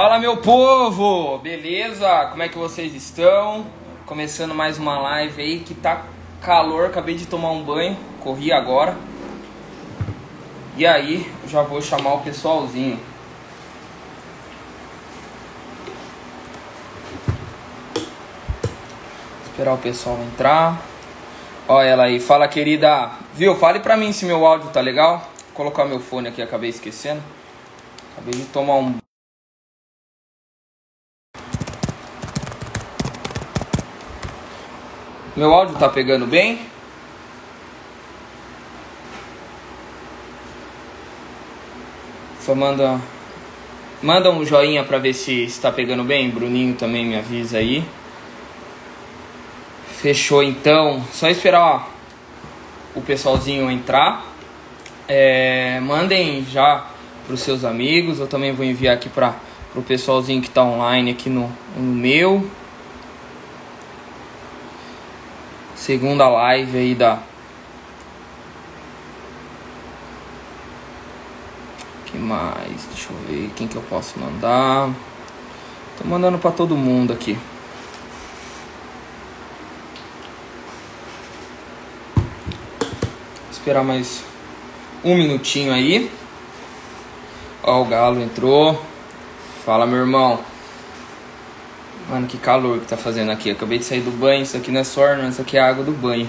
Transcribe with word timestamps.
Fala 0.00 0.20
meu 0.20 0.36
povo, 0.36 1.38
beleza? 1.38 2.26
Como 2.26 2.40
é 2.40 2.48
que 2.48 2.56
vocês 2.56 2.94
estão? 2.94 3.66
Começando 4.06 4.54
mais 4.54 4.78
uma 4.78 4.96
live 4.96 5.42
aí 5.42 5.58
que 5.58 5.74
tá 5.74 6.04
calor, 6.40 6.86
acabei 6.86 7.16
de 7.16 7.26
tomar 7.26 7.50
um 7.50 7.64
banho, 7.64 7.96
corri 8.20 8.52
agora. 8.52 8.96
E 10.76 10.86
aí, 10.86 11.28
já 11.48 11.62
vou 11.62 11.82
chamar 11.82 12.14
o 12.14 12.20
pessoalzinho. 12.20 13.00
Esperar 19.46 19.74
o 19.74 19.78
pessoal 19.78 20.16
entrar. 20.32 20.80
Olha 21.66 21.88
ela 21.88 22.04
aí, 22.04 22.20
fala 22.20 22.46
querida. 22.46 23.10
Viu? 23.34 23.56
Fale 23.56 23.80
pra 23.80 23.96
mim 23.96 24.12
se 24.12 24.24
meu 24.24 24.46
áudio 24.46 24.70
tá 24.70 24.80
legal. 24.80 25.28
Vou 25.46 25.54
colocar 25.54 25.84
meu 25.84 25.98
fone 25.98 26.28
aqui, 26.28 26.40
acabei 26.40 26.70
esquecendo. 26.70 27.20
Acabei 28.12 28.38
de 28.38 28.46
tomar 28.46 28.74
um 28.76 29.07
Meu 35.38 35.54
áudio 35.54 35.76
tá 35.76 35.88
pegando 35.88 36.26
bem? 36.26 36.58
Só 42.40 42.56
manda 42.56 43.00
manda 44.02 44.32
um 44.32 44.44
joinha 44.44 44.82
para 44.82 44.98
ver 44.98 45.14
se 45.14 45.44
está 45.44 45.70
pegando 45.70 46.02
bem. 46.02 46.28
Bruninho 46.28 46.74
também 46.74 47.06
me 47.06 47.16
avisa 47.16 47.58
aí. 47.58 47.84
Fechou 50.02 50.42
então. 50.42 51.04
Só 51.12 51.28
esperar 51.28 51.88
o 52.96 53.00
pessoalzinho 53.00 53.70
entrar. 53.70 54.26
É, 55.06 55.78
mandem 55.78 56.44
já 56.50 56.84
para 57.24 57.34
os 57.34 57.42
seus 57.42 57.64
amigos. 57.64 58.18
Eu 58.18 58.26
também 58.26 58.50
vou 58.50 58.66
enviar 58.66 58.96
aqui 58.96 59.08
para 59.08 59.36
o 59.76 59.82
pessoalzinho 59.82 60.42
que 60.42 60.48
está 60.48 60.64
online 60.64 61.12
aqui 61.12 61.30
no, 61.30 61.48
no 61.76 61.94
meu. 61.94 62.44
Segunda 65.88 66.28
live 66.28 66.76
aí 66.76 66.94
da 66.94 67.18
que 72.04 72.18
mais? 72.18 72.84
Deixa 72.92 73.08
eu 73.10 73.16
ver 73.26 73.50
quem 73.56 73.66
que 73.66 73.76
eu 73.76 73.80
posso 73.88 74.18
mandar. 74.18 74.90
Tô 75.96 76.06
mandando 76.06 76.36
para 76.36 76.50
todo 76.50 76.76
mundo 76.76 77.14
aqui. 77.14 77.38
esperar 83.50 83.82
mais 83.82 84.22
um 85.02 85.16
minutinho 85.16 85.72
aí. 85.72 86.10
Ó, 87.62 87.80
o 87.80 87.86
galo 87.86 88.20
entrou. 88.20 88.78
Fala, 89.64 89.86
meu 89.86 90.00
irmão. 90.00 90.47
Mano, 92.08 92.26
que 92.26 92.38
calor 92.38 92.80
que 92.80 92.86
tá 92.86 92.96
fazendo 92.96 93.30
aqui. 93.30 93.50
acabei 93.50 93.78
de 93.78 93.84
sair 93.84 94.00
do 94.00 94.10
banho. 94.10 94.42
Isso 94.42 94.56
aqui 94.56 94.70
não 94.70 94.80
é 94.80 94.84
sorno, 94.84 95.28
isso 95.28 95.42
aqui 95.42 95.58
é 95.58 95.60
água 95.60 95.84
do 95.84 95.92
banho. 95.92 96.26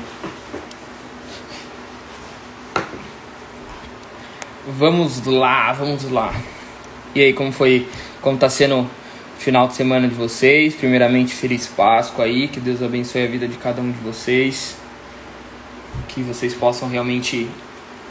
Vamos 4.68 5.26
lá, 5.26 5.72
vamos 5.72 6.12
lá. 6.12 6.34
E 7.16 7.22
aí, 7.22 7.34
como 7.34 7.52
foi, 7.52 7.88
como 8.22 8.38
tá 8.38 8.50
sendo 8.50 8.82
o 8.82 8.90
final 9.38 9.68
de 9.70 9.76
semana 9.76 10.08
de 10.08 10.16
vocês? 10.16 10.76
Primeiramente, 10.76 11.34
feliz 11.34 11.66
Páscoa 11.66 12.26
aí, 12.26 12.50
que 12.50 12.60
Deus 12.60 12.84
abençoe 12.84 13.24
a 13.24 13.28
vida 13.28 13.48
de 13.48 13.58
cada 13.58 13.82
um 13.82 13.90
de 13.90 14.00
vocês. 14.00 14.76
Que 16.10 16.22
vocês 16.22 16.54
possam 16.54 16.90
realmente 16.90 17.50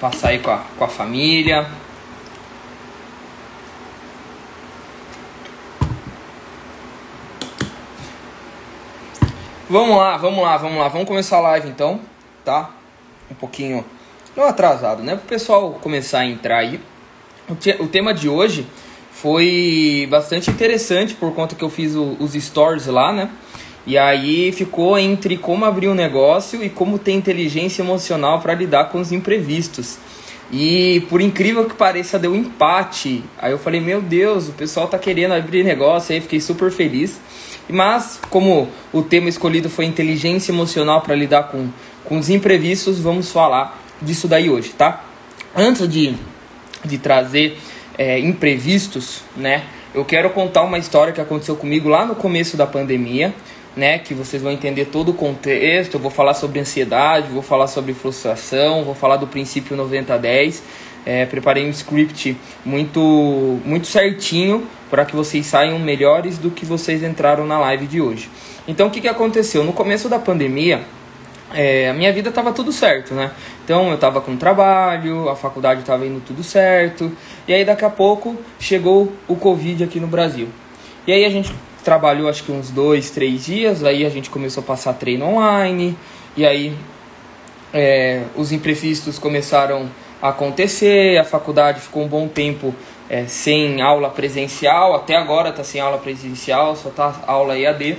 passar 0.00 0.28
aí 0.28 0.38
com 0.38 0.50
a, 0.50 0.64
com 0.78 0.84
a 0.84 0.88
família, 0.88 1.66
Vamos 9.70 9.98
lá, 9.98 10.16
vamos 10.16 10.42
lá, 10.42 10.56
vamos 10.56 10.78
lá. 10.78 10.88
Vamos 10.88 11.06
começar 11.06 11.36
a 11.36 11.40
live 11.40 11.68
então, 11.68 12.00
tá? 12.42 12.70
Um 13.30 13.34
pouquinho, 13.34 13.84
não 14.34 14.44
atrasado, 14.44 15.02
né? 15.02 15.14
Para 15.14 15.24
o 15.26 15.28
pessoal 15.28 15.72
começar 15.82 16.20
a 16.20 16.26
entrar 16.26 16.60
aí. 16.60 16.80
O, 17.46 17.54
te, 17.54 17.76
o, 17.78 17.86
tema 17.86 18.14
de 18.14 18.30
hoje 18.30 18.66
foi 19.12 20.08
bastante 20.10 20.50
interessante 20.50 21.12
por 21.12 21.34
conta 21.34 21.54
que 21.54 21.62
eu 21.62 21.68
fiz 21.68 21.94
o, 21.94 22.16
os 22.18 22.32
stories 22.32 22.86
lá, 22.86 23.12
né? 23.12 23.28
E 23.86 23.98
aí 23.98 24.52
ficou 24.52 24.98
entre 24.98 25.36
como 25.36 25.66
abrir 25.66 25.88
um 25.88 25.94
negócio 25.94 26.64
e 26.64 26.70
como 26.70 26.98
ter 26.98 27.12
inteligência 27.12 27.82
emocional 27.82 28.40
para 28.40 28.54
lidar 28.54 28.86
com 28.86 28.98
os 28.98 29.12
imprevistos. 29.12 29.98
E 30.50 31.04
por 31.10 31.20
incrível 31.20 31.66
que 31.66 31.74
pareça, 31.74 32.18
deu 32.18 32.34
empate. 32.34 33.22
Aí 33.36 33.52
eu 33.52 33.58
falei, 33.58 33.82
meu 33.82 34.00
Deus, 34.00 34.48
o 34.48 34.52
pessoal 34.52 34.88
tá 34.88 34.98
querendo 34.98 35.34
abrir 35.34 35.62
negócio, 35.62 36.14
aí 36.14 36.22
fiquei 36.22 36.40
super 36.40 36.70
feliz. 36.70 37.20
Mas, 37.68 38.18
como 38.30 38.68
o 38.92 39.02
tema 39.02 39.28
escolhido 39.28 39.68
foi 39.68 39.84
inteligência 39.84 40.52
emocional 40.52 41.02
para 41.02 41.14
lidar 41.14 41.44
com, 41.44 41.68
com 42.04 42.18
os 42.18 42.30
imprevistos, 42.30 42.98
vamos 42.98 43.30
falar 43.30 43.78
disso 44.00 44.26
daí 44.26 44.48
hoje, 44.48 44.70
tá? 44.70 45.04
Antes 45.54 45.88
de, 45.88 46.14
de 46.84 46.98
trazer 46.98 47.58
é, 47.96 48.18
imprevistos, 48.18 49.22
né? 49.36 49.64
Eu 49.94 50.04
quero 50.04 50.30
contar 50.30 50.62
uma 50.62 50.78
história 50.78 51.12
que 51.12 51.20
aconteceu 51.20 51.56
comigo 51.56 51.88
lá 51.88 52.06
no 52.06 52.14
começo 52.14 52.56
da 52.56 52.66
pandemia, 52.66 53.34
né? 53.76 53.98
Que 53.98 54.14
vocês 54.14 54.42
vão 54.42 54.52
entender 54.52 54.86
todo 54.86 55.10
o 55.10 55.14
contexto. 55.14 55.94
Eu 55.94 56.00
vou 56.00 56.10
falar 56.10 56.34
sobre 56.34 56.60
ansiedade, 56.60 57.28
vou 57.28 57.42
falar 57.42 57.66
sobre 57.66 57.92
frustração, 57.92 58.84
vou 58.84 58.94
falar 58.94 59.16
do 59.16 59.26
princípio 59.26 59.76
90-10. 59.76 60.60
É, 61.06 61.24
preparei 61.26 61.66
um 61.66 61.70
script 61.70 62.36
muito, 62.64 63.60
muito 63.64 63.86
certinho 63.86 64.66
para 64.90 65.04
que 65.04 65.14
vocês 65.14 65.46
saiam 65.46 65.78
melhores 65.78 66.38
do 66.38 66.50
que 66.50 66.64
vocês 66.64 67.02
entraram 67.02 67.46
na 67.46 67.58
live 67.58 67.86
de 67.86 68.00
hoje. 68.00 68.30
Então, 68.66 68.88
o 68.88 68.90
que, 68.90 69.00
que 69.00 69.08
aconteceu? 69.08 69.64
No 69.64 69.72
começo 69.72 70.08
da 70.08 70.18
pandemia, 70.18 70.82
é, 71.54 71.88
a 71.88 71.94
minha 71.94 72.12
vida 72.12 72.28
estava 72.28 72.52
tudo 72.52 72.72
certo, 72.72 73.14
né? 73.14 73.30
Então, 73.64 73.88
eu 73.88 73.94
estava 73.94 74.20
com 74.20 74.36
trabalho, 74.36 75.28
a 75.28 75.36
faculdade 75.36 75.80
estava 75.80 76.06
indo 76.06 76.20
tudo 76.20 76.42
certo, 76.42 77.10
e 77.46 77.54
aí 77.54 77.64
daqui 77.64 77.84
a 77.84 77.90
pouco 77.90 78.36
chegou 78.58 79.12
o 79.26 79.36
Covid 79.36 79.84
aqui 79.84 79.98
no 79.98 80.06
Brasil. 80.06 80.48
E 81.06 81.12
aí 81.12 81.24
a 81.24 81.30
gente 81.30 81.54
trabalhou 81.82 82.28
acho 82.28 82.44
que 82.44 82.52
uns 82.52 82.70
dois, 82.70 83.10
três 83.10 83.46
dias, 83.46 83.82
aí 83.82 84.04
a 84.04 84.10
gente 84.10 84.28
começou 84.28 84.62
a 84.62 84.66
passar 84.66 84.92
treino 84.92 85.24
online, 85.24 85.96
e 86.36 86.44
aí 86.44 86.74
é, 87.72 88.22
os 88.36 88.52
imprevistos 88.52 89.18
começaram 89.18 89.88
acontecer, 90.20 91.18
a 91.18 91.24
faculdade 91.24 91.80
ficou 91.80 92.04
um 92.04 92.08
bom 92.08 92.28
tempo 92.28 92.74
é, 93.08 93.26
sem 93.26 93.80
aula 93.80 94.10
presencial, 94.10 94.94
até 94.94 95.16
agora 95.16 95.50
está 95.50 95.64
sem 95.64 95.80
aula 95.80 95.98
presencial, 95.98 96.76
só 96.76 96.88
está 96.88 97.22
aula 97.26 97.58
EAD. 97.58 97.96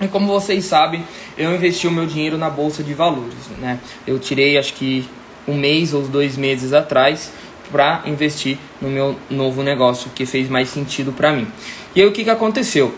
E 0.00 0.06
como 0.06 0.26
vocês 0.26 0.64
sabem, 0.64 1.02
eu 1.36 1.52
investi 1.54 1.86
o 1.86 1.90
meu 1.90 2.06
dinheiro 2.06 2.38
na 2.38 2.48
bolsa 2.48 2.82
de 2.82 2.94
valores, 2.94 3.48
né? 3.58 3.80
Eu 4.06 4.18
tirei 4.18 4.56
acho 4.56 4.74
que 4.74 5.08
um 5.46 5.56
mês 5.56 5.92
ou 5.92 6.02
dois 6.02 6.36
meses 6.36 6.72
atrás 6.72 7.32
para 7.72 8.02
investir 8.06 8.58
no 8.80 8.88
meu 8.88 9.16
novo 9.28 9.62
negócio 9.62 10.10
que 10.14 10.24
fez 10.24 10.48
mais 10.48 10.68
sentido 10.68 11.12
para 11.12 11.32
mim. 11.32 11.46
E 11.94 12.00
aí 12.00 12.06
o 12.06 12.12
que, 12.12 12.22
que 12.22 12.30
aconteceu? 12.30 12.94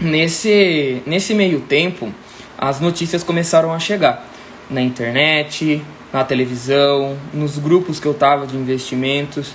Nesse, 0.00 1.02
nesse 1.06 1.34
meio 1.34 1.60
tempo, 1.60 2.12
as 2.56 2.78
notícias 2.78 3.24
começaram 3.24 3.72
a 3.72 3.78
chegar 3.78 4.26
na 4.70 4.80
internet, 4.80 5.82
na 6.12 6.22
televisão, 6.24 7.16
nos 7.32 7.58
grupos 7.58 7.98
que 7.98 8.06
eu 8.06 8.14
tava 8.14 8.46
de 8.46 8.56
investimentos. 8.56 9.54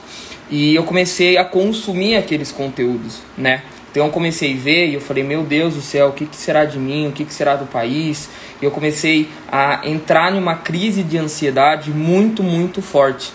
E 0.49 0.75
eu 0.75 0.83
comecei 0.83 1.37
a 1.37 1.45
consumir 1.45 2.15
aqueles 2.15 2.51
conteúdos, 2.51 3.19
né? 3.37 3.63
Então 3.91 4.05
eu 4.05 4.11
comecei 4.11 4.53
a 4.53 4.57
ver 4.57 4.89
e 4.89 4.93
eu 4.95 5.01
falei, 5.01 5.23
meu 5.23 5.43
Deus 5.43 5.75
do 5.75 5.81
céu, 5.81 6.09
o 6.09 6.11
que, 6.11 6.25
que 6.25 6.35
será 6.35 6.65
de 6.65 6.77
mim? 6.77 7.07
O 7.07 7.11
que, 7.11 7.25
que 7.25 7.33
será 7.33 7.55
do 7.55 7.65
país? 7.65 8.29
E 8.61 8.65
eu 8.65 8.71
comecei 8.71 9.29
a 9.51 9.81
entrar 9.87 10.31
numa 10.31 10.55
crise 10.55 11.03
de 11.03 11.17
ansiedade 11.17 11.91
muito, 11.91 12.43
muito 12.43 12.81
forte. 12.81 13.31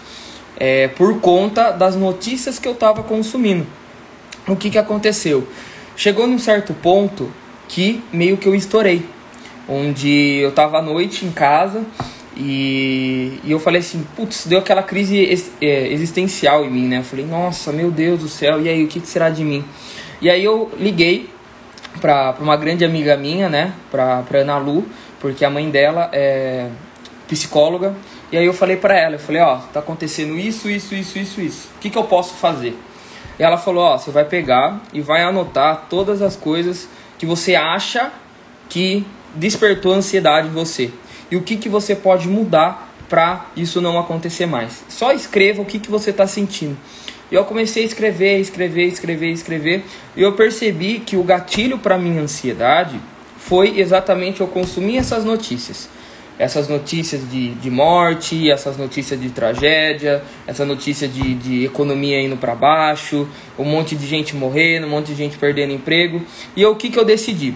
É, 0.58 0.88
por 0.88 1.20
conta 1.20 1.70
das 1.70 1.96
notícias 1.96 2.58
que 2.58 2.68
eu 2.68 2.72
estava 2.72 3.02
consumindo. 3.02 3.66
O 4.46 4.54
que, 4.54 4.70
que 4.70 4.78
aconteceu? 4.78 5.46
Chegou 5.96 6.26
num 6.26 6.38
certo 6.38 6.72
ponto 6.74 7.30
que 7.68 8.02
meio 8.12 8.36
que 8.36 8.46
eu 8.46 8.54
estourei. 8.54 9.04
Onde 9.68 10.38
eu 10.38 10.50
estava 10.50 10.78
à 10.78 10.82
noite 10.82 11.24
em 11.24 11.32
casa 11.32 11.84
e, 12.36 13.40
e 13.44 13.50
eu 13.50 13.58
falei 13.58 13.80
assim, 13.80 14.06
putz, 14.16 14.46
deu 14.46 14.58
aquela 14.58 14.82
crise 14.82 15.16
ex, 15.18 15.52
é, 15.60 15.88
existencial 15.88 16.64
em 16.64 16.70
mim, 16.70 16.88
né? 16.88 16.98
Eu 16.98 17.04
falei, 17.04 17.26
nossa, 17.26 17.72
meu 17.72 17.90
Deus 17.90 18.20
do 18.20 18.28
céu, 18.28 18.60
e 18.60 18.68
aí, 18.68 18.84
o 18.84 18.88
que, 18.88 19.00
que 19.00 19.06
será 19.06 19.28
de 19.28 19.44
mim? 19.44 19.64
E 20.20 20.30
aí 20.30 20.42
eu 20.42 20.70
liguei 20.78 21.28
pra 22.00 22.34
uma 22.40 22.56
grande 22.56 22.84
amiga 22.84 23.16
minha, 23.16 23.48
né? 23.48 23.74
Pra, 23.90 24.22
pra 24.22 24.40
Ana 24.40 24.56
Lu, 24.56 24.86
porque 25.20 25.44
a 25.44 25.50
mãe 25.50 25.68
dela 25.70 26.08
é 26.12 26.68
psicóloga. 27.28 27.94
E 28.30 28.36
aí 28.36 28.46
eu 28.46 28.54
falei 28.54 28.76
pra 28.76 28.98
ela, 28.98 29.16
eu 29.16 29.18
falei, 29.18 29.42
ó, 29.42 29.58
tá 29.72 29.80
acontecendo 29.80 30.38
isso, 30.38 30.70
isso, 30.70 30.94
isso, 30.94 31.18
isso, 31.18 31.40
isso. 31.40 31.68
O 31.76 31.80
que, 31.80 31.90
que 31.90 31.98
eu 31.98 32.04
posso 32.04 32.34
fazer? 32.34 32.74
E 33.38 33.42
ela 33.42 33.58
falou, 33.58 33.84
ó, 33.84 33.98
você 33.98 34.10
vai 34.10 34.24
pegar 34.24 34.80
e 34.92 35.02
vai 35.02 35.22
anotar 35.22 35.86
todas 35.90 36.22
as 36.22 36.34
coisas 36.34 36.88
que 37.18 37.26
você 37.26 37.54
acha 37.54 38.10
que 38.70 39.06
despertou 39.34 39.92
ansiedade 39.92 40.48
em 40.48 40.52
você 40.52 40.90
e 41.32 41.36
o 41.36 41.40
que, 41.40 41.56
que 41.56 41.66
você 41.66 41.96
pode 41.96 42.28
mudar 42.28 42.94
para 43.08 43.46
isso 43.56 43.80
não 43.80 43.98
acontecer 43.98 44.44
mais. 44.44 44.84
Só 44.90 45.12
escreva 45.12 45.62
o 45.62 45.64
que, 45.64 45.78
que 45.78 45.90
você 45.90 46.10
está 46.10 46.26
sentindo. 46.26 46.76
E 47.30 47.34
eu 47.34 47.42
comecei 47.46 47.84
a 47.84 47.86
escrever, 47.86 48.38
escrever, 48.38 48.86
escrever, 48.86 49.30
escrever. 49.30 49.84
E 50.14 50.20
eu 50.20 50.34
percebi 50.34 51.00
que 51.00 51.16
o 51.16 51.24
gatilho 51.24 51.78
para 51.78 51.96
minha 51.96 52.20
ansiedade 52.20 53.00
foi 53.38 53.80
exatamente 53.80 54.42
eu 54.42 54.46
consumir 54.46 54.98
essas 54.98 55.24
notícias 55.24 55.88
essas 56.38 56.66
notícias 56.66 57.30
de, 57.30 57.50
de 57.50 57.70
morte, 57.70 58.50
essas 58.50 58.76
notícias 58.76 59.20
de 59.20 59.30
tragédia, 59.30 60.22
essa 60.46 60.64
notícia 60.64 61.06
de, 61.06 61.34
de 61.34 61.64
economia 61.64 62.20
indo 62.20 62.36
para 62.36 62.54
baixo, 62.54 63.28
um 63.58 63.64
monte 63.64 63.94
de 63.94 64.06
gente 64.06 64.34
morrendo, 64.34 64.86
um 64.86 64.90
monte 64.90 65.08
de 65.08 65.14
gente 65.14 65.38
perdendo 65.38 65.72
emprego. 65.72 66.20
E 66.56 66.64
o 66.66 66.74
que, 66.74 66.90
que 66.90 66.98
eu 66.98 67.04
decidi? 67.04 67.54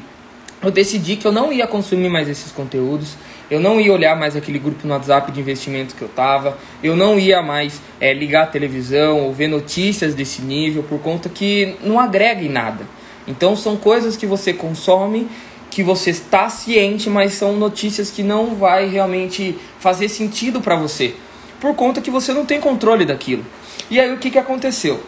Eu 0.63 0.71
decidi 0.71 1.17
que 1.17 1.27
eu 1.27 1.33
não 1.33 1.53
ia 1.53 1.67
consumir 1.67 2.09
mais 2.09 2.29
esses 2.29 2.51
conteúdos, 2.53 3.17
eu 3.51 3.61
não 3.61 3.81
ia 3.81 3.93
olhar 3.93 4.17
mais 4.17 4.35
aquele 4.35 4.59
grupo 4.59 4.87
no 4.87 4.95
WhatsApp 4.95 5.31
de 5.31 5.41
investimento 5.41 5.95
que 5.95 6.03
eu 6.03 6.09
tava, 6.09 6.59
eu 6.83 6.97
não 6.97 7.19
ia 7.19 7.43
mais 7.43 7.81
é, 8.01 8.13
ligar 8.13 8.45
a 8.45 8.47
televisão 8.47 9.21
ou 9.21 9.33
ver 9.33 9.49
notícias 9.49 10.15
desse 10.15 10.43
nível, 10.43 10.83
por 10.83 11.01
conta 11.01 11.29
que 11.29 11.77
não 11.83 12.01
agrega 12.01 12.43
em 12.43 12.49
nada. 12.49 12.85
Então 13.27 13.57
são 13.57 13.77
coisas 13.77 14.17
que 14.17 14.27
você 14.27 14.53
consome 14.53 15.29
que 15.77 15.83
você 15.83 16.09
está 16.09 16.49
ciente, 16.49 17.11
mas 17.11 17.35
são 17.35 17.55
notícias 17.57 18.11
que 18.11 18.23
não 18.23 18.55
vai 18.55 18.89
realmente 18.89 19.59
fazer 19.79 20.09
sentido 20.09 20.61
para 20.61 20.75
você, 20.75 21.15
por 21.61 21.75
conta 21.75 22.01
que 22.01 22.11
você 22.11 22.33
não 22.33 22.47
tem 22.47 22.59
controle 22.59 23.05
daquilo. 23.05 23.45
E 23.91 24.01
aí 24.01 24.11
o 24.13 24.17
que, 24.17 24.31
que 24.31 24.39
aconteceu? 24.39 25.03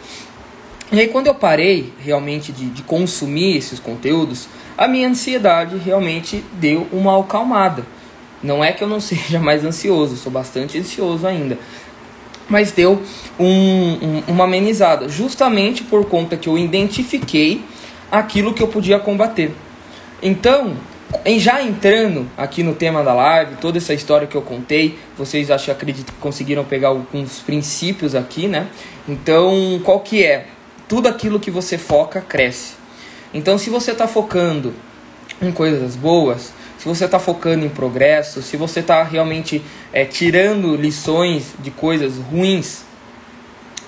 E 0.91 0.99
aí 0.99 1.07
quando 1.07 1.27
eu 1.27 1.33
parei 1.33 1.91
realmente 1.99 2.51
de, 2.51 2.65
de 2.69 2.83
consumir 2.83 3.57
esses 3.57 3.79
conteúdos, 3.79 4.47
a 4.77 4.87
minha 4.87 5.07
ansiedade 5.07 5.75
realmente 5.77 6.43
deu 6.53 6.87
uma 6.91 7.19
acalmada. 7.19 7.83
Não 8.41 8.63
é 8.63 8.71
que 8.71 8.83
eu 8.83 8.87
não 8.87 8.99
seja 9.01 9.39
mais 9.39 9.63
ansioso, 9.63 10.17
sou 10.17 10.31
bastante 10.31 10.77
ansioso 10.77 11.25
ainda. 11.25 11.57
Mas 12.47 12.71
deu 12.71 13.01
um, 13.39 13.45
um, 13.45 14.23
uma 14.27 14.45
amenizada, 14.45 15.07
justamente 15.07 15.83
por 15.83 16.05
conta 16.05 16.35
que 16.35 16.49
eu 16.49 16.57
identifiquei 16.57 17.61
aquilo 18.11 18.53
que 18.53 18.63
eu 18.63 18.67
podia 18.67 18.97
combater. 18.97 19.53
Então, 20.21 20.75
já 21.37 21.61
entrando 21.61 22.27
aqui 22.37 22.63
no 22.63 22.73
tema 22.73 23.03
da 23.03 23.13
live, 23.13 23.55
toda 23.57 23.77
essa 23.77 23.93
história 23.93 24.27
que 24.27 24.35
eu 24.35 24.41
contei, 24.41 24.97
vocês 25.17 25.51
acho 25.51 25.71
acredito 25.71 26.11
que 26.11 26.19
conseguiram 26.19 26.63
pegar 26.63 26.89
alguns 26.89 27.39
princípios 27.39 28.15
aqui, 28.15 28.47
né? 28.47 28.67
Então, 29.07 29.79
qual 29.83 29.99
que 29.99 30.23
é? 30.23 30.47
Tudo 30.87 31.07
aquilo 31.07 31.39
que 31.39 31.51
você 31.51 31.77
foca 31.77 32.19
cresce. 32.19 32.73
Então, 33.33 33.57
se 33.57 33.69
você 33.69 33.91
está 33.91 34.07
focando 34.07 34.73
em 35.41 35.51
coisas 35.51 35.95
boas, 35.95 36.51
se 36.79 36.87
você 36.87 37.03
está 37.05 37.19
focando 37.19 37.65
em 37.65 37.69
progresso, 37.69 38.41
se 38.41 38.55
você 38.55 38.79
está 38.79 39.03
realmente 39.03 39.61
é, 39.91 40.05
tirando 40.05 40.77
lições 40.77 41.53
de 41.59 41.69
coisas 41.71 42.15
ruins, 42.15 42.85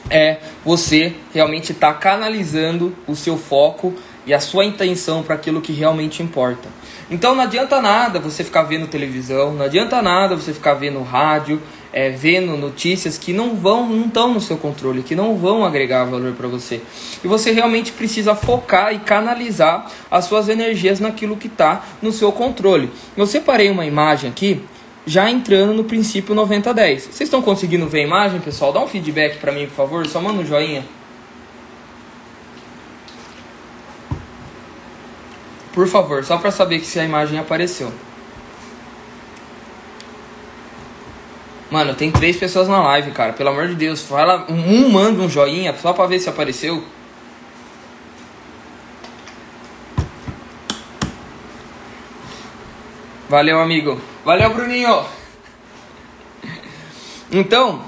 é 0.10 0.40
você 0.66 1.14
realmente 1.34 1.72
está 1.72 1.94
canalizando 1.94 2.94
o 3.08 3.16
seu 3.16 3.38
foco 3.38 3.94
e 4.28 4.34
a 4.34 4.42
sua 4.42 4.66
intenção 4.66 5.24
para 5.24 5.36
aquilo 5.36 5.62
que 5.62 5.72
realmente 5.72 6.22
importa. 6.22 6.68
Então 7.10 7.34
não 7.34 7.44
adianta 7.44 7.82
nada 7.82 8.20
você 8.20 8.44
ficar 8.44 8.64
vendo 8.64 8.88
televisão, 8.88 9.54
não 9.54 9.66
adianta 9.66 10.02
nada 10.02 10.36
você 10.36 10.54
ficar 10.54 10.74
vendo 10.74 11.02
rádio, 11.02 11.62
é, 11.94 12.10
vendo 12.10 12.56
notícias 12.56 13.18
que 13.18 13.34
não 13.34 13.56
vão, 13.56 13.88
não 13.88 14.08
estão 14.08 14.34
no 14.34 14.42
seu 14.42 14.58
controle, 14.58 15.04
que 15.04 15.16
não 15.16 15.36
vão 15.36 15.66
agregar 15.66 16.06
valor 16.06 16.34
para 16.34 16.48
você. 16.48 16.82
E 17.24 17.28
você 17.28 17.52
realmente 17.52 17.92
precisa 17.92 18.34
focar 18.34 18.94
e 18.94 19.00
canalizar 19.00 19.92
as 20.10 20.26
suas 20.26 20.48
energias 20.48 21.00
naquilo 21.00 21.36
que 21.36 21.48
está 21.48 21.86
no 22.02 22.12
seu 22.12 22.32
controle. 22.32 22.90
Eu 23.16 23.26
separei 23.26 23.70
uma 23.70 23.86
imagem 23.86 24.30
aqui, 24.30 24.62
já 25.06 25.30
entrando 25.30 25.74
no 25.74 25.84
princípio 25.84 26.34
90-10. 26.34 27.00
Vocês 27.00 27.22
estão 27.22 27.42
conseguindo 27.42 27.88
ver 27.88 28.02
a 28.02 28.04
imagem, 28.04 28.40
pessoal? 28.40 28.72
Dá 28.72 28.80
um 28.80 28.88
feedback 28.88 29.38
para 29.38 29.52
mim, 29.52 29.66
por 29.66 29.76
favor. 29.76 30.08
Só 30.08 30.22
manda 30.22 30.42
um 30.42 30.46
joinha. 30.46 30.86
Por 35.74 35.88
favor, 35.88 36.24
só 36.24 36.38
para 36.38 36.52
saber 36.52 36.80
que 36.80 36.86
se 36.86 37.00
a 37.00 37.04
imagem 37.04 37.40
apareceu. 37.40 37.92
Mano, 41.72 41.96
tem 41.96 42.12
três 42.12 42.36
pessoas 42.36 42.68
na 42.68 42.84
live, 42.84 43.12
cara. 43.12 43.32
Pelo 43.32 43.50
amor 43.50 43.70
de 43.70 43.76
Deus, 43.76 44.02
fala 44.02 44.46
um 44.50 44.90
manda 44.90 45.22
um 45.22 45.30
joinha 45.30 45.74
só 45.82 45.94
pra 45.94 46.06
ver 46.06 46.20
se 46.20 46.28
apareceu. 46.28 46.84
Valeu, 53.30 53.62
amigo. 53.62 54.02
Valeu, 54.26 54.54
Bruninho. 54.54 55.06
Então, 57.34 57.82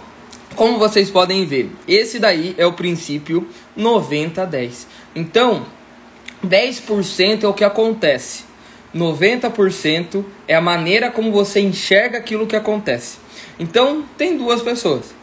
como 0.56 0.80
vocês 0.80 1.12
podem 1.12 1.46
ver, 1.46 1.70
esse 1.86 2.18
daí 2.18 2.56
é 2.58 2.66
o 2.66 2.72
princípio 2.72 3.46
90-10. 3.78 4.86
Então, 5.14 5.66
10% 6.48 7.44
é 7.44 7.48
o 7.50 7.54
que 7.54 7.66
acontece. 7.66 8.46
90% 8.96 10.24
é 10.48 10.56
a 10.56 10.62
maneira 10.62 11.12
como 11.12 11.30
você 11.30 11.60
enxerga 11.60 12.20
aquilo 12.20 12.48
que 12.48 12.56
acontece. 12.56 13.18
Então, 13.60 14.04
tem 14.18 14.38
duas 14.38 14.62
pessoas. 14.62 15.14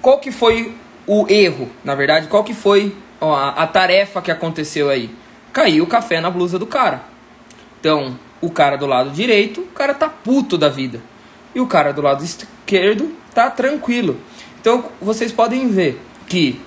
Qual 0.00 0.18
que 0.18 0.30
foi 0.30 0.74
o 1.06 1.26
erro? 1.28 1.68
Na 1.84 1.94
verdade, 1.94 2.28
qual 2.28 2.44
que 2.44 2.54
foi 2.54 2.94
ó, 3.20 3.34
a, 3.34 3.48
a 3.50 3.66
tarefa 3.66 4.22
que 4.22 4.30
aconteceu 4.30 4.88
aí? 4.88 5.10
Caiu 5.52 5.84
o 5.84 5.86
café 5.86 6.20
na 6.20 6.30
blusa 6.30 6.58
do 6.58 6.66
cara. 6.66 7.02
Então, 7.80 8.18
o 8.40 8.50
cara 8.50 8.76
do 8.76 8.86
lado 8.86 9.10
direito, 9.10 9.60
o 9.62 9.66
cara 9.66 9.94
tá 9.94 10.08
puto 10.08 10.56
da 10.56 10.68
vida. 10.68 11.00
E 11.54 11.60
o 11.60 11.66
cara 11.66 11.92
do 11.92 12.00
lado 12.00 12.24
esquerdo 12.24 13.12
tá 13.34 13.50
tranquilo. 13.50 14.16
Então, 14.60 14.84
vocês 15.00 15.32
podem 15.32 15.68
ver 15.68 16.00
que 16.28 16.60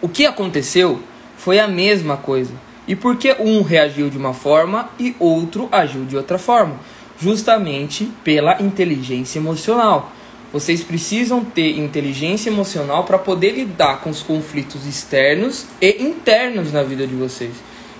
o 0.00 0.08
que 0.08 0.26
aconteceu 0.26 1.00
foi 1.36 1.58
a 1.58 1.66
mesma 1.66 2.16
coisa. 2.16 2.52
E 2.86 2.94
por 2.94 3.16
que 3.16 3.34
um 3.40 3.62
reagiu 3.62 4.08
de 4.08 4.16
uma 4.16 4.32
forma 4.32 4.90
e 4.98 5.16
outro 5.18 5.68
agiu 5.72 6.04
de 6.04 6.16
outra 6.16 6.38
forma? 6.38 6.78
Justamente 7.18 8.04
pela 8.22 8.62
inteligência 8.62 9.38
emocional. 9.38 10.12
Vocês 10.56 10.82
precisam 10.82 11.44
ter 11.44 11.78
inteligência 11.78 12.48
emocional 12.48 13.04
para 13.04 13.18
poder 13.18 13.50
lidar 13.50 14.00
com 14.00 14.08
os 14.08 14.22
conflitos 14.22 14.86
externos 14.86 15.66
e 15.82 16.02
internos 16.02 16.72
na 16.72 16.82
vida 16.82 17.06
de 17.06 17.14
vocês. 17.14 17.52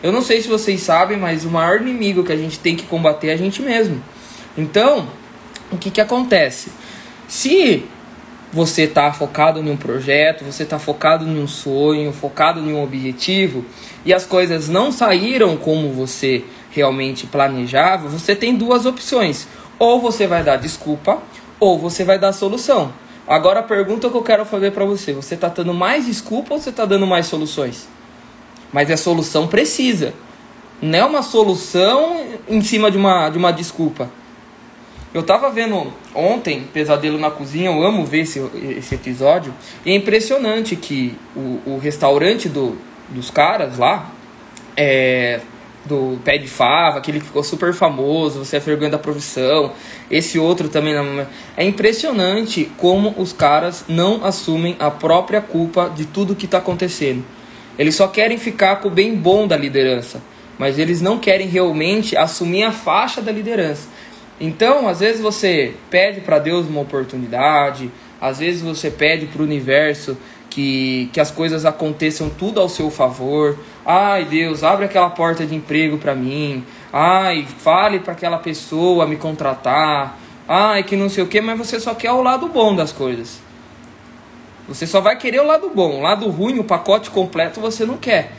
Eu 0.02 0.10
não 0.10 0.22
sei 0.22 0.40
se 0.40 0.48
vocês 0.48 0.80
sabem, 0.80 1.18
mas 1.18 1.44
o 1.44 1.50
maior 1.50 1.82
inimigo 1.82 2.24
que 2.24 2.32
a 2.32 2.36
gente 2.36 2.58
tem 2.58 2.74
que 2.74 2.84
combater 2.84 3.28
é 3.28 3.32
a 3.34 3.36
gente 3.36 3.60
mesmo. 3.60 4.02
Então, 4.56 5.06
o 5.70 5.76
que, 5.76 5.90
que 5.90 6.00
acontece? 6.00 6.72
Se 7.28 7.84
você 8.50 8.84
está 8.84 9.12
focado 9.12 9.60
em 9.60 9.70
um 9.70 9.76
projeto, 9.76 10.42
você 10.42 10.62
está 10.62 10.78
focado 10.78 11.28
em 11.28 11.38
um 11.38 11.46
sonho, 11.46 12.10
focado 12.10 12.58
em 12.58 12.72
um 12.72 12.82
objetivo, 12.82 13.66
e 14.02 14.14
as 14.14 14.24
coisas 14.24 14.66
não 14.66 14.90
saíram 14.90 15.58
como 15.58 15.92
você 15.92 16.42
realmente 16.70 17.26
planejava, 17.26 18.08
você 18.08 18.34
tem 18.34 18.56
duas 18.56 18.86
opções. 18.86 19.46
Ou 19.78 20.00
você 20.00 20.26
vai 20.26 20.42
dar 20.42 20.56
desculpa, 20.56 21.20
ou 21.58 21.78
você 21.78 22.04
vai 22.04 22.18
dar 22.18 22.32
solução. 22.32 22.92
Agora 23.26 23.60
a 23.60 23.62
pergunta 23.62 24.08
que 24.08 24.16
eu 24.16 24.22
quero 24.22 24.44
fazer 24.44 24.72
para 24.72 24.84
você: 24.84 25.12
você 25.12 25.34
está 25.34 25.48
dando 25.48 25.74
mais 25.74 26.06
desculpa 26.06 26.54
ou 26.54 26.60
você 26.60 26.70
está 26.70 26.84
dando 26.84 27.06
mais 27.06 27.26
soluções? 27.26 27.88
Mas 28.72 28.90
a 28.90 28.96
solução 28.96 29.46
precisa. 29.46 30.14
Não 30.80 30.98
é 30.98 31.04
uma 31.04 31.22
solução 31.22 32.24
em 32.48 32.60
cima 32.60 32.90
de 32.90 32.96
uma, 32.98 33.30
de 33.30 33.38
uma 33.38 33.52
desculpa. 33.52 34.10
Eu 35.14 35.22
tava 35.22 35.50
vendo 35.50 35.90
ontem 36.14 36.68
Pesadelo 36.74 37.18
na 37.18 37.30
Cozinha, 37.30 37.70
eu 37.70 37.82
amo 37.82 38.04
ver 38.04 38.20
esse, 38.20 38.38
esse 38.76 38.94
episódio, 38.94 39.54
e 39.84 39.90
é 39.90 39.94
impressionante 39.94 40.76
que 40.76 41.16
o, 41.34 41.60
o 41.64 41.78
restaurante 41.78 42.50
do, 42.50 42.76
dos 43.08 43.30
caras 43.30 43.78
lá, 43.78 44.10
é, 44.76 45.40
do 45.88 46.18
Pé 46.24 46.38
de 46.38 46.48
Fava, 46.48 46.98
aquele 46.98 47.20
que 47.20 47.26
ficou 47.26 47.42
super 47.42 47.72
famoso, 47.72 48.44
você 48.44 48.56
é 48.56 48.60
vergonha 48.60 48.90
da 48.90 48.98
profissão, 48.98 49.72
esse 50.10 50.38
outro 50.38 50.68
também. 50.68 50.94
É 51.56 51.64
impressionante 51.64 52.70
como 52.76 53.14
os 53.16 53.32
caras 53.32 53.84
não 53.88 54.24
assumem 54.24 54.76
a 54.78 54.90
própria 54.90 55.40
culpa 55.40 55.92
de 55.94 56.04
tudo 56.04 56.34
que 56.34 56.46
está 56.46 56.58
acontecendo. 56.58 57.24
Eles 57.78 57.94
só 57.94 58.08
querem 58.08 58.38
ficar 58.38 58.76
com 58.76 58.88
o 58.88 58.90
bem 58.90 59.14
bom 59.14 59.46
da 59.46 59.56
liderança, 59.56 60.22
mas 60.58 60.78
eles 60.78 61.00
não 61.00 61.18
querem 61.18 61.46
realmente 61.46 62.16
assumir 62.16 62.64
a 62.64 62.72
faixa 62.72 63.20
da 63.20 63.30
liderança. 63.30 63.88
Então, 64.40 64.86
às 64.88 65.00
vezes 65.00 65.20
você 65.20 65.74
pede 65.90 66.20
para 66.20 66.38
Deus 66.38 66.66
uma 66.66 66.80
oportunidade, 66.80 67.90
às 68.20 68.38
vezes 68.38 68.62
você 68.62 68.90
pede 68.90 69.26
para 69.26 69.42
o 69.42 69.44
universo 69.44 70.16
que, 70.50 71.10
que 71.12 71.20
as 71.20 71.30
coisas 71.30 71.64
aconteçam 71.64 72.30
tudo 72.30 72.60
ao 72.60 72.68
seu 72.68 72.90
favor. 72.90 73.58
Ai, 73.84 74.24
Deus, 74.24 74.62
abre 74.62 74.84
aquela 74.84 75.10
porta 75.10 75.46
de 75.46 75.54
emprego 75.54 75.98
para 75.98 76.14
mim. 76.14 76.64
Ai, 76.92 77.46
fale 77.58 78.00
para 78.00 78.12
aquela 78.12 78.38
pessoa 78.38 79.06
me 79.06 79.16
contratar. 79.16 80.18
Ai, 80.48 80.82
que 80.82 80.96
não 80.96 81.08
sei 81.08 81.24
o 81.24 81.26
que, 81.26 81.40
mas 81.40 81.58
você 81.58 81.78
só 81.78 81.94
quer 81.94 82.12
o 82.12 82.22
lado 82.22 82.48
bom 82.48 82.74
das 82.74 82.92
coisas. 82.92 83.40
Você 84.68 84.86
só 84.86 85.00
vai 85.00 85.16
querer 85.16 85.40
o 85.40 85.46
lado 85.46 85.70
bom. 85.74 85.98
O 85.98 86.02
lado 86.02 86.28
ruim, 86.28 86.58
o 86.58 86.64
pacote 86.64 87.10
completo, 87.10 87.60
você 87.60 87.84
não 87.84 87.96
quer. 87.96 88.32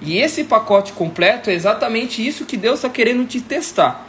E 0.00 0.18
esse 0.18 0.44
pacote 0.44 0.92
completo 0.92 1.50
é 1.50 1.54
exatamente 1.54 2.26
isso 2.26 2.44
que 2.44 2.56
Deus 2.56 2.76
está 2.76 2.88
querendo 2.88 3.26
te 3.26 3.40
testar. 3.40 4.06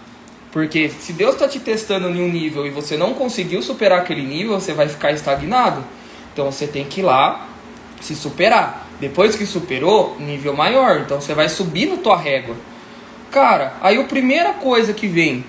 Porque 0.51 0.89
se 0.89 1.13
Deus 1.13 1.33
está 1.33 1.47
te 1.47 1.59
testando 1.59 2.09
em 2.09 2.21
um 2.21 2.27
nível 2.27 2.65
e 2.65 2.69
você 2.69 2.97
não 2.97 3.13
conseguiu 3.13 3.61
superar 3.61 3.99
aquele 3.99 4.23
nível, 4.23 4.59
você 4.59 4.73
vai 4.73 4.87
ficar 4.87 5.11
estagnado. 5.11 5.83
Então 6.33 6.51
você 6.51 6.67
tem 6.67 6.85
que 6.85 7.01
ir 7.01 7.03
lá 7.03 7.47
se 8.01 8.15
superar. 8.15 8.87
Depois 8.99 9.35
que 9.35 9.45
superou, 9.45 10.17
nível 10.19 10.55
maior. 10.55 10.99
Então 10.99 11.19
você 11.21 11.33
vai 11.33 11.49
subir 11.49 11.87
no 11.87 11.97
tua 11.97 12.17
régua. 12.17 12.55
Cara, 13.31 13.73
aí 13.81 13.97
a 13.97 14.03
primeira 14.03 14.53
coisa 14.53 14.93
que 14.93 15.07
vem 15.07 15.45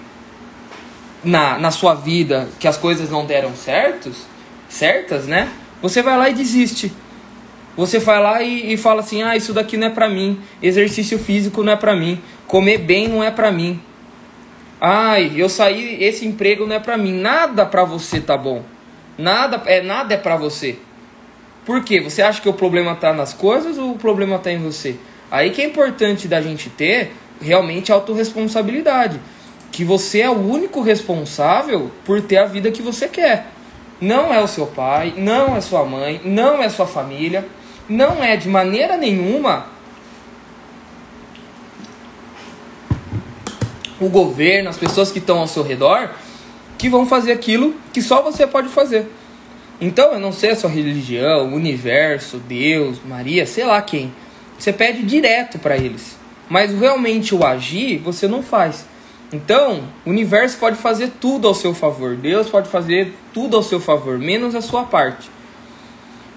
na, 1.24 1.58
na 1.58 1.70
sua 1.70 1.94
vida 1.94 2.48
que 2.58 2.68
as 2.68 2.76
coisas 2.76 3.10
não 3.10 3.24
deram 3.24 3.54
certos, 3.54 4.26
certas, 4.68 5.26
né? 5.26 5.50
Você 5.82 6.02
vai 6.02 6.16
lá 6.16 6.28
e 6.28 6.34
desiste. 6.34 6.92
Você 7.76 7.98
vai 7.98 8.20
lá 8.20 8.42
e, 8.42 8.74
e 8.74 8.76
fala 8.76 9.00
assim: 9.00 9.22
ah, 9.22 9.36
isso 9.36 9.52
daqui 9.52 9.76
não 9.76 9.86
é 9.86 9.90
pra 9.90 10.08
mim. 10.08 10.38
Exercício 10.62 11.18
físico 11.18 11.62
não 11.62 11.72
é 11.72 11.76
pra 11.76 11.96
mim. 11.96 12.20
Comer 12.46 12.78
bem 12.78 13.08
não 13.08 13.22
é 13.22 13.30
pra 13.30 13.50
mim. 13.50 13.80
Ai, 14.80 15.32
eu 15.36 15.48
saí, 15.48 16.02
esse 16.02 16.26
emprego 16.26 16.66
não 16.66 16.76
é 16.76 16.78
pra 16.78 16.96
mim. 16.96 17.12
Nada 17.12 17.64
pra 17.64 17.84
você 17.84 18.20
tá 18.20 18.36
bom. 18.36 18.62
Nada 19.20 19.62
é 19.66 19.82
nada 19.82 20.14
é 20.14 20.16
pra 20.16 20.36
você. 20.36 20.78
Por 21.66 21.84
quê? 21.84 22.00
Você 22.00 22.22
acha 22.22 22.40
que 22.40 22.48
o 22.48 22.54
problema 22.54 22.92
está 22.92 23.12
nas 23.12 23.34
coisas 23.34 23.76
ou 23.76 23.92
o 23.92 23.98
problema 23.98 24.36
está 24.36 24.50
em 24.50 24.58
você? 24.58 24.96
Aí 25.30 25.50
que 25.50 25.60
é 25.60 25.64
importante 25.66 26.26
da 26.26 26.40
gente 26.40 26.70
ter 26.70 27.12
realmente 27.40 27.92
autorresponsabilidade. 27.92 29.20
Que 29.70 29.84
você 29.84 30.22
é 30.22 30.30
o 30.30 30.38
único 30.38 30.80
responsável 30.80 31.90
por 32.04 32.22
ter 32.22 32.38
a 32.38 32.46
vida 32.46 32.70
que 32.70 32.82
você 32.82 33.06
quer. 33.06 33.48
Não 34.00 34.32
é 34.32 34.42
o 34.42 34.48
seu 34.48 34.66
pai, 34.66 35.12
não 35.16 35.54
é 35.54 35.60
sua 35.60 35.84
mãe, 35.84 36.20
não 36.24 36.62
é 36.62 36.68
sua 36.70 36.86
família, 36.86 37.46
não 37.88 38.24
é 38.24 38.36
de 38.36 38.48
maneira 38.48 38.96
nenhuma 38.96 39.66
o 44.00 44.08
governo, 44.08 44.70
as 44.70 44.78
pessoas 44.78 45.12
que 45.12 45.18
estão 45.18 45.40
ao 45.40 45.46
seu 45.46 45.62
redor, 45.62 46.10
que 46.80 46.88
vão 46.88 47.04
fazer 47.04 47.32
aquilo 47.32 47.74
que 47.92 48.00
só 48.00 48.22
você 48.22 48.46
pode 48.46 48.70
fazer. 48.70 49.06
Então, 49.78 50.14
eu 50.14 50.18
não 50.18 50.32
sei 50.32 50.52
a 50.52 50.56
sua 50.56 50.70
religião, 50.70 51.52
universo, 51.52 52.38
Deus, 52.38 52.98
Maria, 53.04 53.44
sei 53.44 53.66
lá 53.66 53.82
quem. 53.82 54.10
Você 54.58 54.72
pede 54.72 55.02
direto 55.02 55.58
para 55.58 55.76
eles. 55.76 56.16
Mas 56.48 56.72
realmente 56.72 57.34
o 57.34 57.44
agir, 57.44 57.98
você 57.98 58.26
não 58.26 58.42
faz. 58.42 58.86
Então, 59.30 59.84
o 60.06 60.10
universo 60.10 60.56
pode 60.56 60.76
fazer 60.76 61.12
tudo 61.20 61.46
ao 61.46 61.52
seu 61.52 61.74
favor. 61.74 62.16
Deus 62.16 62.48
pode 62.48 62.70
fazer 62.70 63.14
tudo 63.34 63.58
ao 63.58 63.62
seu 63.62 63.78
favor, 63.78 64.18
menos 64.18 64.54
a 64.54 64.62
sua 64.62 64.84
parte. 64.84 65.30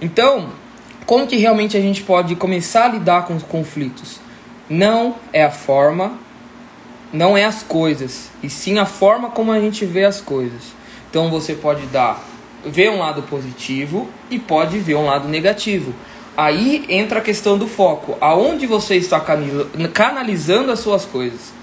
Então, 0.01 0.49
como 1.05 1.25
que 1.25 1.37
realmente 1.37 1.77
a 1.77 1.81
gente 1.81 2.03
pode 2.03 2.35
começar 2.35 2.87
a 2.87 2.89
lidar 2.89 3.25
com 3.25 3.33
os 3.33 3.43
conflitos? 3.43 4.19
Não 4.69 5.15
é 5.31 5.41
a 5.45 5.51
forma, 5.51 6.19
não 7.13 7.37
é 7.37 7.45
as 7.45 7.61
coisas, 7.61 8.31
e 8.41 8.49
sim 8.49 8.79
a 8.79 8.85
forma 8.85 9.29
como 9.29 9.51
a 9.51 9.59
gente 9.59 9.85
vê 9.85 10.03
as 10.03 10.19
coisas. 10.19 10.73
Então 11.09 11.29
você 11.29 11.53
pode 11.53 11.85
dar 11.85 12.21
ver 12.65 12.89
um 12.89 12.97
lado 12.97 13.21
positivo 13.21 14.09
e 14.31 14.39
pode 14.39 14.79
ver 14.79 14.95
um 14.95 15.05
lado 15.05 15.27
negativo. 15.27 15.93
Aí 16.35 16.83
entra 16.89 17.19
a 17.19 17.21
questão 17.21 17.55
do 17.55 17.67
foco. 17.67 18.17
Aonde 18.19 18.65
você 18.65 18.95
está 18.95 19.21
canalizando 19.93 20.71
as 20.71 20.79
suas 20.79 21.05
coisas? 21.05 21.53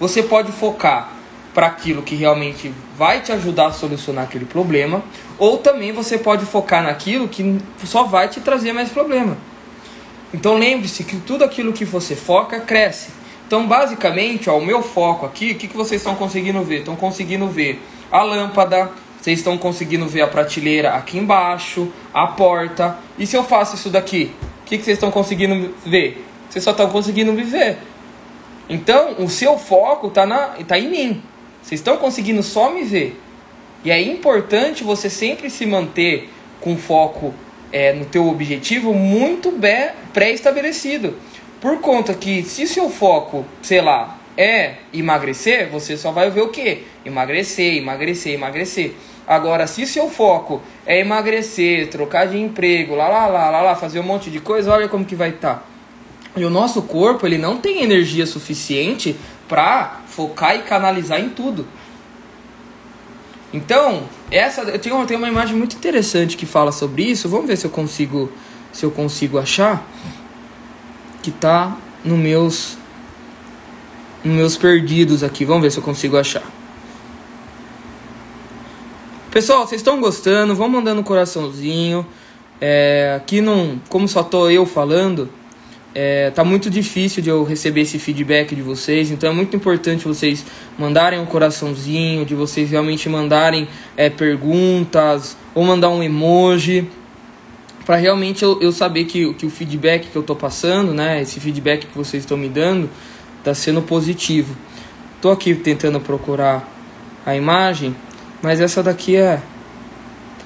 Você 0.00 0.22
pode 0.22 0.50
focar 0.52 1.12
para 1.52 1.66
aquilo 1.66 2.02
que 2.02 2.14
realmente 2.14 2.72
vai 2.96 3.20
te 3.20 3.30
ajudar 3.30 3.66
a 3.66 3.72
solucionar 3.72 4.24
aquele 4.24 4.46
problema, 4.46 5.04
ou 5.38 5.58
também 5.58 5.92
você 5.92 6.16
pode 6.16 6.46
focar 6.46 6.82
naquilo 6.82 7.28
que 7.28 7.60
só 7.84 8.04
vai 8.04 8.28
te 8.28 8.40
trazer 8.40 8.72
mais 8.72 8.88
problema. 8.88 9.36
Então 10.32 10.56
lembre-se 10.56 11.04
que 11.04 11.16
tudo 11.18 11.44
aquilo 11.44 11.72
que 11.72 11.84
você 11.84 12.16
foca 12.16 12.58
cresce. 12.58 13.10
Então, 13.46 13.66
basicamente, 13.66 14.48
ó, 14.48 14.58
o 14.58 14.64
meu 14.64 14.82
foco 14.82 15.26
aqui, 15.26 15.52
o 15.52 15.54
que, 15.56 15.68
que 15.68 15.76
vocês 15.76 16.00
estão 16.00 16.14
conseguindo 16.14 16.62
ver? 16.62 16.78
Estão 16.78 16.96
conseguindo 16.96 17.46
ver 17.46 17.80
a 18.10 18.22
lâmpada, 18.22 18.90
vocês 19.20 19.38
estão 19.38 19.56
conseguindo 19.58 20.06
ver 20.06 20.22
a 20.22 20.26
prateleira 20.26 20.94
aqui 20.94 21.18
embaixo, 21.18 21.90
a 22.12 22.26
porta. 22.26 22.98
E 23.18 23.26
se 23.26 23.36
eu 23.36 23.44
faço 23.44 23.74
isso 23.74 23.90
daqui? 23.90 24.30
O 24.62 24.64
que, 24.64 24.78
que 24.78 24.84
vocês 24.84 24.96
estão 24.96 25.10
conseguindo 25.10 25.74
ver? 25.84 26.24
Vocês 26.48 26.64
só 26.64 26.70
estão 26.70 26.88
conseguindo 26.88 27.32
me 27.32 27.42
ver. 27.42 27.78
Então, 28.68 29.16
o 29.18 29.28
seu 29.28 29.58
foco 29.58 30.08
está 30.08 30.26
tá 30.66 30.78
em 30.78 30.88
mim. 30.88 31.22
Vocês 31.62 31.80
estão 31.80 31.96
conseguindo 31.96 32.42
só 32.42 32.70
me 32.70 32.82
ver. 32.82 33.20
E 33.84 33.90
é 33.90 34.00
importante 34.00 34.82
você 34.82 35.10
sempre 35.10 35.50
se 35.50 35.66
manter 35.66 36.30
com 36.60 36.76
foco 36.76 37.34
é, 37.70 37.92
no 37.92 38.04
teu 38.06 38.28
objetivo 38.28 38.94
muito 38.94 39.52
pré-estabelecido. 40.12 41.14
Por 41.64 41.78
conta 41.78 42.12
que 42.12 42.42
se 42.42 42.66
seu 42.66 42.90
foco, 42.90 43.42
sei 43.62 43.80
lá, 43.80 44.18
é 44.36 44.74
emagrecer, 44.92 45.70
você 45.70 45.96
só 45.96 46.12
vai 46.12 46.28
ver 46.28 46.42
o 46.42 46.48
que? 46.48 46.84
Emagrecer, 47.06 47.78
emagrecer, 47.78 48.34
emagrecer. 48.34 48.92
Agora, 49.26 49.66
se 49.66 49.86
seu 49.86 50.10
foco 50.10 50.60
é 50.84 51.00
emagrecer, 51.00 51.88
trocar 51.88 52.26
de 52.26 52.38
emprego, 52.38 52.94
lá, 52.94 53.08
lá, 53.08 53.26
lá, 53.28 53.48
lá, 53.48 53.62
lá, 53.62 53.74
fazer 53.74 53.98
um 53.98 54.02
monte 54.02 54.28
de 54.30 54.40
coisa, 54.40 54.70
olha 54.70 54.90
como 54.90 55.06
que 55.06 55.14
vai 55.14 55.30
estar. 55.30 55.54
Tá. 55.54 55.62
E 56.36 56.44
o 56.44 56.50
nosso 56.50 56.82
corpo, 56.82 57.26
ele 57.26 57.38
não 57.38 57.56
tem 57.56 57.82
energia 57.82 58.26
suficiente 58.26 59.16
para 59.48 60.02
focar 60.06 60.56
e 60.56 60.58
canalizar 60.64 61.18
em 61.18 61.30
tudo. 61.30 61.66
Então, 63.54 64.02
essa 64.30 64.60
eu 64.60 64.78
tenho, 64.78 65.00
eu 65.00 65.06
tenho 65.06 65.18
uma 65.18 65.28
imagem 65.30 65.56
muito 65.56 65.76
interessante 65.76 66.36
que 66.36 66.44
fala 66.44 66.70
sobre 66.70 67.04
isso. 67.04 67.26
Vamos 67.26 67.46
ver 67.46 67.56
se 67.56 67.64
eu 67.64 67.70
consigo 67.70 68.30
se 68.70 68.84
eu 68.84 68.90
consigo 68.90 69.38
achar 69.38 69.86
que 71.24 71.30
tá 71.30 71.74
no 72.04 72.18
meus 72.18 72.76
nos 74.22 74.34
meus 74.34 74.56
perdidos 74.58 75.24
aqui. 75.24 75.42
Vamos 75.44 75.62
ver 75.62 75.70
se 75.70 75.78
eu 75.78 75.82
consigo 75.82 76.18
achar. 76.18 76.42
Pessoal, 79.30 79.66
vocês 79.66 79.80
estão 79.80 80.00
gostando? 80.00 80.54
Vão 80.54 80.68
mandando 80.68 81.00
um 81.00 81.04
coraçãozinho. 81.04 82.06
É, 82.60 83.14
aqui 83.16 83.40
não, 83.40 83.80
como 83.88 84.06
só 84.06 84.22
tô 84.22 84.50
eu 84.50 84.66
falando, 84.66 85.30
é, 85.94 86.30
tá 86.30 86.44
muito 86.44 86.68
difícil 86.68 87.22
de 87.22 87.30
eu 87.30 87.42
receber 87.42 87.80
esse 87.80 87.98
feedback 87.98 88.54
de 88.54 88.60
vocês. 88.60 89.10
Então 89.10 89.30
é 89.30 89.32
muito 89.32 89.56
importante 89.56 90.06
vocês 90.06 90.44
mandarem 90.78 91.18
um 91.18 91.26
coraçãozinho, 91.26 92.26
de 92.26 92.34
vocês 92.34 92.70
realmente 92.70 93.08
mandarem 93.08 93.66
é, 93.96 94.10
perguntas 94.10 95.38
ou 95.54 95.64
mandar 95.64 95.88
um 95.88 96.02
emoji 96.02 96.86
para 97.84 97.96
realmente 97.96 98.42
eu, 98.42 98.60
eu 98.60 98.72
saber 98.72 99.04
que, 99.04 99.34
que 99.34 99.46
o 99.46 99.50
feedback 99.50 100.08
que 100.08 100.16
eu 100.16 100.22
tô 100.22 100.34
passando, 100.34 100.94
né, 100.94 101.20
esse 101.20 101.38
feedback 101.40 101.86
que 101.86 101.96
vocês 101.96 102.22
estão 102.22 102.36
me 102.36 102.48
dando, 102.48 102.88
tá 103.42 103.54
sendo 103.54 103.82
positivo. 103.82 104.56
Tô 105.20 105.30
aqui 105.30 105.54
tentando 105.54 106.00
procurar 106.00 106.68
a 107.24 107.34
imagem 107.34 107.94
mas 108.44 108.60
essa 108.60 108.82
daqui 108.82 109.16
é. 109.16 109.40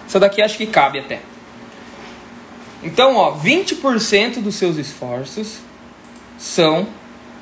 Essa 0.06 0.20
daqui 0.20 0.40
acho 0.40 0.56
que 0.56 0.66
cabe 0.66 1.00
até. 1.00 1.20
Então, 2.80 3.16
ó, 3.16 3.36
20% 3.36 4.40
dos 4.40 4.54
seus 4.54 4.76
esforços 4.76 5.58
são 6.38 6.86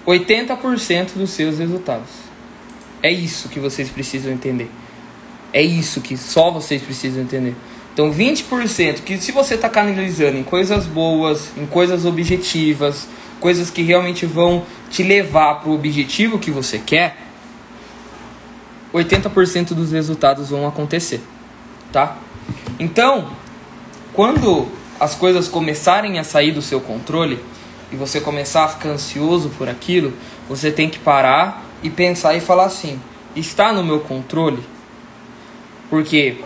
80% 0.06 1.12
dos 1.14 1.28
seus 1.28 1.58
resultados. 1.58 2.08
É 3.02 3.10
isso 3.12 3.50
que 3.50 3.60
vocês 3.60 3.90
precisam 3.90 4.32
entender. 4.32 4.70
É 5.52 5.60
isso 5.60 6.00
que 6.00 6.16
só 6.16 6.50
vocês 6.50 6.80
precisam 6.80 7.22
entender. 7.22 7.54
Então, 7.96 8.12
20% 8.12 9.04
que 9.04 9.16
se 9.16 9.32
você 9.32 9.54
está 9.54 9.70
canalizando 9.70 10.36
em 10.36 10.42
coisas 10.42 10.84
boas, 10.84 11.48
em 11.56 11.64
coisas 11.64 12.04
objetivas, 12.04 13.08
coisas 13.40 13.70
que 13.70 13.80
realmente 13.80 14.26
vão 14.26 14.66
te 14.90 15.02
levar 15.02 15.60
para 15.60 15.70
o 15.70 15.74
objetivo 15.74 16.38
que 16.38 16.50
você 16.50 16.78
quer, 16.78 17.16
80% 18.92 19.68
dos 19.68 19.92
resultados 19.92 20.50
vão 20.50 20.68
acontecer, 20.68 21.22
tá? 21.90 22.18
Então, 22.78 23.30
quando 24.12 24.68
as 25.00 25.14
coisas 25.14 25.48
começarem 25.48 26.18
a 26.18 26.24
sair 26.24 26.52
do 26.52 26.60
seu 26.60 26.82
controle 26.82 27.42
e 27.90 27.96
você 27.96 28.20
começar 28.20 28.64
a 28.64 28.68
ficar 28.68 28.90
ansioso 28.90 29.48
por 29.56 29.70
aquilo, 29.70 30.12
você 30.50 30.70
tem 30.70 30.90
que 30.90 30.98
parar 30.98 31.64
e 31.82 31.88
pensar 31.88 32.34
e 32.36 32.42
falar 32.42 32.66
assim: 32.66 33.00
está 33.34 33.72
no 33.72 33.82
meu 33.82 34.00
controle? 34.00 34.62
Porque 35.88 36.44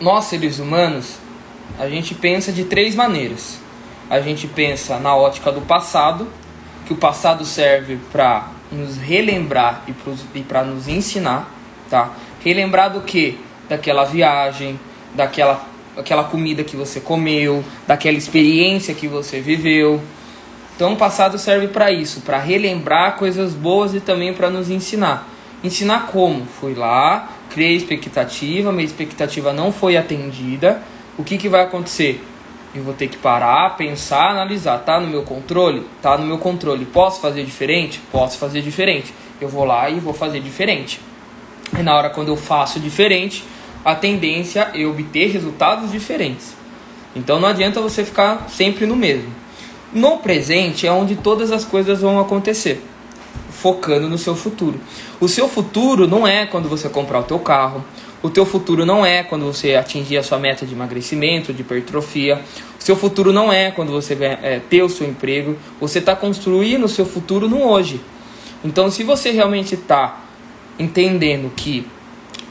nós 0.00 0.24
seres 0.24 0.58
humanos, 0.58 1.16
a 1.78 1.88
gente 1.88 2.14
pensa 2.14 2.52
de 2.52 2.64
três 2.64 2.94
maneiras. 2.94 3.58
A 4.10 4.20
gente 4.20 4.46
pensa 4.46 4.98
na 4.98 5.16
ótica 5.16 5.50
do 5.50 5.62
passado, 5.62 6.28
que 6.86 6.92
o 6.92 6.96
passado 6.96 7.44
serve 7.44 7.98
para 8.12 8.48
nos 8.70 8.96
relembrar 8.98 9.82
e 9.86 10.42
para 10.42 10.64
nos 10.64 10.88
ensinar 10.88 11.50
tá? 11.88 12.10
Relembrar 12.40 12.92
do 12.92 13.02
que? 13.02 13.38
Daquela 13.68 14.04
viagem, 14.04 14.78
daquela 15.14 15.64
aquela 15.96 16.24
comida 16.24 16.64
que 16.64 16.76
você 16.76 16.98
comeu, 16.98 17.64
daquela 17.86 18.18
experiência 18.18 18.92
que 18.92 19.06
você 19.06 19.40
viveu. 19.40 20.02
Então, 20.74 20.94
o 20.94 20.96
passado 20.96 21.38
serve 21.38 21.68
para 21.68 21.92
isso, 21.92 22.22
para 22.22 22.36
relembrar 22.36 23.16
coisas 23.16 23.52
boas 23.52 23.94
e 23.94 24.00
também 24.00 24.34
para 24.34 24.50
nos 24.50 24.70
ensinar. 24.70 25.28
Ensinar 25.62 26.08
como? 26.08 26.46
Fui 26.46 26.74
lá, 26.74 27.28
criei 27.54 27.76
expectativa, 27.76 28.72
minha 28.72 28.84
expectativa 28.84 29.52
não 29.52 29.70
foi 29.70 29.96
atendida. 29.96 30.82
O 31.16 31.22
que, 31.22 31.38
que 31.38 31.48
vai 31.48 31.62
acontecer? 31.62 32.20
Eu 32.74 32.82
vou 32.82 32.92
ter 32.92 33.06
que 33.06 33.16
parar, 33.16 33.76
pensar, 33.76 34.30
analisar. 34.30 34.78
Tá 34.78 34.98
no 34.98 35.06
meu 35.06 35.22
controle? 35.22 35.86
Tá 36.02 36.18
no 36.18 36.26
meu 36.26 36.38
controle. 36.38 36.84
Posso 36.84 37.20
fazer 37.20 37.44
diferente? 37.44 38.00
Posso 38.10 38.36
fazer 38.38 38.60
diferente. 38.60 39.14
Eu 39.40 39.48
vou 39.48 39.64
lá 39.64 39.88
e 39.88 40.00
vou 40.00 40.12
fazer 40.12 40.40
diferente. 40.40 41.00
E 41.78 41.82
na 41.82 41.94
hora 41.96 42.10
quando 42.10 42.28
eu 42.28 42.36
faço 42.36 42.80
diferente, 42.80 43.44
a 43.84 43.94
tendência 43.94 44.72
é 44.74 44.84
obter 44.84 45.30
resultados 45.30 45.92
diferentes. 45.92 46.56
Então 47.14 47.38
não 47.38 47.48
adianta 47.48 47.80
você 47.80 48.04
ficar 48.04 48.48
sempre 48.48 48.84
no 48.84 48.96
mesmo. 48.96 49.32
No 49.92 50.18
presente 50.18 50.88
é 50.88 50.90
onde 50.90 51.14
todas 51.14 51.52
as 51.52 51.64
coisas 51.64 52.00
vão 52.00 52.18
acontecer, 52.18 52.82
focando 53.64 54.10
no 54.10 54.18
seu 54.18 54.36
futuro. 54.36 54.78
O 55.18 55.26
seu 55.26 55.48
futuro 55.48 56.06
não 56.06 56.28
é 56.28 56.44
quando 56.44 56.68
você 56.68 56.86
comprar 56.86 57.20
o 57.20 57.22
teu 57.22 57.38
carro, 57.38 57.82
o 58.22 58.28
teu 58.28 58.44
futuro 58.44 58.84
não 58.84 59.06
é 59.06 59.22
quando 59.22 59.46
você 59.46 59.74
atingir 59.74 60.18
a 60.18 60.22
sua 60.22 60.38
meta 60.38 60.66
de 60.66 60.74
emagrecimento, 60.74 61.50
de 61.50 61.62
hipertrofia. 61.62 62.42
O 62.78 62.82
seu 62.82 62.94
futuro 62.94 63.32
não 63.32 63.50
é 63.50 63.70
quando 63.70 63.90
você 63.90 64.12
é, 64.22 64.60
ter 64.68 64.82
o 64.82 64.88
seu 64.90 65.08
emprego. 65.08 65.56
Você 65.80 65.98
está 65.98 66.14
construindo 66.14 66.84
o 66.84 66.88
seu 66.88 67.06
futuro 67.06 67.48
no 67.48 67.62
hoje. 67.62 68.02
Então, 68.62 68.90
se 68.90 69.02
você 69.02 69.30
realmente 69.30 69.74
está 69.76 70.20
entendendo 70.78 71.50
que 71.56 71.86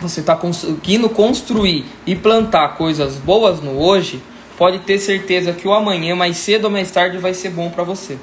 você 0.02 0.20
está 0.20 0.36
conseguindo 0.36 1.08
construir 1.10 1.86
e 2.08 2.16
plantar 2.16 2.70
coisas 2.70 3.18
boas 3.18 3.62
no 3.62 3.80
hoje, 3.80 4.20
pode 4.58 4.80
ter 4.80 4.98
certeza 4.98 5.54
que 5.54 5.68
o 5.68 5.74
amanhã, 5.74 6.16
mais 6.16 6.38
cedo 6.38 6.66
ou 6.66 6.72
mais 6.72 6.90
tarde, 6.90 7.20
vai 7.20 7.36
ser 7.36 7.52
bom 7.52 7.70
para 7.70 7.84
você. 7.84 8.18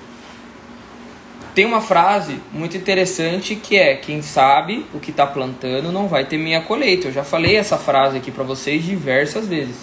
Tem 1.54 1.64
uma 1.64 1.80
frase 1.80 2.40
muito 2.52 2.76
interessante 2.76 3.56
que 3.56 3.76
é: 3.76 3.96
quem 3.96 4.22
sabe 4.22 4.86
o 4.94 5.00
que 5.00 5.10
está 5.10 5.26
plantando 5.26 5.90
não 5.90 6.06
vai 6.06 6.24
ter 6.24 6.38
minha 6.38 6.60
colheita. 6.60 7.08
Eu 7.08 7.12
já 7.12 7.24
falei 7.24 7.56
essa 7.56 7.76
frase 7.76 8.16
aqui 8.16 8.30
para 8.30 8.44
vocês 8.44 8.84
diversas 8.84 9.46
vezes. 9.46 9.76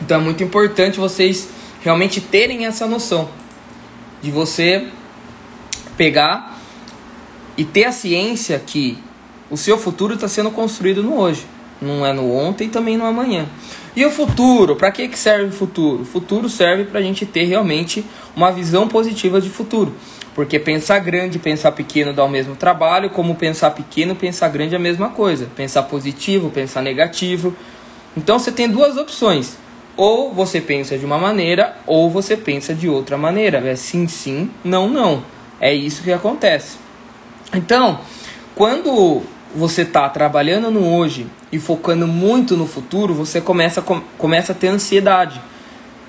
Então 0.00 0.20
é 0.20 0.24
muito 0.24 0.42
importante 0.42 0.98
vocês 0.98 1.48
realmente 1.82 2.20
terem 2.20 2.66
essa 2.66 2.86
noção 2.86 3.28
de 4.20 4.30
você 4.30 4.88
pegar 5.96 6.58
e 7.56 7.64
ter 7.64 7.84
a 7.84 7.92
ciência 7.92 8.58
que 8.58 8.98
o 9.50 9.56
seu 9.56 9.76
futuro 9.76 10.14
está 10.14 10.26
sendo 10.26 10.50
construído 10.50 11.02
no 11.02 11.18
hoje, 11.18 11.46
não 11.80 12.06
é 12.06 12.12
no 12.12 12.34
ontem 12.34 12.66
e 12.66 12.70
também 12.70 12.96
no 12.96 13.04
amanhã. 13.04 13.46
E 13.94 14.04
o 14.06 14.10
futuro? 14.10 14.74
Para 14.76 14.90
que, 14.90 15.06
que 15.08 15.18
serve 15.18 15.46
o 15.46 15.52
futuro? 15.52 16.02
O 16.02 16.04
futuro 16.04 16.48
serve 16.48 16.84
para 16.84 17.00
a 17.00 17.02
gente 17.02 17.26
ter 17.26 17.44
realmente 17.44 18.04
uma 18.34 18.50
visão 18.50 18.88
positiva 18.88 19.40
de 19.40 19.50
futuro. 19.50 19.94
Porque 20.34 20.58
pensar 20.58 20.98
grande 20.98 21.36
e 21.36 21.40
pensar 21.40 21.72
pequeno 21.72 22.12
dá 22.12 22.24
o 22.24 22.28
mesmo 22.28 22.56
trabalho, 22.56 23.10
como 23.10 23.34
pensar 23.34 23.70
pequeno 23.72 24.16
pensar 24.16 24.48
grande 24.48 24.74
é 24.74 24.78
a 24.78 24.80
mesma 24.80 25.10
coisa. 25.10 25.46
Pensar 25.54 25.82
positivo, 25.82 26.48
pensar 26.48 26.80
negativo. 26.80 27.54
Então 28.16 28.38
você 28.38 28.50
tem 28.50 28.68
duas 28.68 28.96
opções. 28.96 29.58
Ou 29.94 30.32
você 30.32 30.58
pensa 30.58 30.96
de 30.96 31.04
uma 31.04 31.18
maneira, 31.18 31.76
ou 31.86 32.08
você 32.08 32.34
pensa 32.34 32.74
de 32.74 32.88
outra 32.88 33.18
maneira. 33.18 33.58
É 33.58 33.76
sim, 33.76 34.08
sim, 34.08 34.50
não, 34.64 34.88
não. 34.88 35.22
É 35.60 35.74
isso 35.74 36.02
que 36.02 36.10
acontece. 36.10 36.78
Então, 37.52 38.00
quando 38.54 39.22
você 39.54 39.82
está 39.82 40.08
trabalhando 40.08 40.70
no 40.70 40.86
hoje 40.94 41.26
e 41.50 41.58
focando 41.58 42.06
muito 42.06 42.56
no 42.56 42.66
futuro, 42.66 43.14
você 43.14 43.40
começa, 43.40 43.82
começa 44.16 44.52
a 44.52 44.54
ter 44.54 44.68
ansiedade. 44.68 45.40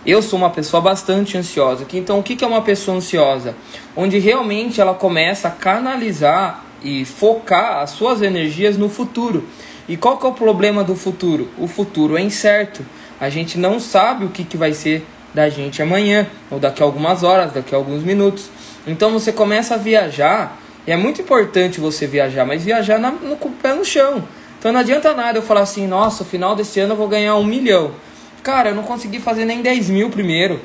Eu 0.06 0.22
sou 0.22 0.38
uma 0.38 0.50
pessoa 0.50 0.82
bastante 0.82 1.38
ansiosa. 1.38 1.86
Então, 1.94 2.20
o 2.20 2.24
que 2.24 2.44
é 2.44 2.48
uma 2.48 2.62
pessoa 2.62 2.98
ansiosa? 2.98 3.56
Onde 3.96 4.20
realmente 4.20 4.82
ela 4.82 4.94
começa 4.94 5.48
a 5.48 5.52
canalizar 5.52 6.66
e 6.84 7.06
focar 7.06 7.78
as 7.78 7.92
suas 7.92 8.22
energias 8.22 8.78
no 8.78 8.90
futuro. 8.90 9.46
E 9.88 9.96
qual 9.96 10.18
que 10.18 10.26
é 10.26 10.30
o 10.30 10.34
problema 10.34 10.84
do 10.84 10.96
futuro? 10.96 11.50
O 11.58 11.68
futuro 11.68 12.18
é 12.18 12.22
incerto. 12.22 12.86
A 13.20 13.30
gente 13.30 13.58
não 13.58 13.80
sabe 13.80 14.26
o 14.26 14.30
que, 14.30 14.44
que 14.44 14.58
vai 14.58 14.74
ser 14.74 15.06
da 15.34 15.50
gente 15.50 15.82
amanhã, 15.82 16.28
ou 16.52 16.60
daqui 16.60 16.84
a 16.84 16.86
algumas 16.86 17.24
horas, 17.24 17.54
daqui 17.54 17.74
a 17.74 17.78
alguns 17.78 18.04
minutos. 18.04 18.50
Então 18.86 19.12
você 19.12 19.32
começa 19.32 19.76
a 19.76 19.78
viajar 19.78 20.60
e 20.86 20.92
é 20.92 20.98
muito 20.98 21.22
importante 21.22 21.80
você 21.80 22.06
viajar, 22.06 22.46
mas 22.46 22.64
viajar 22.64 23.00
na, 23.00 23.12
no, 23.12 23.38
com 23.38 23.50
o 23.50 23.52
pé 23.54 23.74
no 23.74 23.86
chão. 23.86 24.24
Então 24.60 24.72
não 24.72 24.80
adianta 24.80 25.14
nada 25.14 25.38
eu 25.38 25.42
falar 25.42 25.62
assim, 25.62 25.88
nossa, 25.88 26.24
no 26.24 26.30
final 26.30 26.56
desse 26.56 26.80
ano 26.80 26.94
eu 26.94 26.98
vou 26.98 27.08
ganhar 27.08 27.36
um 27.36 27.44
milhão. 27.44 27.92
Cara, 28.42 28.70
eu 28.70 28.76
não 28.76 28.84
consegui 28.84 29.20
fazer 29.20 29.46
nem 29.46 29.62
10 29.62 29.90
mil 29.90 30.10
primeiro. 30.10 30.60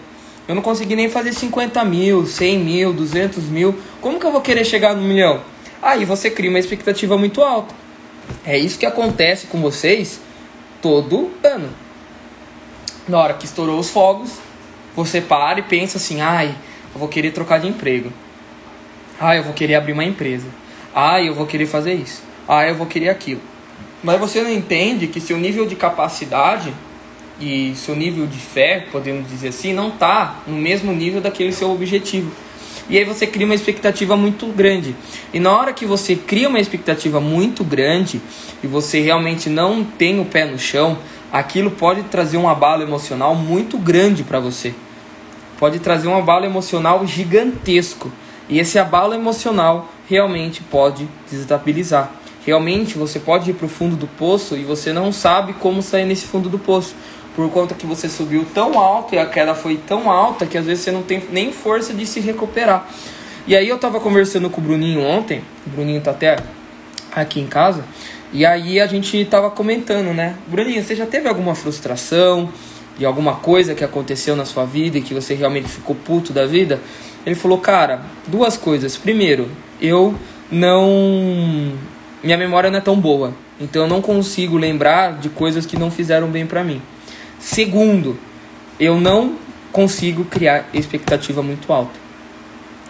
Eu 0.48 0.54
não 0.54 0.62
consegui 0.62 0.96
nem 0.96 1.08
fazer 1.08 1.32
50 1.32 1.84
mil, 1.84 2.26
100 2.26 2.58
mil, 2.58 2.92
200 2.92 3.44
mil. 3.44 3.78
Como 4.00 4.18
que 4.18 4.26
eu 4.26 4.32
vou 4.32 4.40
querer 4.40 4.64
chegar 4.64 4.94
no 4.94 5.02
milhão? 5.02 5.42
Aí 5.80 6.04
você 6.04 6.30
cria 6.30 6.50
uma 6.50 6.58
expectativa 6.58 7.16
muito 7.16 7.42
alta. 7.42 7.74
É 8.44 8.58
isso 8.58 8.78
que 8.78 8.86
acontece 8.86 9.46
com 9.46 9.60
vocês 9.60 10.20
todo 10.82 11.30
ano. 11.44 11.68
Na 13.06 13.18
hora 13.18 13.34
que 13.34 13.44
estourou 13.44 13.78
os 13.78 13.90
fogos, 13.90 14.32
você 14.96 15.20
para 15.20 15.60
e 15.60 15.62
pensa 15.62 15.98
assim: 15.98 16.20
ai, 16.20 16.54
eu 16.94 16.98
vou 16.98 17.08
querer 17.08 17.30
trocar 17.30 17.60
de 17.60 17.68
emprego. 17.68 18.12
Ah, 19.20 19.36
eu 19.36 19.42
vou 19.42 19.52
querer 19.52 19.74
abrir 19.74 19.92
uma 19.92 20.04
empresa. 20.04 20.46
Ah, 20.94 21.20
eu 21.20 21.34
vou 21.34 21.46
querer 21.46 21.66
fazer 21.66 21.94
isso. 21.94 22.22
Ah, 22.46 22.66
eu 22.66 22.74
vou 22.74 22.86
querer 22.86 23.08
aquilo. 23.08 23.40
Mas 24.02 24.20
você 24.20 24.42
não 24.42 24.50
entende 24.50 25.08
que 25.08 25.20
seu 25.20 25.36
nível 25.36 25.66
de 25.66 25.74
capacidade 25.74 26.72
e 27.40 27.72
seu 27.76 27.96
nível 27.96 28.26
de 28.26 28.38
fé, 28.38 28.86
podemos 28.92 29.28
dizer 29.28 29.48
assim, 29.48 29.72
não 29.72 29.88
está 29.88 30.36
no 30.46 30.56
mesmo 30.56 30.92
nível 30.92 31.20
daquele 31.20 31.52
seu 31.52 31.70
objetivo. 31.70 32.30
E 32.88 32.96
aí 32.96 33.04
você 33.04 33.26
cria 33.26 33.44
uma 33.44 33.54
expectativa 33.54 34.16
muito 34.16 34.46
grande. 34.46 34.94
E 35.32 35.38
na 35.38 35.52
hora 35.52 35.72
que 35.72 35.84
você 35.84 36.16
cria 36.16 36.48
uma 36.48 36.58
expectativa 36.60 37.20
muito 37.20 37.62
grande 37.62 38.20
e 38.62 38.66
você 38.66 39.00
realmente 39.00 39.50
não 39.50 39.84
tem 39.84 40.20
o 40.20 40.24
pé 40.24 40.46
no 40.46 40.58
chão, 40.58 40.98
aquilo 41.30 41.70
pode 41.70 42.04
trazer 42.04 42.38
um 42.38 42.48
abalo 42.48 42.82
emocional 42.82 43.34
muito 43.34 43.76
grande 43.76 44.22
para 44.22 44.40
você. 44.40 44.72
Pode 45.58 45.80
trazer 45.80 46.08
um 46.08 46.16
abalo 46.16 46.46
emocional 46.46 47.06
gigantesco. 47.06 48.10
E 48.48 48.58
esse 48.58 48.78
abalo 48.78 49.14
emocional 49.14 49.88
realmente 50.08 50.62
pode 50.62 51.08
desestabilizar. 51.30 52.10
Realmente 52.46 52.96
você 52.96 53.18
pode 53.18 53.50
ir 53.50 53.54
para 53.54 53.66
o 53.66 53.68
fundo 53.68 53.94
do 53.94 54.06
poço 54.06 54.56
e 54.56 54.64
você 54.64 54.92
não 54.92 55.12
sabe 55.12 55.52
como 55.54 55.82
sair 55.82 56.06
nesse 56.06 56.26
fundo 56.26 56.48
do 56.48 56.58
poço. 56.58 56.94
Por 57.36 57.50
conta 57.50 57.74
que 57.74 57.86
você 57.86 58.08
subiu 58.08 58.46
tão 58.54 58.78
alto 58.78 59.14
e 59.14 59.18
a 59.18 59.26
queda 59.26 59.54
foi 59.54 59.76
tão 59.76 60.10
alta 60.10 60.46
que 60.46 60.56
às 60.56 60.64
vezes 60.64 60.82
você 60.82 60.90
não 60.90 61.02
tem 61.02 61.22
nem 61.30 61.52
força 61.52 61.92
de 61.92 62.06
se 62.06 62.20
recuperar. 62.20 62.88
E 63.46 63.54
aí 63.54 63.68
eu 63.68 63.76
estava 63.76 64.00
conversando 64.00 64.50
com 64.50 64.60
o 64.60 64.64
Bruninho 64.64 65.02
ontem, 65.02 65.42
o 65.66 65.70
Bruninho 65.70 66.00
tá 66.00 66.10
até 66.10 66.36
aqui 67.12 67.40
em 67.40 67.46
casa, 67.46 67.84
e 68.32 68.44
aí 68.44 68.78
a 68.78 68.86
gente 68.86 69.16
estava 69.16 69.50
comentando, 69.50 70.12
né? 70.12 70.36
Bruninho, 70.46 70.82
você 70.82 70.94
já 70.94 71.06
teve 71.06 71.28
alguma 71.28 71.54
frustração 71.54 72.50
de 72.98 73.06
alguma 73.06 73.36
coisa 73.36 73.74
que 73.74 73.82
aconteceu 73.82 74.36
na 74.36 74.44
sua 74.44 74.64
vida 74.66 74.98
e 74.98 75.00
que 75.00 75.14
você 75.14 75.34
realmente 75.34 75.68
ficou 75.68 75.96
puto 75.96 76.32
da 76.32 76.44
vida? 76.44 76.80
Ele 77.28 77.34
falou, 77.34 77.58
cara, 77.58 78.00
duas 78.26 78.56
coisas. 78.56 78.96
Primeiro, 78.96 79.50
eu 79.82 80.14
não. 80.50 81.74
Minha 82.24 82.38
memória 82.38 82.70
não 82.70 82.78
é 82.78 82.80
tão 82.80 82.98
boa. 82.98 83.34
Então 83.60 83.82
eu 83.82 83.88
não 83.88 84.00
consigo 84.00 84.56
lembrar 84.56 85.18
de 85.18 85.28
coisas 85.28 85.66
que 85.66 85.78
não 85.78 85.90
fizeram 85.90 86.28
bem 86.28 86.46
para 86.46 86.64
mim. 86.64 86.80
Segundo, 87.38 88.18
eu 88.80 88.98
não 88.98 89.34
consigo 89.70 90.24
criar 90.24 90.70
expectativa 90.72 91.42
muito 91.42 91.70
alta. 91.70 91.92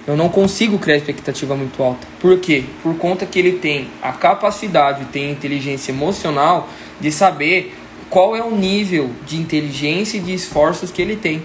Eu 0.06 0.16
não 0.16 0.28
consigo 0.28 0.78
criar 0.78 0.98
expectativa 0.98 1.56
muito 1.56 1.82
alta. 1.82 2.06
Por 2.20 2.38
quê? 2.38 2.62
Por 2.80 2.96
conta 2.96 3.26
que 3.26 3.40
ele 3.40 3.58
tem 3.58 3.88
a 4.00 4.12
capacidade, 4.12 5.06
tem 5.06 5.26
a 5.26 5.32
inteligência 5.32 5.90
emocional 5.90 6.68
de 7.00 7.10
saber 7.10 7.74
qual 8.08 8.36
é 8.36 8.42
o 8.42 8.54
nível 8.54 9.10
de 9.26 9.36
inteligência 9.36 10.16
e 10.16 10.20
de 10.20 10.32
esforços 10.32 10.92
que 10.92 11.02
ele 11.02 11.16
tem. 11.16 11.42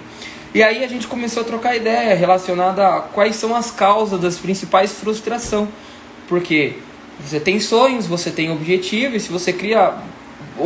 E 0.53 0.61
aí 0.61 0.83
a 0.83 0.87
gente 0.87 1.07
começou 1.07 1.41
a 1.41 1.45
trocar 1.45 1.75
ideia 1.75 2.15
relacionada 2.15 2.87
a 2.87 3.01
quais 3.01 3.35
são 3.35 3.55
as 3.55 3.71
causas 3.71 4.19
das 4.19 4.37
principais 4.37 4.91
frustrações. 4.91 5.67
Porque 6.27 6.75
você 7.19 7.39
tem 7.39 7.59
sonhos, 7.59 8.05
você 8.05 8.29
tem 8.29 8.51
objetivos, 8.51 9.15
e 9.15 9.25
se 9.25 9.31
você 9.31 9.51
cria 9.51 9.95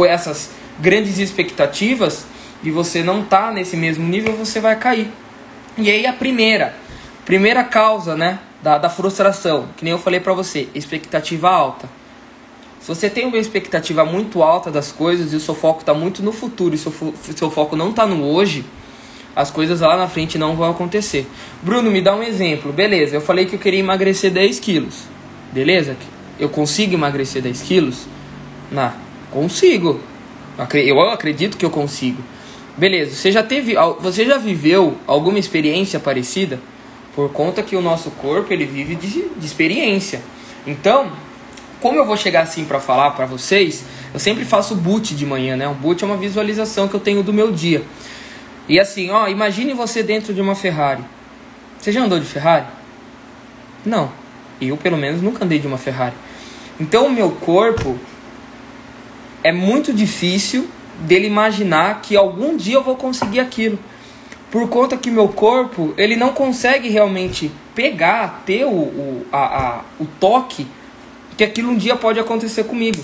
essas 0.07 0.51
grandes 0.79 1.19
expectativas 1.19 2.25
e 2.61 2.69
você 2.69 3.01
não 3.01 3.21
está 3.21 3.51
nesse 3.51 3.77
mesmo 3.77 4.05
nível, 4.05 4.33
você 4.33 4.59
vai 4.59 4.75
cair. 4.75 5.09
E 5.77 5.89
aí 5.89 6.05
a 6.05 6.11
primeira, 6.11 6.75
primeira 7.25 7.63
causa, 7.63 8.15
né, 8.15 8.39
da, 8.61 8.77
da 8.77 8.89
frustração, 8.89 9.69
que 9.77 9.85
nem 9.85 9.93
eu 9.93 9.99
falei 9.99 10.19
para 10.19 10.33
você, 10.33 10.67
expectativa 10.75 11.49
alta. 11.49 11.87
Se 12.81 12.87
você 12.87 13.09
tem 13.09 13.25
uma 13.25 13.37
expectativa 13.37 14.03
muito 14.03 14.43
alta 14.43 14.69
das 14.69 14.91
coisas 14.91 15.31
e 15.31 15.35
o 15.35 15.39
seu 15.39 15.55
foco 15.55 15.81
está 15.81 15.93
muito 15.93 16.21
no 16.21 16.31
futuro 16.31 16.75
e 16.75 16.77
seu, 16.77 16.93
seu 17.35 17.49
foco 17.49 17.75
não 17.75 17.91
está 17.91 18.05
no 18.05 18.25
hoje, 18.25 18.65
as 19.37 19.51
coisas 19.51 19.81
lá 19.81 19.95
na 19.95 20.07
frente 20.07 20.35
não 20.35 20.55
vão 20.55 20.71
acontecer. 20.71 21.27
Bruno, 21.61 21.91
me 21.91 22.01
dá 22.01 22.15
um 22.15 22.23
exemplo. 22.23 22.73
Beleza, 22.73 23.15
eu 23.15 23.21
falei 23.21 23.45
que 23.45 23.53
eu 23.53 23.59
queria 23.59 23.79
emagrecer 23.79 24.31
10 24.31 24.59
quilos. 24.59 25.03
Beleza? 25.53 25.95
Eu 26.39 26.49
consigo 26.49 26.95
emagrecer 26.95 27.43
10 27.43 27.61
quilos? 27.61 28.07
Não, 28.71 28.91
consigo. 29.29 30.01
Eu 30.73 30.99
acredito 31.01 31.55
que 31.55 31.63
eu 31.63 31.69
consigo. 31.69 32.19
Beleza, 32.75 33.13
você 33.13 33.31
já 33.31 33.43
teve, 33.43 33.75
você 33.99 34.25
já 34.25 34.39
viveu 34.39 34.97
alguma 35.05 35.37
experiência 35.37 35.99
parecida? 35.99 36.59
Por 37.15 37.31
conta 37.31 37.61
que 37.61 37.75
o 37.75 37.81
nosso 37.81 38.09
corpo 38.09 38.51
ele 38.51 38.65
vive 38.65 38.95
de, 38.95 39.29
de 39.37 39.45
experiência. 39.45 40.19
Então, 40.65 41.11
como 41.79 41.99
eu 41.99 42.07
vou 42.07 42.17
chegar 42.17 42.41
assim 42.41 42.65
para 42.65 42.79
falar 42.79 43.11
para 43.11 43.27
vocês, 43.27 43.85
eu 44.11 44.19
sempre 44.19 44.43
faço 44.43 44.73
boot 44.73 45.13
de 45.13 45.25
manhã, 45.27 45.55
né? 45.55 45.67
Um 45.67 45.75
boot 45.75 46.03
é 46.03 46.07
uma 46.07 46.17
visualização 46.17 46.87
que 46.87 46.95
eu 46.95 46.99
tenho 46.99 47.21
do 47.21 47.31
meu 47.31 47.51
dia. 47.51 47.83
E 48.67 48.79
assim, 48.79 49.09
ó, 49.09 49.27
imagine 49.27 49.73
você 49.73 50.03
dentro 50.03 50.33
de 50.33 50.41
uma 50.41 50.55
Ferrari. 50.55 51.03
Você 51.79 51.91
já 51.91 52.01
andou 52.01 52.19
de 52.19 52.25
Ferrari? 52.25 52.65
Não. 53.85 54.11
Eu, 54.59 54.75
pelo 54.75 54.97
menos, 54.97 55.21
nunca 55.21 55.45
andei 55.45 55.59
de 55.59 55.67
uma 55.67 55.77
Ferrari. 55.77 56.15
Então, 56.79 57.07
o 57.07 57.11
meu 57.11 57.31
corpo 57.31 57.97
é 59.43 59.51
muito 59.51 59.93
difícil 59.93 60.67
dele 60.99 61.27
imaginar 61.27 62.01
que 62.01 62.15
algum 62.15 62.57
dia 62.57 62.75
eu 62.75 62.83
vou 62.83 62.95
conseguir 62.95 63.39
aquilo. 63.39 63.79
Por 64.51 64.67
conta 64.69 64.97
que 64.97 65.11
meu 65.11 65.29
corpo, 65.29 65.93
ele 65.97 66.15
não 66.15 66.33
consegue 66.33 66.89
realmente 66.89 67.51
pegar, 67.75 68.43
ter 68.45 68.65
o, 68.65 68.69
o, 68.69 69.25
a, 69.31 69.37
a, 69.37 69.81
o 69.99 70.05
toque 70.19 70.67
que 71.37 71.43
aquilo 71.43 71.71
um 71.71 71.77
dia 71.77 71.95
pode 71.95 72.19
acontecer 72.19 72.63
comigo. 72.63 73.03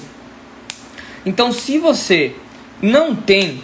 Então, 1.25 1.51
se 1.51 1.77
você 1.77 2.35
não 2.81 3.15
tem 3.15 3.63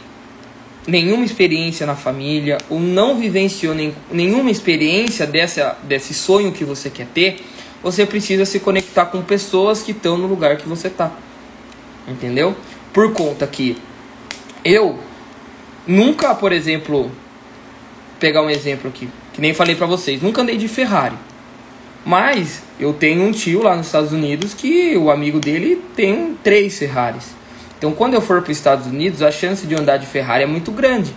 nenhuma 0.87 1.25
experiência 1.25 1.85
na 1.85 1.95
família 1.95 2.57
ou 2.69 2.79
não 2.79 3.17
vivenciou 3.17 3.75
nem, 3.75 3.93
nenhuma 4.11 4.49
experiência 4.49 5.25
dessa, 5.25 5.77
desse 5.83 6.13
sonho 6.13 6.51
que 6.51 6.63
você 6.63 6.89
quer 6.89 7.07
ter, 7.07 7.41
você 7.81 8.05
precisa 8.05 8.45
se 8.45 8.59
conectar 8.59 9.05
com 9.05 9.21
pessoas 9.21 9.81
que 9.81 9.91
estão 9.91 10.17
no 10.17 10.27
lugar 10.27 10.57
que 10.57 10.67
você 10.67 10.87
está. 10.87 11.11
Entendeu? 12.07 12.55
Por 12.91 13.13
conta 13.13 13.45
que 13.45 13.77
eu 14.63 14.99
nunca, 15.87 16.35
por 16.35 16.51
exemplo, 16.51 17.11
pegar 18.19 18.41
um 18.41 18.49
exemplo 18.49 18.89
aqui, 18.89 19.07
que 19.33 19.41
nem 19.41 19.53
falei 19.53 19.75
para 19.75 19.85
vocês, 19.85 20.21
nunca 20.21 20.41
andei 20.41 20.57
de 20.57 20.67
Ferrari. 20.67 21.15
Mas 22.05 22.63
eu 22.79 22.93
tenho 22.93 23.23
um 23.23 23.31
tio 23.31 23.61
lá 23.61 23.75
nos 23.75 23.87
Estados 23.87 24.11
Unidos 24.11 24.53
que 24.53 24.95
o 24.97 25.11
amigo 25.11 25.39
dele 25.39 25.81
tem 25.95 26.37
três 26.43 26.77
Ferraris. 26.77 27.38
Então, 27.79 27.93
quando 27.93 28.13
eu 28.13 28.21
for 28.21 28.41
para 28.41 28.51
os 28.51 28.57
Estados 28.57 28.87
Unidos, 28.87 29.21
a 29.21 29.31
chance 29.31 29.65
de 29.65 29.73
andar 29.73 29.97
de 29.97 30.05
Ferrari 30.05 30.43
é 30.43 30.45
muito 30.45 30.69
grande. 30.69 31.15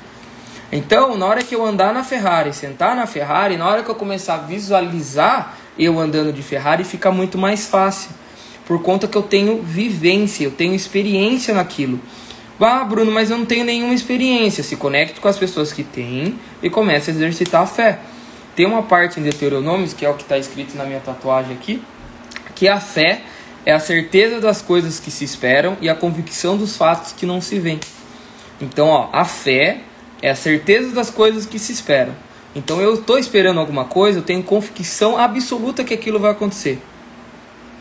Então, 0.70 1.18
na 1.18 1.26
hora 1.26 1.42
que 1.42 1.54
eu 1.54 1.66
andar 1.66 1.92
na 1.92 2.04
Ferrari, 2.04 2.54
sentar 2.54 2.94
na 2.94 3.04
Ferrari, 3.04 3.56
na 3.56 3.68
hora 3.68 3.82
que 3.82 3.90
eu 3.90 3.96
começar 3.96 4.34
a 4.34 4.38
visualizar 4.38 5.56
eu 5.76 5.98
andando 5.98 6.32
de 6.32 6.40
Ferrari, 6.40 6.84
fica 6.84 7.10
muito 7.10 7.36
mais 7.36 7.66
fácil. 7.66 8.10
Por 8.64 8.80
conta 8.80 9.08
que 9.08 9.18
eu 9.18 9.22
tenho 9.22 9.60
vivência, 9.60 10.44
eu 10.44 10.52
tenho 10.52 10.72
experiência 10.72 11.52
naquilo. 11.52 12.00
Ah, 12.60 12.84
Bruno, 12.84 13.10
mas 13.10 13.28
eu 13.28 13.36
não 13.36 13.44
tenho 13.44 13.64
nenhuma 13.64 13.92
experiência. 13.92 14.62
Se 14.62 14.76
conecte 14.76 15.20
com 15.20 15.26
as 15.26 15.36
pessoas 15.36 15.72
que 15.72 15.82
têm 15.82 16.38
e 16.62 16.70
comece 16.70 17.10
a 17.10 17.14
exercitar 17.14 17.62
a 17.62 17.66
fé. 17.66 17.98
Tem 18.54 18.64
uma 18.64 18.82
parte 18.84 19.18
em 19.18 19.22
Deuteronômios, 19.24 19.92
que 19.92 20.06
é 20.06 20.08
o 20.08 20.14
que 20.14 20.22
está 20.22 20.38
escrito 20.38 20.76
na 20.76 20.84
minha 20.84 21.00
tatuagem 21.00 21.52
aqui, 21.54 21.82
que 22.54 22.68
a 22.68 22.78
fé 22.78 23.22
é 23.64 23.72
a 23.72 23.80
certeza 23.80 24.40
das 24.40 24.60
coisas 24.60 24.98
que 24.98 25.10
se 25.10 25.24
esperam 25.24 25.76
e 25.80 25.88
a 25.88 25.94
convicção 25.94 26.56
dos 26.56 26.76
fatos 26.76 27.12
que 27.12 27.24
não 27.24 27.40
se 27.40 27.58
veem. 27.58 27.80
Então, 28.60 28.88
ó, 28.88 29.08
a 29.12 29.24
fé 29.24 29.80
é 30.20 30.30
a 30.30 30.36
certeza 30.36 30.94
das 30.94 31.10
coisas 31.10 31.46
que 31.46 31.58
se 31.58 31.72
esperam. 31.72 32.14
Então, 32.54 32.80
eu 32.80 32.94
estou 32.94 33.18
esperando 33.18 33.60
alguma 33.60 33.84
coisa, 33.84 34.18
eu 34.18 34.22
tenho 34.22 34.42
convicção 34.42 35.16
absoluta 35.16 35.82
que 35.82 35.94
aquilo 35.94 36.18
vai 36.18 36.32
acontecer. 36.32 36.78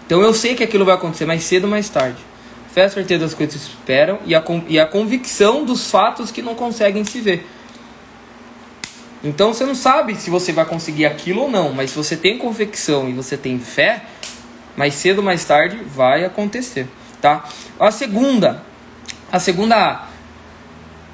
Então, 0.05 0.21
eu 0.21 0.33
sei 0.33 0.55
que 0.55 0.63
aquilo 0.63 0.85
vai 0.85 0.95
acontecer 0.95 1.25
mais 1.25 1.43
cedo 1.43 1.65
ou 1.65 1.69
mais 1.69 1.89
tarde. 1.89 2.17
Fé 2.73 2.81
é 2.81 2.85
a 2.85 2.89
certeza 2.89 3.25
das 3.25 3.33
coisas 3.33 3.55
que 3.55 3.61
se 3.61 3.69
esperam 3.69 4.19
e 4.25 4.33
a, 4.33 4.43
e 4.67 4.79
a 4.79 4.85
convicção 4.85 5.65
dos 5.65 5.89
fatos 5.91 6.31
que 6.31 6.41
não 6.41 6.55
conseguem 6.55 7.03
se 7.03 7.19
ver. 7.19 7.45
Então, 9.23 9.53
você 9.53 9.65
não 9.65 9.75
sabe 9.75 10.15
se 10.15 10.29
você 10.29 10.51
vai 10.51 10.65
conseguir 10.65 11.05
aquilo 11.05 11.41
ou 11.41 11.49
não, 11.49 11.73
mas 11.73 11.91
se 11.91 11.97
você 11.97 12.15
tem 12.15 12.37
convicção 12.37 13.09
e 13.09 13.13
você 13.13 13.37
tem 13.37 13.59
fé, 13.59 14.03
mais 14.75 14.93
cedo 14.95 15.19
ou 15.19 15.23
mais 15.23 15.43
tarde 15.43 15.77
vai 15.85 16.23
acontecer, 16.23 16.87
tá? 17.21 17.45
A 17.79 17.91
segunda, 17.91 18.63
a 19.31 19.39
segunda, 19.39 20.07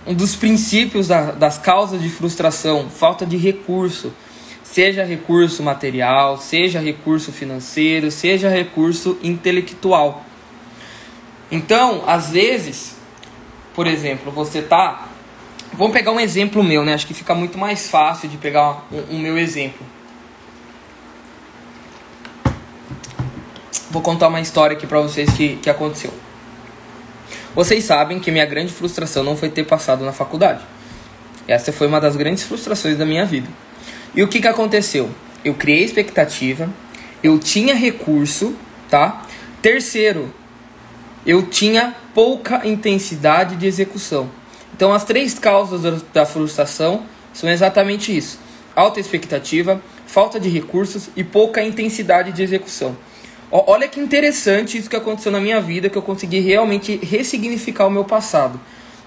um 0.05 0.13
dos 0.13 0.35
princípios 0.35 1.07
da, 1.07 1.31
das 1.31 1.57
causas 1.57 2.01
de 2.01 2.09
frustração, 2.09 2.89
falta 2.89 3.25
de 3.25 3.37
recurso, 3.37 4.13
seja 4.63 5.03
recurso 5.03 5.63
material, 5.63 6.37
seja 6.37 6.79
recurso 6.79 7.31
financeiro, 7.31 8.11
seja 8.11 8.49
recurso 8.49 9.17
intelectual. 9.23 10.23
Então, 11.51 12.03
às 12.05 12.29
vezes, 12.29 12.95
por 13.73 13.87
exemplo, 13.87 14.31
você 14.31 14.61
tá, 14.61 15.07
vamos 15.73 15.93
pegar 15.93 16.11
um 16.11 16.19
exemplo 16.19 16.63
meu, 16.63 16.83
né? 16.83 16.93
Acho 16.93 17.07
que 17.07 17.13
fica 17.13 17.33
muito 17.33 17.57
mais 17.57 17.89
fácil 17.89 18.27
de 18.27 18.37
pegar 18.37 18.85
um, 18.91 19.15
um 19.15 19.19
meu 19.19 19.37
exemplo. 19.37 19.85
Vou 23.89 24.01
contar 24.01 24.27
uma 24.27 24.41
história 24.41 24.75
aqui 24.75 24.85
pra 24.85 24.99
vocês 24.99 25.29
que, 25.31 25.57
que 25.57 25.69
aconteceu. 25.69 26.13
Vocês 27.55 27.83
sabem 27.85 28.19
que 28.19 28.31
minha 28.31 28.45
grande 28.45 28.71
frustração 28.71 29.23
não 29.23 29.35
foi 29.35 29.49
ter 29.49 29.63
passado 29.63 30.05
na 30.05 30.13
faculdade. 30.13 30.61
Essa 31.47 31.71
foi 31.71 31.87
uma 31.87 31.99
das 31.99 32.15
grandes 32.15 32.43
frustrações 32.43 32.97
da 32.97 33.05
minha 33.05 33.25
vida. 33.25 33.47
E 34.13 34.21
o 34.21 34.27
que, 34.27 34.41
que 34.41 34.47
aconteceu? 34.47 35.09
Eu 35.43 35.53
criei 35.53 35.83
expectativa, 35.83 36.69
eu 37.23 37.39
tinha 37.39 37.73
recurso, 37.73 38.55
tá? 38.89 39.25
Terceiro, 39.61 40.33
eu 41.25 41.43
tinha 41.43 41.95
pouca 42.13 42.67
intensidade 42.67 43.55
de 43.55 43.65
execução. 43.65 44.29
Então, 44.75 44.93
as 44.93 45.03
três 45.03 45.39
causas 45.39 46.03
da 46.13 46.25
frustração 46.25 47.03
são 47.33 47.49
exatamente 47.49 48.15
isso: 48.15 48.39
alta 48.75 48.99
expectativa, 48.99 49.81
falta 50.05 50.39
de 50.39 50.49
recursos 50.49 51.09
e 51.15 51.23
pouca 51.23 51.63
intensidade 51.63 52.31
de 52.31 52.43
execução. 52.43 52.95
Olha 53.49 53.87
que 53.87 53.99
interessante 53.99 54.77
isso 54.77 54.89
que 54.89 54.95
aconteceu 54.95 55.31
na 55.31 55.39
minha 55.39 55.61
vida, 55.61 55.89
que 55.89 55.97
eu 55.97 56.01
consegui 56.01 56.39
realmente 56.39 56.97
ressignificar 56.97 57.87
o 57.87 57.91
meu 57.91 58.03
passado. 58.03 58.59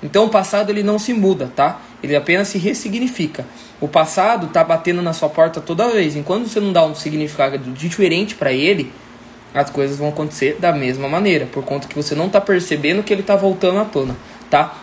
Então 0.02 0.24
o 0.24 0.28
passado 0.30 0.70
ele 0.70 0.82
não 0.82 0.98
se 0.98 1.12
muda, 1.12 1.52
tá? 1.54 1.80
Ele 2.02 2.16
apenas 2.16 2.48
se 2.48 2.56
ressignifica. 2.56 3.44
O 3.78 3.86
passado 3.86 4.46
tá 4.46 4.64
batendo 4.64 5.02
na 5.02 5.12
sua 5.12 5.28
porta 5.28 5.60
toda 5.60 5.90
vez. 5.90 6.16
Enquanto 6.16 6.48
você 6.48 6.58
não 6.58 6.72
dá 6.72 6.84
um 6.86 6.94
significado 6.94 7.58
diferente 7.72 8.34
para 8.34 8.50
ele, 8.50 8.90
as 9.52 9.68
coisas 9.68 9.98
vão 9.98 10.08
acontecer 10.08 10.56
da 10.58 10.72
mesma 10.72 11.06
maneira, 11.06 11.44
por 11.44 11.62
conta 11.62 11.86
que 11.86 11.94
você 11.94 12.14
não 12.14 12.30
tá 12.30 12.40
percebendo 12.40 13.02
que 13.02 13.12
ele 13.12 13.22
tá 13.22 13.36
voltando 13.36 13.78
à 13.78 13.84
tona, 13.84 14.16
tá? 14.48 14.78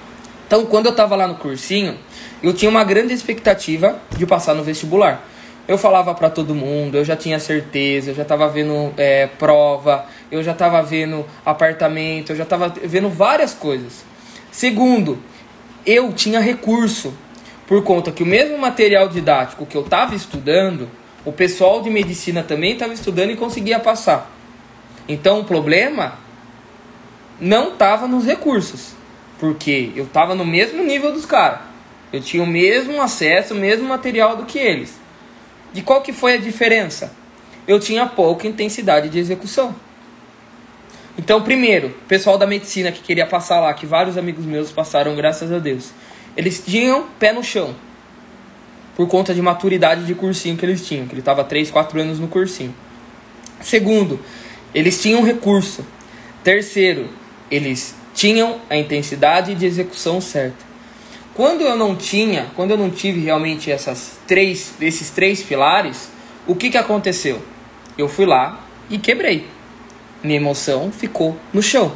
Então, 0.45 0.65
quando 0.65 0.85
eu 0.85 0.95
tava 0.95 1.15
lá 1.15 1.27
no 1.27 1.35
cursinho, 1.35 1.97
eu 2.43 2.53
tinha 2.53 2.69
uma 2.69 2.83
grande 2.83 3.13
expectativa 3.13 3.99
de 4.15 4.25
passar 4.25 4.53
no 4.53 4.63
vestibular. 4.63 5.25
Eu 5.67 5.77
falava 5.77 6.15
para 6.15 6.29
todo 6.29 6.55
mundo, 6.55 6.95
eu 6.95 7.03
já 7.03 7.15
tinha 7.15 7.39
certeza, 7.39 8.11
eu 8.11 8.15
já 8.15 8.21
estava 8.21 8.47
vendo 8.47 8.93
é, 8.95 9.27
prova, 9.27 10.05
eu 10.31 10.41
já 10.41 10.53
estava 10.53 10.81
vendo 10.81 11.25
apartamento, 11.45 12.31
eu 12.31 12.37
já 12.37 12.43
estava 12.43 12.69
vendo 12.69 13.09
várias 13.09 13.53
coisas. 13.53 14.05
Segundo, 14.49 15.21
eu 15.85 16.13
tinha 16.13 16.39
recurso, 16.39 17.13
por 17.67 17.83
conta 17.83 18.13
que 18.13 18.23
o 18.23 18.25
mesmo 18.25 18.57
material 18.57 19.09
didático 19.09 19.65
que 19.65 19.75
eu 19.75 19.81
estava 19.81 20.15
estudando, 20.15 20.89
o 21.25 21.33
pessoal 21.33 21.81
de 21.81 21.89
medicina 21.89 22.43
também 22.43 22.71
estava 22.71 22.93
estudando 22.93 23.31
e 23.31 23.35
conseguia 23.35 23.77
passar. 23.77 24.31
Então 25.05 25.41
o 25.41 25.43
problema 25.43 26.13
não 27.41 27.73
estava 27.73 28.07
nos 28.07 28.25
recursos, 28.25 28.93
porque 29.37 29.91
eu 29.97 30.05
estava 30.05 30.33
no 30.33 30.45
mesmo 30.45 30.81
nível 30.81 31.11
dos 31.11 31.25
caras. 31.25 31.59
Eu 32.11 32.21
tinha 32.21 32.41
o 32.41 32.47
mesmo 32.47 33.01
acesso, 33.01 33.53
o 33.53 33.57
mesmo 33.57 33.85
material 33.85 34.37
do 34.37 34.45
que 34.45 34.57
eles. 34.57 35.06
E 35.77 35.81
qual 35.83 36.01
que 36.01 36.11
foi 36.11 36.33
a 36.33 36.37
diferença? 36.37 37.13
Eu 37.67 37.79
tinha 37.79 38.07
pouca 38.07 38.47
intensidade 38.47 39.09
de 39.09 39.19
execução. 39.19 39.75
Então, 41.15 41.43
primeiro, 41.43 41.89
o 41.89 42.07
pessoal 42.07 42.35
da 42.35 42.47
medicina 42.47 42.91
que 42.91 42.99
queria 42.99 43.27
passar 43.27 43.59
lá, 43.59 43.71
que 43.75 43.85
vários 43.85 44.17
amigos 44.17 44.43
meus 44.43 44.71
passaram, 44.71 45.15
graças 45.15 45.51
a 45.51 45.59
Deus, 45.59 45.91
eles 46.35 46.63
tinham 46.65 47.05
pé 47.19 47.31
no 47.31 47.43
chão. 47.43 47.75
Por 48.95 49.07
conta 49.07 49.35
de 49.35 49.41
maturidade 49.41 50.03
de 50.03 50.15
cursinho 50.15 50.57
que 50.57 50.65
eles 50.65 50.83
tinham, 50.83 51.05
que 51.05 51.13
ele 51.13 51.21
estava 51.21 51.43
3, 51.43 51.69
4 51.69 52.01
anos 52.01 52.17
no 52.17 52.27
cursinho. 52.27 52.73
Segundo, 53.61 54.19
eles 54.73 54.99
tinham 54.99 55.21
recurso. 55.21 55.85
Terceiro, 56.43 57.07
eles 57.51 57.93
tinham 58.15 58.59
a 58.67 58.75
intensidade 58.75 59.53
de 59.53 59.63
execução 59.63 60.19
certa. 60.19 60.65
Quando 61.37 61.61
eu 61.61 61.77
não 61.77 61.95
tinha, 61.95 62.47
quando 62.55 62.71
eu 62.71 62.77
não 62.77 62.89
tive 62.89 63.19
realmente 63.19 63.71
essas 63.71 64.17
três, 64.25 64.73
esses 64.81 65.11
três 65.11 65.43
pilares, 65.43 66.09
o 66.47 66.55
que, 66.55 66.71
que 66.71 66.77
aconteceu? 66.79 67.39
Eu 67.95 68.09
fui 68.09 68.25
lá 68.25 68.65
e 68.89 68.97
quebrei. 68.97 69.45
Minha 70.23 70.37
emoção 70.37 70.91
ficou 70.91 71.37
no 71.53 71.61
chão. 71.61 71.91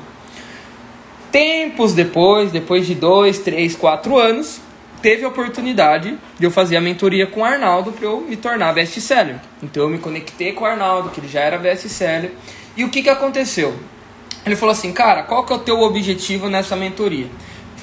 Tempos 1.32 1.96
depois, 1.96 2.52
depois 2.52 2.86
de 2.86 2.94
dois, 2.94 3.40
três, 3.40 3.76
quatro 3.76 4.16
anos, 4.16 4.62
teve 5.02 5.26
a 5.26 5.30
oportunidade 5.30 6.20
de 6.38 6.46
eu 6.46 6.52
fazer 6.52 6.78
a 6.78 6.82
mentoria 6.82 7.26
com 7.26 7.40
o 7.40 7.44
Arnaldo 7.44 7.92
para 7.92 8.06
eu 8.06 8.22
me 8.22 8.38
tornar 8.38 8.72
best-seller. 8.74 9.38
Então 9.64 9.82
eu 9.82 9.90
me 9.90 9.98
conectei 9.98 10.52
com 10.52 10.66
o 10.66 10.68
Arnaldo, 10.68 11.10
que 11.10 11.20
ele 11.20 11.28
já 11.28 11.40
era 11.40 11.58
best-seller. 11.58 12.32
E 12.78 12.84
o 12.84 12.90
que, 12.90 13.02
que 13.02 13.10
aconteceu? 13.10 13.74
Ele 14.46 14.56
falou 14.56 14.72
assim, 14.72 14.94
cara, 14.94 15.24
qual 15.24 15.44
que 15.44 15.52
é 15.52 15.56
o 15.56 15.60
teu 15.60 15.80
objetivo 15.80 16.48
nessa 16.48 16.76
mentoria? 16.76 17.26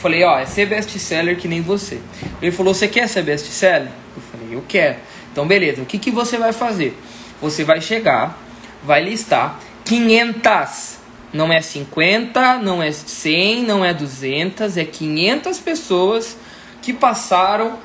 Falei, 0.01 0.23
ó, 0.23 0.39
é 0.39 0.47
ser 0.47 0.67
best-seller 0.67 1.37
que 1.37 1.49
nem 1.49 1.61
você. 1.61 2.01
Ele 2.41 2.53
falou, 2.53 2.73
você 2.73 2.87
quer 2.87 3.09
ser 3.09 3.23
best-seller? 3.23 3.91
Eu 4.17 4.23
falei, 4.23 4.57
eu 4.57 4.65
quero. 4.69 4.97
Então, 5.33 5.47
beleza, 5.47 5.83
o 5.83 5.87
que, 5.87 5.99
que 5.99 6.11
você 6.11 6.37
vai 6.37 6.53
fazer? 6.53 6.97
Você 7.43 7.65
vai 7.65 7.81
chegar, 7.81 8.39
vai 8.85 9.03
listar 9.03 9.59
500, 9.85 10.99
não 11.33 11.53
é 11.53 11.61
50, 11.61 12.59
não 12.59 12.81
é 12.81 12.93
100, 12.93 13.65
não 13.65 13.85
é 13.85 13.93
200, 13.93 14.77
é 14.77 14.85
500 14.85 15.59
pessoas 15.59 16.37
que 16.81 16.93
passaram 16.93 17.79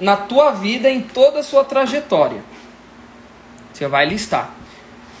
na 0.00 0.16
tua 0.16 0.50
vida 0.50 0.90
em 0.90 1.00
toda 1.00 1.38
a 1.38 1.42
sua 1.42 1.64
trajetória. 1.64 2.42
Você 3.72 3.86
vai 3.86 4.06
listar. 4.06 4.54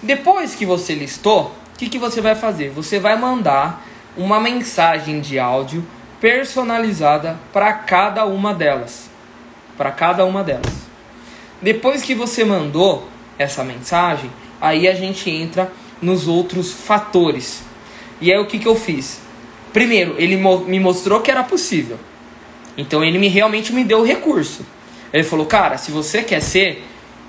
Depois 0.02 0.54
que 0.56 0.66
você 0.66 0.94
listou, 0.94 1.54
o 1.74 1.78
que, 1.78 1.88
que 1.88 1.98
você 1.98 2.20
vai 2.20 2.34
fazer? 2.34 2.70
Você 2.70 2.98
vai 2.98 3.16
mandar 3.16 3.86
uma 4.16 4.40
mensagem 4.40 5.20
de 5.20 5.38
áudio 5.38 5.86
personalizada 6.20 7.38
para 7.52 7.72
cada 7.72 8.24
uma 8.26 8.52
delas. 8.52 9.08
Para 9.76 9.90
cada 9.90 10.24
uma 10.24 10.44
delas. 10.44 10.72
Depois 11.62 12.02
que 12.02 12.14
você 12.14 12.44
mandou 12.44 13.08
essa 13.38 13.64
mensagem, 13.64 14.30
aí 14.60 14.86
a 14.86 14.94
gente 14.94 15.30
entra 15.30 15.72
nos 16.00 16.28
outros 16.28 16.72
fatores. 16.72 17.62
E 18.20 18.30
aí 18.30 18.38
o 18.38 18.46
que, 18.46 18.58
que 18.58 18.68
eu 18.68 18.76
fiz? 18.76 19.20
Primeiro, 19.72 20.14
ele 20.18 20.36
me 20.36 20.80
mostrou 20.80 21.20
que 21.20 21.30
era 21.30 21.42
possível. 21.42 21.98
Então 22.76 23.04
ele 23.04 23.18
me 23.18 23.28
realmente 23.28 23.72
me 23.72 23.84
deu 23.84 24.00
o 24.00 24.04
recurso. 24.04 24.64
Ele 25.12 25.24
falou, 25.24 25.46
cara, 25.46 25.76
se 25.76 25.90
você 25.90 26.22
quer 26.22 26.40
ser, 26.40 26.84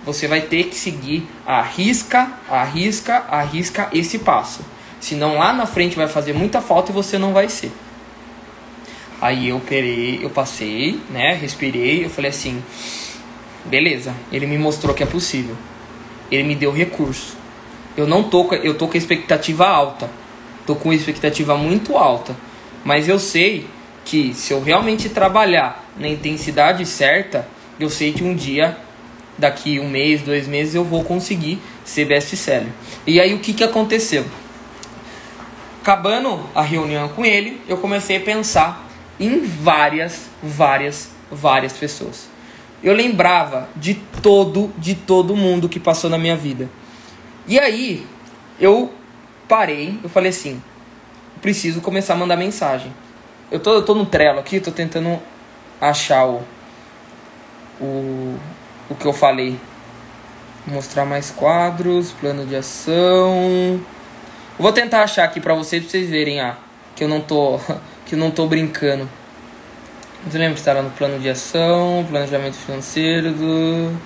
você 0.06 0.28
vai 0.28 0.42
ter 0.42 0.66
que 0.66 0.76
seguir 0.76 1.28
a 1.46 1.62
risca, 1.62 2.32
a 2.50 2.64
risca, 2.64 3.26
a 3.30 3.42
risca 3.42 3.90
esse 3.94 4.20
passo. 4.20 4.62
Senão 5.00 5.38
lá 5.38 5.52
na 5.54 5.66
frente 5.66 5.96
vai 5.96 6.08
fazer 6.08 6.34
muita 6.34 6.62
falta 6.62 6.92
e 6.92 6.94
você 6.94 7.18
não 7.18 7.34
vai 7.34 7.50
ser. 7.50 7.72
Aí 9.22 9.50
eu 9.50 9.60
perei, 9.60 10.20
eu 10.24 10.32
passei, 10.32 11.00
né? 11.12 11.36
Respirei, 11.36 12.04
eu 12.04 12.10
falei 12.10 12.32
assim, 12.32 12.62
beleza, 13.66 14.16
ele 14.32 14.48
me 14.48 14.58
mostrou 14.58 14.96
que 14.96 15.04
é 15.04 15.06
possível. 15.06 15.56
Ele 16.32 16.42
me 16.42 16.56
deu 16.56 16.72
recurso. 16.72 17.38
Eu 17.96 18.08
não 18.08 18.24
tô, 18.24 18.52
eu 18.56 18.74
tô 18.74 18.88
com 18.88 18.98
expectativa 18.98 19.68
alta. 19.68 20.10
Tô 20.66 20.76
com 20.76 20.92
expectativa 20.92 21.56
muito 21.56 21.96
alta. 21.96 22.36
Mas 22.84 23.08
eu 23.08 23.20
sei 23.20 23.68
que 24.04 24.34
se 24.34 24.54
eu 24.54 24.64
realmente 24.64 25.08
trabalhar 25.08 25.86
na 25.98 26.08
intensidade 26.08 26.84
certa, 26.88 27.48
eu 27.80 27.92
sei 27.92 28.14
que 28.14 28.24
um 28.24 28.34
dia, 28.34 28.76
daqui 29.38 29.80
um 29.80 29.88
mês, 29.88 30.24
dois 30.24 30.48
meses, 30.48 30.74
eu 30.74 30.84
vou 30.84 31.04
conseguir 31.04 31.60
ser 31.86 32.06
best-seller. 32.06 32.70
E 33.06 33.20
aí 33.20 33.36
o 33.36 33.40
que, 33.40 33.54
que 33.54 33.64
aconteceu? 33.64 34.26
Acabando 35.80 36.40
a 36.56 36.64
reunião 36.64 37.10
com 37.10 37.24
ele, 37.24 37.62
eu 37.68 37.78
comecei 37.78 38.18
a 38.18 38.22
pensar 38.22 38.91
em 39.22 39.42
várias, 39.42 40.26
várias, 40.42 41.12
várias 41.32 41.74
pessoas. 41.74 42.28
Eu 42.84 42.94
lembrava 42.94 43.70
de 43.76 43.94
todo, 43.94 44.74
de 44.78 44.96
todo 44.96 45.36
mundo 45.36 45.70
que 45.70 45.80
passou 45.80 46.10
na 46.10 46.18
minha 46.18 46.36
vida. 46.36 46.68
E 47.48 47.60
aí, 47.60 48.06
eu 48.60 48.92
parei, 49.48 50.00
eu 50.04 50.10
falei 50.10 50.32
assim, 50.32 50.62
preciso 51.42 51.82
começar 51.82 52.14
a 52.14 52.18
mandar 52.18 52.36
mensagem. 52.36 52.92
Eu 53.52 53.60
tô, 53.60 53.74
eu 53.74 53.84
tô 53.84 53.94
no 53.94 54.06
Trello 54.06 54.40
aqui, 54.40 54.60
tô 54.60 54.72
tentando 54.72 55.20
achar 55.80 56.26
o, 56.26 56.42
o, 57.80 58.38
o 58.90 58.96
que 58.96 59.06
eu 59.06 59.14
falei. 59.14 59.60
Mostrar 60.66 61.06
mais 61.06 61.30
quadros, 61.32 62.12
plano 62.12 62.46
de 62.46 62.56
ação. 62.56 63.80
vou 64.58 64.72
tentar 64.72 65.04
achar 65.04 65.26
aqui 65.26 65.40
pra 65.40 65.54
vocês, 65.54 65.84
pra 65.84 65.92
vocês 65.92 66.10
verem, 66.10 66.40
ah, 66.40 66.56
que 66.96 67.04
eu 67.04 67.08
não 67.08 67.20
tô, 67.22 67.60
que 68.12 68.16
não 68.18 68.30
tô 68.30 68.46
brincando. 68.46 69.10
Você 70.26 70.38
lembra 70.38 70.56
que 70.56 70.60
estará 70.60 70.82
no 70.82 70.90
plano 70.90 71.18
de 71.18 71.30
ação, 71.30 72.06
planejamento 72.10 72.58
financeiro, 72.58 73.32
do 73.32 73.98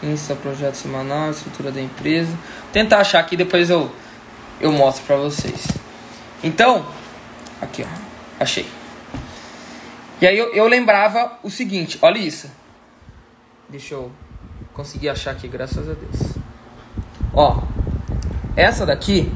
Insta, 0.00 0.36
projeto 0.36 0.76
semanal, 0.76 1.32
estrutura 1.32 1.72
da 1.72 1.80
empresa. 1.80 2.30
Vou 2.30 2.72
tentar 2.72 2.98
achar 2.98 3.18
aqui, 3.18 3.36
depois 3.36 3.68
eu, 3.68 3.90
eu 4.60 4.70
mostro 4.70 5.04
pra 5.06 5.16
vocês. 5.16 5.66
Então, 6.40 6.86
aqui 7.60 7.82
ó, 7.82 7.88
achei. 8.38 8.64
E 10.20 10.26
aí 10.28 10.38
eu, 10.38 10.54
eu 10.54 10.68
lembrava 10.68 11.36
o 11.42 11.50
seguinte, 11.50 11.98
olha 12.00 12.18
isso. 12.18 12.48
Deixa 13.68 13.94
eu 13.94 14.12
conseguir 14.72 15.08
achar 15.08 15.32
aqui, 15.32 15.48
graças 15.48 15.90
a 15.90 15.94
Deus. 15.94 16.36
Ó, 17.34 17.60
essa 18.54 18.86
daqui 18.86 19.32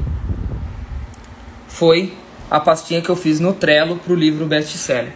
foi 1.67 2.17
a 2.53 2.61
pastinha 2.61 3.01
que 3.01 3.09
eu 3.09 3.17
fiz 3.17 3.41
no 3.41 3.55
Trello 3.55 3.97
pro 3.97 4.15
livro 4.15 4.45
best 4.45 4.77
seller. 4.77 5.15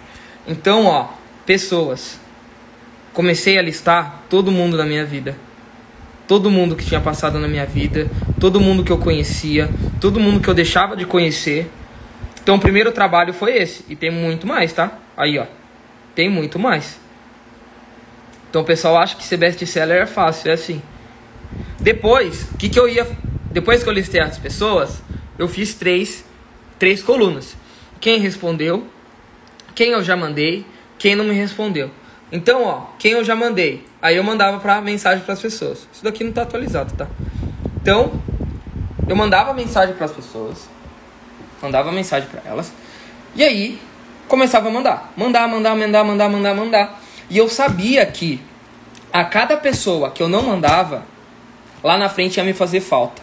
Então, 0.48 0.86
ó, 0.86 1.08
pessoas. 1.44 2.18
Comecei 3.12 3.58
a 3.58 3.62
listar 3.62 4.22
todo 4.30 4.50
mundo 4.50 4.74
da 4.74 4.86
minha 4.86 5.04
vida. 5.04 5.36
Todo 6.26 6.50
mundo 6.50 6.74
que 6.74 6.84
tinha 6.84 7.00
passado 7.00 7.38
na 7.38 7.46
minha 7.46 7.66
vida, 7.66 8.10
todo 8.40 8.58
mundo 8.58 8.82
que 8.82 8.90
eu 8.90 8.96
conhecia, 8.98 9.68
todo 10.00 10.18
mundo 10.18 10.40
que 10.40 10.48
eu 10.48 10.54
deixava 10.54 10.96
de 10.96 11.04
conhecer. 11.04 11.70
Então, 12.42 12.56
o 12.56 12.58
primeiro 12.58 12.90
trabalho 12.90 13.34
foi 13.34 13.56
esse. 13.58 13.84
E 13.86 13.94
tem 13.94 14.10
muito 14.10 14.46
mais, 14.46 14.72
tá? 14.72 14.98
Aí, 15.14 15.38
ó. 15.38 15.44
Tem 16.14 16.30
muito 16.30 16.58
mais. 16.58 16.98
Então 18.48 18.62
o 18.62 18.64
pessoal 18.64 18.96
acha 18.96 19.14
que 19.14 19.22
ser 19.22 19.36
best-seller 19.36 20.02
é 20.02 20.06
fácil, 20.06 20.50
é 20.50 20.54
assim. 20.54 20.80
Depois, 21.78 22.48
o 22.52 22.56
que, 22.56 22.70
que 22.70 22.80
eu 22.80 22.88
ia. 22.88 23.06
Depois 23.50 23.82
que 23.82 23.88
eu 23.90 23.92
listei 23.92 24.22
as 24.22 24.38
pessoas, 24.38 25.02
eu 25.38 25.46
fiz 25.46 25.74
três, 25.74 26.24
três 26.78 27.02
colunas. 27.02 27.56
Quem 28.00 28.18
respondeu, 28.18 28.86
quem 29.74 29.90
eu 29.90 30.02
já 30.02 30.16
mandei, 30.16 30.64
quem 30.98 31.14
não 31.14 31.24
me 31.24 31.34
respondeu. 31.34 31.90
Então, 32.30 32.64
ó, 32.64 32.86
quem 32.98 33.12
eu 33.12 33.24
já 33.24 33.36
mandei. 33.36 33.84
Aí 34.02 34.16
eu 34.16 34.24
mandava 34.24 34.58
para 34.58 34.80
mensagem 34.80 35.24
para 35.24 35.34
as 35.34 35.40
pessoas. 35.40 35.86
Isso 35.92 36.02
daqui 36.02 36.24
não 36.24 36.30
está 36.30 36.42
atualizado, 36.42 36.94
tá? 36.94 37.06
Então, 37.80 38.20
eu 39.08 39.14
mandava 39.14 39.54
mensagem 39.54 39.94
para 39.94 40.06
as 40.06 40.12
pessoas, 40.12 40.68
mandava 41.62 41.92
mensagem 41.92 42.28
para 42.28 42.42
elas. 42.44 42.72
E 43.34 43.44
aí 43.44 43.80
começava 44.26 44.68
a 44.68 44.72
mandar, 44.72 45.12
mandar, 45.16 45.46
mandar, 45.48 45.76
mandar, 45.76 46.04
mandar, 46.04 46.28
mandar, 46.28 46.54
mandar. 46.54 47.02
E 47.30 47.38
eu 47.38 47.48
sabia 47.48 48.04
que 48.06 48.40
a 49.12 49.24
cada 49.24 49.56
pessoa 49.56 50.10
que 50.10 50.22
eu 50.22 50.28
não 50.28 50.42
mandava, 50.42 51.04
lá 51.82 51.96
na 51.96 52.08
frente 52.08 52.38
ia 52.38 52.44
me 52.44 52.52
fazer 52.52 52.80
falta. 52.80 53.22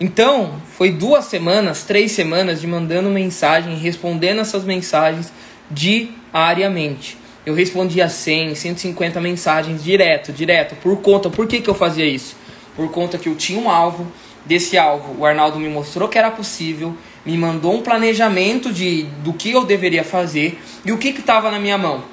Então, 0.00 0.54
foi 0.76 0.92
duas 0.92 1.24
semanas, 1.24 1.82
três 1.82 2.12
semanas 2.12 2.60
de 2.60 2.66
mandando 2.66 3.10
mensagem, 3.10 3.76
respondendo 3.76 4.40
essas 4.40 4.64
mensagens 4.64 5.32
diariamente. 5.70 7.18
Eu 7.44 7.54
respondia 7.54 8.08
100, 8.08 8.54
150 8.54 9.20
mensagens 9.20 9.82
direto, 9.82 10.32
direto, 10.32 10.76
por 10.76 11.00
conta. 11.00 11.28
Por 11.28 11.46
que, 11.46 11.60
que 11.60 11.68
eu 11.68 11.74
fazia 11.74 12.06
isso? 12.06 12.36
Por 12.76 12.90
conta 12.90 13.18
que 13.18 13.28
eu 13.28 13.34
tinha 13.34 13.60
um 13.60 13.68
alvo, 13.68 14.06
desse 14.44 14.78
alvo 14.78 15.16
o 15.18 15.26
Arnaldo 15.26 15.58
me 15.58 15.68
mostrou 15.68 16.08
que 16.08 16.18
era 16.18 16.30
possível, 16.30 16.96
me 17.24 17.36
mandou 17.36 17.74
um 17.74 17.82
planejamento 17.82 18.72
de, 18.72 19.02
do 19.22 19.32
que 19.32 19.50
eu 19.50 19.64
deveria 19.64 20.04
fazer 20.04 20.60
e 20.84 20.92
o 20.92 20.98
que 20.98 21.08
estava 21.08 21.50
na 21.50 21.58
minha 21.58 21.76
mão 21.76 22.04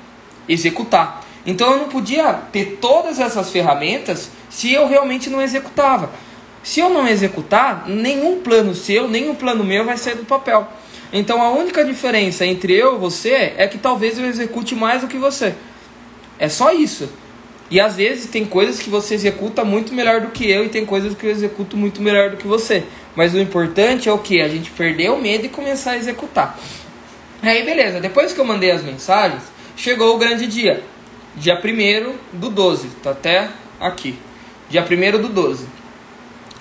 executar. 0.48 1.24
Então 1.46 1.72
eu 1.72 1.78
não 1.80 1.90
podia 1.90 2.34
ter 2.34 2.78
todas 2.82 3.20
essas 3.20 3.52
ferramentas 3.52 4.30
se 4.50 4.74
eu 4.74 4.88
realmente 4.88 5.30
não 5.30 5.42
executava. 5.42 6.10
Se 6.66 6.80
eu 6.80 6.90
não 6.90 7.08
executar, 7.08 7.88
nenhum 7.88 8.42
plano 8.42 8.74
seu, 8.74 9.08
nenhum 9.08 9.36
plano 9.36 9.64
meu 9.64 9.86
vai 9.86 9.98
sair 9.98 10.16
do 10.16 10.26
papel. 10.26 10.68
Então 11.14 11.40
a 11.40 11.52
única 11.52 11.86
diferença 11.86 12.44
entre 12.44 12.74
eu 12.74 12.96
e 12.96 12.98
você 12.98 13.54
é 13.56 13.68
que 13.68 13.78
talvez 13.78 14.18
eu 14.18 14.26
execute 14.26 14.74
mais 14.74 15.02
do 15.02 15.08
que 15.08 15.16
você. 15.16 15.54
É 16.40 16.50
só 16.50 16.74
isso. 16.74 17.08
E 17.70 17.80
às 17.80 17.98
vezes 17.98 18.26
tem 18.26 18.46
coisas 18.46 18.80
que 18.80 18.90
você 18.90 19.14
executa 19.14 19.64
muito 19.64 19.94
melhor 19.94 20.22
do 20.22 20.30
que 20.30 20.50
eu 20.50 20.66
e 20.66 20.70
tem 20.70 20.88
coisas 20.88 21.14
que 21.14 21.28
eu 21.28 21.30
executo 21.30 21.78
muito 21.78 22.02
melhor 22.02 22.32
do 22.32 22.38
que 22.38 22.48
você. 22.48 22.84
Mas 23.16 23.36
o 23.36 23.40
importante 23.40 24.10
é 24.10 24.12
o 24.12 24.18
que? 24.18 24.42
A 24.42 24.50
gente 24.50 24.72
perder 24.72 25.12
o 25.12 25.22
medo 25.22 25.46
e 25.46 25.50
começar 25.50 25.92
a 25.92 25.98
executar. 25.98 26.60
Aí 27.44 27.64
beleza, 27.64 28.00
depois 28.02 28.34
que 28.34 28.40
eu 28.40 28.46
mandei 28.46 28.72
as 28.72 28.82
mensagens, 28.82 29.44
chegou 29.78 30.16
o 30.16 30.18
grande 30.18 30.48
dia. 30.48 30.84
Dia 31.36 31.62
1 31.64 32.40
do 32.40 32.50
12, 32.50 32.88
tá 33.04 33.12
até 33.12 33.50
aqui. 33.80 34.18
Dia 34.68 34.84
1 34.84 35.22
do 35.22 35.30
12. 35.30 35.85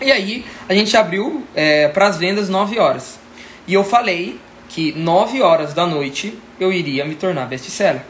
E 0.04 0.12
aí 0.12 0.44
a 0.68 0.74
gente 0.74 0.96
abriu 0.96 1.42
é, 1.54 1.88
para 1.88 2.06
as 2.06 2.18
vendas 2.18 2.48
9 2.48 2.78
horas. 2.78 3.18
E 3.66 3.74
eu 3.74 3.82
falei 3.82 4.38
que 4.68 4.92
9 4.92 5.40
horas 5.40 5.72
da 5.72 5.86
noite 5.86 6.38
eu 6.60 6.72
iria 6.72 7.04
me 7.04 7.14
tornar 7.14 7.46
best-seller. 7.46 8.02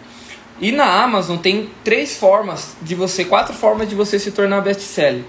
E 0.61 0.72
na 0.72 1.02
Amazon 1.02 1.37
tem 1.37 1.70
três 1.83 2.16
formas 2.16 2.76
de 2.83 2.94
você, 2.94 3.24
quatro 3.24 3.54
formas 3.54 3.88
de 3.88 3.94
você 3.94 4.18
se 4.18 4.30
tornar 4.30 4.61
best-seller. 4.61 5.24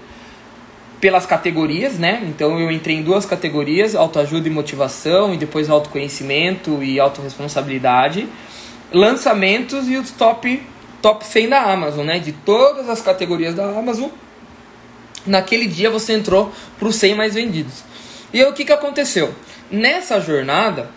Pelas 1.00 1.26
categorias, 1.26 1.98
né? 1.98 2.22
Então 2.26 2.58
eu 2.58 2.70
entrei 2.70 2.96
em 2.96 3.02
duas 3.02 3.26
categorias, 3.26 3.94
autoajuda 3.94 4.48
e 4.48 4.50
motivação, 4.50 5.34
e 5.34 5.36
depois 5.36 5.68
autoconhecimento 5.68 6.82
e 6.82 6.98
autorresponsabilidade 6.98 8.26
lançamentos 8.92 9.88
e 9.88 9.96
os 9.96 10.10
top, 10.10 10.62
top 11.02 11.24
100 11.24 11.48
da 11.48 11.62
Amazon, 11.72 12.06
né? 12.06 12.18
De 12.18 12.32
todas 12.32 12.88
as 12.88 13.00
categorias 13.00 13.54
da 13.54 13.64
Amazon. 13.78 14.08
Naquele 15.26 15.66
dia 15.66 15.90
você 15.90 16.12
entrou 16.12 16.52
para 16.78 16.88
os 16.88 16.96
100 16.96 17.14
mais 17.14 17.34
vendidos. 17.34 17.84
E 18.32 18.40
aí 18.40 18.48
o 18.48 18.52
que, 18.52 18.64
que 18.64 18.72
aconteceu? 18.72 19.34
Nessa 19.70 20.20
jornada, 20.20 20.90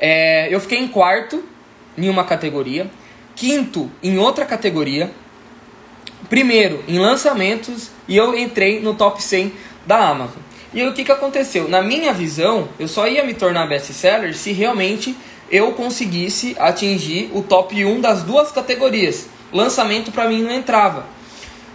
é, 0.00 0.48
eu 0.52 0.60
fiquei 0.60 0.78
em 0.78 0.88
quarto 0.88 1.44
em 1.96 2.08
uma 2.08 2.24
categoria, 2.24 2.90
quinto 3.36 3.90
em 4.02 4.18
outra 4.18 4.44
categoria, 4.44 5.10
primeiro 6.28 6.82
em 6.88 6.98
lançamentos 6.98 7.90
e 8.08 8.16
eu 8.16 8.36
entrei 8.36 8.80
no 8.80 8.94
top 8.94 9.22
100 9.22 9.52
da 9.86 10.08
Amazon. 10.08 10.42
E 10.72 10.80
aí, 10.80 10.88
o 10.88 10.92
que, 10.92 11.04
que 11.04 11.12
aconteceu? 11.12 11.68
Na 11.68 11.80
minha 11.80 12.12
visão, 12.12 12.68
eu 12.80 12.88
só 12.88 13.06
ia 13.06 13.22
me 13.22 13.32
tornar 13.32 13.68
best-seller 13.68 14.36
se 14.36 14.50
realmente 14.50 15.16
eu 15.48 15.70
conseguisse 15.72 16.56
atingir 16.58 17.30
o 17.32 17.42
top 17.42 17.84
1 17.84 18.00
das 18.00 18.24
duas 18.24 18.50
categorias. 18.50 19.28
Lançamento 19.52 20.10
para 20.10 20.28
mim 20.28 20.42
não 20.42 20.50
entrava. 20.50 21.06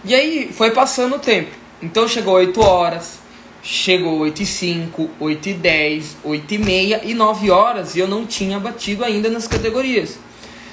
E 0.04 0.14
aí 0.14 0.50
foi 0.52 0.70
passando 0.70 1.16
o 1.16 1.18
tempo. 1.18 1.50
Então 1.82 2.08
chegou 2.08 2.34
8 2.34 2.60
horas, 2.60 3.18
chegou 3.62 4.18
8 4.20 4.42
e 4.42 4.46
5, 4.46 5.10
8 5.20 5.48
e 5.48 5.54
10, 5.54 6.16
8 6.24 6.54
e 6.54 6.58
meia 6.58 7.00
e 7.04 7.12
9 7.12 7.50
horas 7.50 7.94
e 7.94 7.98
eu 7.98 8.08
não 8.08 8.24
tinha 8.24 8.58
batido 8.58 9.04
ainda 9.04 9.28
nas 9.28 9.46
categorias. 9.46 10.18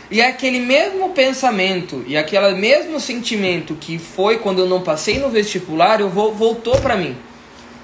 E 0.09 0.21
aquele 0.21 0.59
mesmo 0.59 1.09
pensamento 1.09 2.03
e 2.07 2.15
aquele 2.15 2.53
mesmo 2.55 2.99
sentimento 2.99 3.75
que 3.75 3.99
foi 3.99 4.37
quando 4.37 4.59
eu 4.59 4.65
não 4.65 4.81
passei 4.81 5.19
no 5.19 5.29
vestibular, 5.29 5.99
eu 5.99 6.09
vou, 6.09 6.33
voltou 6.33 6.79
para 6.79 6.95
mim. 6.95 7.15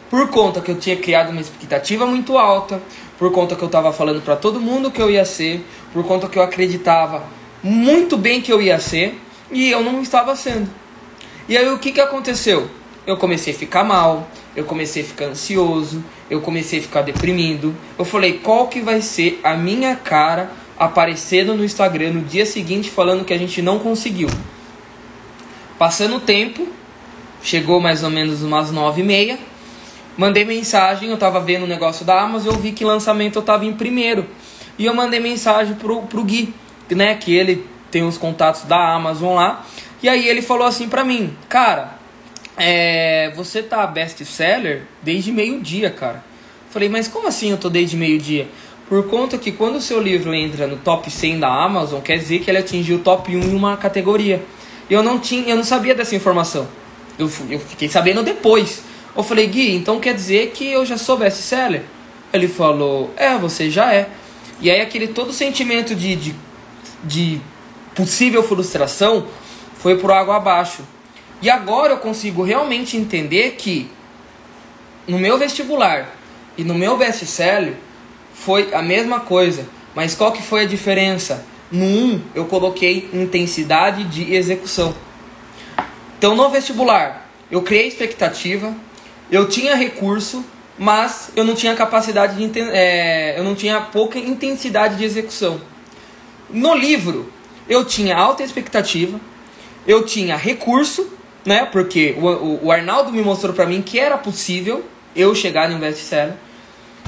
Por 0.09 0.29
conta 0.29 0.61
que 0.61 0.71
eu 0.71 0.79
tinha 0.79 0.95
criado 0.95 1.31
uma 1.31 1.41
expectativa 1.41 2.05
muito 2.05 2.37
alta, 2.37 2.81
por 3.19 3.31
conta 3.33 3.55
que 3.55 3.63
eu 3.63 3.65
estava 3.65 3.91
falando 3.91 4.21
para 4.21 4.37
todo 4.37 4.61
mundo 4.61 4.91
que 4.91 5.01
eu 5.01 5.11
ia 5.11 5.25
ser, 5.25 5.65
por 5.91 6.05
conta 6.05 6.29
que 6.29 6.39
eu 6.39 6.43
acreditava 6.43 7.23
muito 7.61 8.15
bem 8.15 8.39
que 8.39 8.51
eu 8.51 8.61
ia 8.61 8.79
ser 8.79 9.19
e 9.51 9.69
eu 9.69 9.81
não 9.81 10.01
estava 10.01 10.33
sendo. 10.35 10.82
E 11.47 11.57
aí 11.57 11.67
o 11.69 11.77
que, 11.77 11.91
que 11.91 11.99
aconteceu? 11.99 12.69
Eu 13.05 13.17
comecei 13.17 13.53
a 13.53 13.57
ficar 13.57 13.83
mal, 13.83 14.29
eu 14.55 14.63
comecei 14.63 15.03
a 15.03 15.05
ficar 15.05 15.25
ansioso, 15.25 16.03
eu 16.29 16.39
comecei 16.39 16.79
a 16.79 16.81
ficar 16.81 17.01
deprimido. 17.01 17.75
Eu 17.99 18.05
falei, 18.05 18.39
qual 18.39 18.67
que 18.67 18.79
vai 18.79 19.01
ser 19.01 19.41
a 19.43 19.55
minha 19.55 19.95
cara 19.95 20.51
aparecendo 20.79 21.53
no 21.53 21.65
Instagram 21.65 22.13
no 22.13 22.21
dia 22.21 22.45
seguinte 22.45 22.89
falando 22.89 23.25
que 23.25 23.33
a 23.33 23.37
gente 23.37 23.61
não 23.61 23.77
conseguiu? 23.77 24.29
Passando 25.77 26.15
o 26.15 26.19
tempo, 26.19 26.65
chegou 27.41 27.81
mais 27.81 28.03
ou 28.03 28.09
menos 28.09 28.41
umas 28.41 28.71
nove 28.71 29.01
e 29.01 29.03
meia, 29.03 29.37
mandei 30.15 30.45
mensagem, 30.45 31.09
eu 31.09 31.17
tava 31.17 31.41
vendo 31.41 31.63
o 31.63 31.67
negócio 31.67 32.05
da 32.05 32.21
Amazon, 32.21 32.53
eu 32.53 32.59
vi 32.59 32.71
que 32.71 32.85
lançamento 32.85 33.37
eu 33.37 33.41
tava 33.41 33.65
em 33.65 33.73
primeiro. 33.73 34.25
E 34.79 34.85
eu 34.85 34.93
mandei 34.93 35.19
mensagem 35.19 35.75
pro, 35.75 36.03
pro 36.03 36.23
Gui, 36.23 36.53
né, 36.89 37.15
que 37.15 37.35
ele 37.35 37.67
tem 37.91 38.03
os 38.03 38.17
contatos 38.17 38.63
da 38.63 38.95
Amazon 38.95 39.35
lá. 39.35 39.65
E 40.03 40.09
aí 40.09 40.27
ele 40.27 40.41
falou 40.41 40.67
assim 40.67 40.89
pra 40.89 41.05
mim, 41.05 41.33
cara, 41.47 41.97
é, 42.57 43.31
você 43.37 43.63
tá 43.63 43.87
best 43.87 44.23
seller 44.25 44.83
desde 45.01 45.31
meio-dia, 45.31 45.89
cara. 45.89 46.21
Falei, 46.69 46.89
mas 46.89 47.07
como 47.07 47.25
assim 47.25 47.51
eu 47.51 47.57
tô 47.57 47.69
desde 47.69 47.95
meio-dia? 47.95 48.49
Por 48.89 49.07
conta 49.07 49.37
que 49.37 49.49
quando 49.49 49.77
o 49.77 49.81
seu 49.81 50.01
livro 50.01 50.33
entra 50.33 50.67
no 50.67 50.75
top 50.75 51.09
100 51.09 51.39
da 51.39 51.47
Amazon, 51.47 52.01
quer 52.01 52.17
dizer 52.17 52.39
que 52.39 52.51
ele 52.51 52.57
atingiu 52.57 52.97
o 52.97 52.99
top 52.99 53.33
1 53.33 53.43
em 53.43 53.55
uma 53.55 53.77
categoria. 53.77 54.43
Eu 54.89 55.01
não 55.01 55.17
tinha, 55.17 55.47
eu 55.47 55.55
não 55.55 55.63
sabia 55.63 55.95
dessa 55.95 56.15
informação. 56.15 56.67
Eu, 57.17 57.31
eu 57.49 57.59
fiquei 57.59 57.87
sabendo 57.87 58.21
depois. 58.23 58.83
Eu 59.15 59.23
falei, 59.23 59.47
Gui, 59.47 59.73
então 59.73 60.01
quer 60.01 60.13
dizer 60.13 60.51
que 60.51 60.69
eu 60.69 60.85
já 60.85 60.97
sou 60.97 61.15
best 61.15 61.41
seller? 61.41 61.83
Ele 62.33 62.49
falou, 62.49 63.13
é, 63.15 63.37
você 63.37 63.69
já 63.71 63.93
é. 63.93 64.09
E 64.59 64.69
aí 64.69 64.81
aquele 64.81 65.07
todo 65.07 65.31
sentimento 65.31 65.95
de, 65.95 66.15
de, 66.15 66.35
de 67.05 67.41
possível 67.95 68.43
frustração 68.43 69.27
foi 69.83 69.97
por 69.97 70.11
água 70.13 70.37
abaixo. 70.37 70.81
E 71.41 71.49
agora 71.49 71.91
eu 71.91 71.97
consigo 71.97 72.41
realmente 72.41 72.95
entender 72.95 73.55
que 73.57 73.91
no 75.05 75.19
meu 75.19 75.37
vestibular 75.37 76.09
e 76.57 76.63
no 76.63 76.73
meu 76.73 76.95
best-seller 76.95 77.73
foi 78.33 78.73
a 78.73 78.81
mesma 78.81 79.19
coisa, 79.19 79.67
mas 79.93 80.15
qual 80.15 80.31
que 80.31 80.41
foi 80.41 80.61
a 80.61 80.65
diferença? 80.65 81.45
No 81.69 81.83
1 81.83 82.21
eu 82.33 82.45
coloquei 82.45 83.09
intensidade 83.11 84.05
de 84.05 84.33
execução. 84.33 84.95
Então 86.17 86.33
no 86.33 86.49
vestibular 86.49 87.29
eu 87.51 87.61
criei 87.61 87.85
expectativa, 87.85 88.73
eu 89.29 89.49
tinha 89.49 89.75
recurso, 89.75 90.45
mas 90.79 91.29
eu 91.35 91.43
não 91.43 91.55
tinha 91.55 91.75
capacidade 91.75 92.37
de 92.37 92.59
é, 92.71 93.37
eu 93.37 93.43
não 93.43 93.53
tinha 93.53 93.81
pouca 93.81 94.17
intensidade 94.17 94.95
de 94.95 95.03
execução. 95.03 95.59
No 96.49 96.73
livro 96.73 97.29
eu 97.67 97.83
tinha 97.83 98.15
alta 98.15 98.43
expectativa, 98.43 99.19
eu 99.87 100.05
tinha 100.05 100.35
recurso 100.35 101.09
né? 101.45 101.65
Porque 101.65 102.15
o, 102.17 102.27
o, 102.27 102.65
o 102.65 102.71
Arnaldo 102.71 103.11
me 103.11 103.21
mostrou 103.21 103.53
para 103.53 103.65
mim 103.65 103.81
que 103.81 103.99
era 103.99 104.17
possível 104.17 104.83
eu 105.15 105.35
chegar 105.35 105.69
no 105.69 105.77
best-seller. 105.77 106.35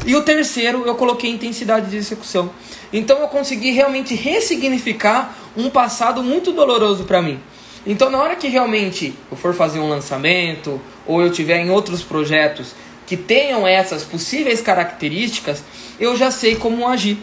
E 0.06 0.16
o 0.16 0.22
terceiro, 0.24 0.84
eu 0.86 0.96
coloquei 0.96 1.30
intensidade 1.32 1.90
de 1.90 1.96
execução. 1.96 2.50
Então 2.92 3.20
eu 3.20 3.28
consegui 3.28 3.72
realmente 3.72 4.14
ressignificar 4.14 5.36
um 5.56 5.70
passado 5.70 6.22
muito 6.22 6.52
doloroso 6.52 7.06
para 7.06 7.22
mim. 7.22 7.40
Então 7.88 8.10
na 8.10 8.22
hora 8.22 8.36
que 8.36 8.48
realmente 8.48 9.14
eu 9.32 9.38
for 9.38 9.54
fazer 9.54 9.80
um 9.80 9.88
lançamento 9.88 10.82
ou 11.06 11.22
eu 11.22 11.32
tiver 11.32 11.60
em 11.60 11.70
outros 11.70 12.02
projetos 12.02 12.76
que 13.06 13.16
tenham 13.16 13.68
essas 13.68 14.04
possíveis 14.04 14.62
características, 14.62 15.64
eu 16.00 16.16
já 16.16 16.32
sei 16.32 16.56
como 16.56 16.88
agir. 16.88 17.18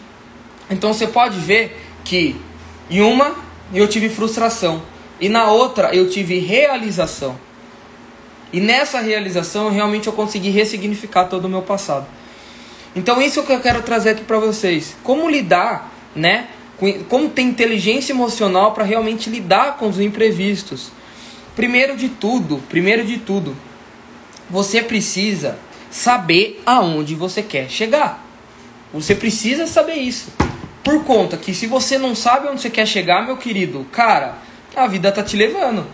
Então 0.69 0.93
você 0.93 1.05
pode 1.05 1.37
ver 1.37 1.79
que 2.03 2.35
em 2.89 3.01
uma 3.01 3.35
eu 3.73 3.87
tive 3.87 4.09
frustração, 4.09 4.81
e 5.23 5.29
na 5.29 5.49
outra 5.49 5.95
eu 5.95 6.09
tive 6.09 6.37
realização. 6.39 7.39
E 8.51 8.59
nessa 8.59 8.99
realização 8.99 9.71
realmente 9.71 10.07
eu 10.07 10.11
consegui 10.11 10.49
ressignificar 10.49 11.27
todo 11.27 11.45
o 11.45 11.49
meu 11.49 11.61
passado. 11.61 12.05
Então 12.93 13.21
isso 13.21 13.39
é 13.39 13.43
que 13.43 13.53
eu 13.53 13.61
quero 13.61 13.81
trazer 13.83 14.09
aqui 14.09 14.25
para 14.25 14.37
vocês. 14.37 14.97
Como 15.01 15.29
lidar, 15.29 15.93
né? 16.13 16.49
Como 17.07 17.29
ter 17.29 17.41
inteligência 17.43 18.11
emocional 18.11 18.73
para 18.73 18.83
realmente 18.83 19.29
lidar 19.29 19.77
com 19.77 19.87
os 19.87 19.97
imprevistos. 19.97 20.91
Primeiro 21.55 21.95
de 21.95 22.09
tudo, 22.09 22.61
primeiro 22.67 23.05
de 23.05 23.17
tudo, 23.17 23.55
você 24.49 24.81
precisa 24.81 25.57
saber 25.89 26.61
aonde 26.65 27.15
você 27.15 27.41
quer 27.41 27.69
chegar. 27.69 28.27
Você 28.93 29.15
precisa 29.15 29.67
saber 29.67 29.95
isso. 29.95 30.33
Por 30.83 31.05
conta 31.05 31.37
que 31.37 31.53
se 31.53 31.65
você 31.65 31.97
não 31.97 32.13
sabe 32.13 32.49
onde 32.49 32.61
você 32.61 32.69
quer 32.69 32.85
chegar, 32.85 33.25
meu 33.25 33.37
querido, 33.37 33.87
cara, 33.89 34.42
a 34.75 34.87
vida 34.87 35.11
tá 35.11 35.23
te 35.23 35.35
levando. 35.35 35.85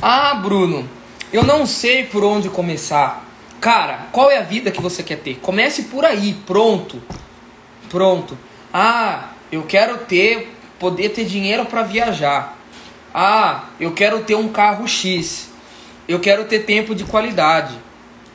Ah, 0.00 0.34
Bruno, 0.34 0.88
eu 1.32 1.42
não 1.42 1.66
sei 1.66 2.04
por 2.04 2.22
onde 2.22 2.48
começar. 2.48 3.26
Cara, 3.60 4.06
qual 4.12 4.30
é 4.30 4.38
a 4.38 4.42
vida 4.42 4.70
que 4.70 4.80
você 4.80 5.02
quer 5.02 5.18
ter? 5.18 5.36
Comece 5.40 5.84
por 5.84 6.04
aí, 6.04 6.34
pronto. 6.46 7.02
Pronto. 7.90 8.38
Ah, 8.72 9.30
eu 9.50 9.64
quero 9.64 9.98
ter 9.98 10.54
poder 10.78 11.08
ter 11.10 11.24
dinheiro 11.24 11.64
para 11.64 11.82
viajar. 11.82 12.56
Ah, 13.12 13.64
eu 13.80 13.92
quero 13.92 14.22
ter 14.22 14.36
um 14.36 14.48
carro 14.48 14.86
X. 14.86 15.50
Eu 16.06 16.20
quero 16.20 16.44
ter 16.44 16.60
tempo 16.60 16.94
de 16.94 17.04
qualidade. 17.04 17.74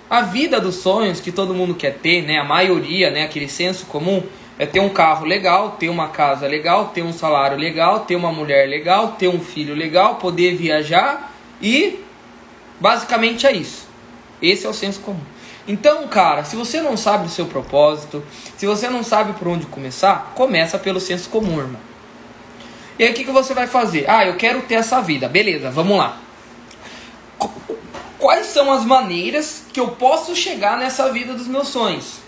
A 0.10 0.22
vida 0.22 0.60
dos 0.60 0.76
sonhos 0.76 1.20
que 1.20 1.32
todo 1.32 1.54
mundo 1.54 1.74
quer 1.74 1.98
ter, 1.98 2.22
né? 2.24 2.38
A 2.38 2.44
maioria, 2.44 3.10
né, 3.10 3.24
aquele 3.24 3.48
senso 3.48 3.86
comum, 3.86 4.22
é 4.58 4.66
ter 4.66 4.80
um 4.80 4.90
carro 4.90 5.26
legal, 5.26 5.72
ter 5.72 5.90
uma 5.90 6.10
casa 6.10 6.48
legal, 6.48 6.90
ter 6.90 7.02
um 7.02 7.12
salário 7.12 7.58
legal, 7.58 8.02
ter 8.02 8.16
uma 8.16 8.32
mulher 8.32 8.68
legal, 8.68 9.14
ter 9.14 9.28
um 9.28 9.40
filho 9.40 9.74
legal, 9.74 10.16
poder 10.16 10.56
viajar 10.56 11.34
e 11.62 12.00
basicamente 12.80 13.48
é 13.48 13.52
isso. 13.52 13.88
Esse 14.42 14.66
é 14.66 14.70
o 14.70 14.74
senso 14.74 15.00
comum. 15.00 15.22
Então, 15.68 16.08
cara, 16.08 16.44
se 16.44 16.56
você 16.56 16.82
não 16.82 16.98
sabe 16.98 17.28
o 17.28 17.30
seu 17.30 17.46
propósito, 17.46 18.24
se 18.58 18.66
você 18.66 18.90
não 18.90 19.02
sabe 19.02 19.34
por 19.34 19.48
onde 19.48 19.66
começar, 19.66 20.34
começa 20.36 20.78
pelo 20.78 21.00
senso 21.00 21.30
comum, 21.30 21.60
irmão. 21.60 21.80
E 23.00 23.04
aí 23.04 23.12
o 23.12 23.14
que, 23.14 23.24
que 23.24 23.32
você 23.32 23.54
vai 23.54 23.66
fazer? 23.66 24.06
Ah, 24.10 24.26
eu 24.26 24.36
quero 24.36 24.62
ter 24.64 24.76
essa 24.76 25.02
vida. 25.02 25.28
Beleza, 25.28 25.72
vamos 25.72 25.98
lá. 25.98 26.18
Quais 28.20 28.48
são 28.48 28.72
as 28.72 28.86
maneiras 28.86 29.66
que 29.74 29.80
eu 29.80 29.90
posso 29.90 30.36
chegar 30.36 30.78
nessa 30.78 31.12
vida 31.12 31.34
dos 31.34 31.48
meus 31.48 31.70
sonhos? 31.70 32.20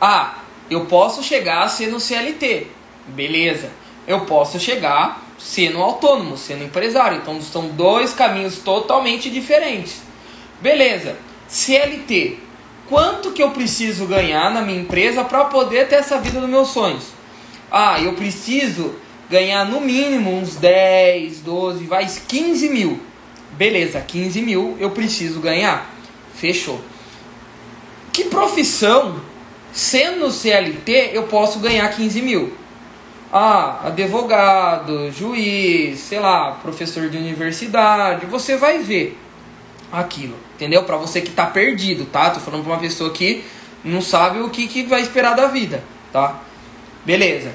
Ah, 0.00 0.36
eu 0.70 0.86
posso 0.86 1.22
chegar 1.22 1.68
sendo 1.68 2.00
CLT, 2.00 2.66
beleza. 3.08 3.70
Eu 4.06 4.20
posso 4.20 4.58
chegar 4.60 5.24
sendo 5.38 5.82
autônomo, 5.82 6.36
sendo 6.36 6.64
empresário. 6.64 7.18
Então 7.18 7.40
são 7.42 7.68
dois 7.68 8.12
caminhos 8.12 8.58
totalmente 8.58 9.28
diferentes. 9.30 10.00
Beleza. 10.60 11.16
CLT. 11.48 12.38
Quanto 12.88 13.32
que 13.32 13.42
eu 13.42 13.50
preciso 13.50 14.06
ganhar 14.06 14.52
na 14.52 14.62
minha 14.62 14.80
empresa 14.80 15.24
para 15.24 15.44
poder 15.46 15.88
ter 15.88 15.96
essa 15.96 16.18
vida 16.18 16.40
dos 16.40 16.48
meus 16.48 16.68
sonhos? 16.68 17.04
Ah, 17.70 18.00
eu 18.00 18.12
preciso 18.12 18.94
ganhar 19.28 19.64
no 19.64 19.80
mínimo 19.80 20.30
uns 20.32 20.54
10, 20.54 21.40
12, 21.40 21.84
vai 21.84 22.06
15 22.06 22.68
mil. 22.68 23.00
Beleza, 23.52 24.00
15 24.00 24.40
mil 24.40 24.76
eu 24.78 24.90
preciso 24.90 25.40
ganhar. 25.40 25.90
Fechou. 26.34 26.80
Que 28.12 28.24
profissão 28.24 29.20
Sendo 29.76 30.32
CLT, 30.32 31.10
eu 31.12 31.24
posso 31.24 31.58
ganhar 31.58 31.86
15 31.90 32.22
mil. 32.22 32.54
Ah, 33.30 33.80
advogado, 33.84 35.12
juiz, 35.12 36.00
sei 36.00 36.18
lá, 36.18 36.52
professor 36.62 37.10
de 37.10 37.18
universidade, 37.18 38.24
você 38.24 38.56
vai 38.56 38.78
ver 38.78 39.18
aquilo, 39.92 40.34
entendeu? 40.54 40.84
Para 40.84 40.96
você 40.96 41.20
que 41.20 41.30
tá 41.30 41.44
perdido, 41.44 42.06
tá? 42.06 42.30
Tô 42.30 42.40
falando 42.40 42.64
pra 42.64 42.72
uma 42.72 42.80
pessoa 42.80 43.10
que 43.10 43.44
não 43.84 44.00
sabe 44.00 44.40
o 44.40 44.48
que, 44.48 44.66
que 44.66 44.84
vai 44.84 45.02
esperar 45.02 45.36
da 45.36 45.48
vida, 45.48 45.84
tá? 46.10 46.40
Beleza. 47.04 47.52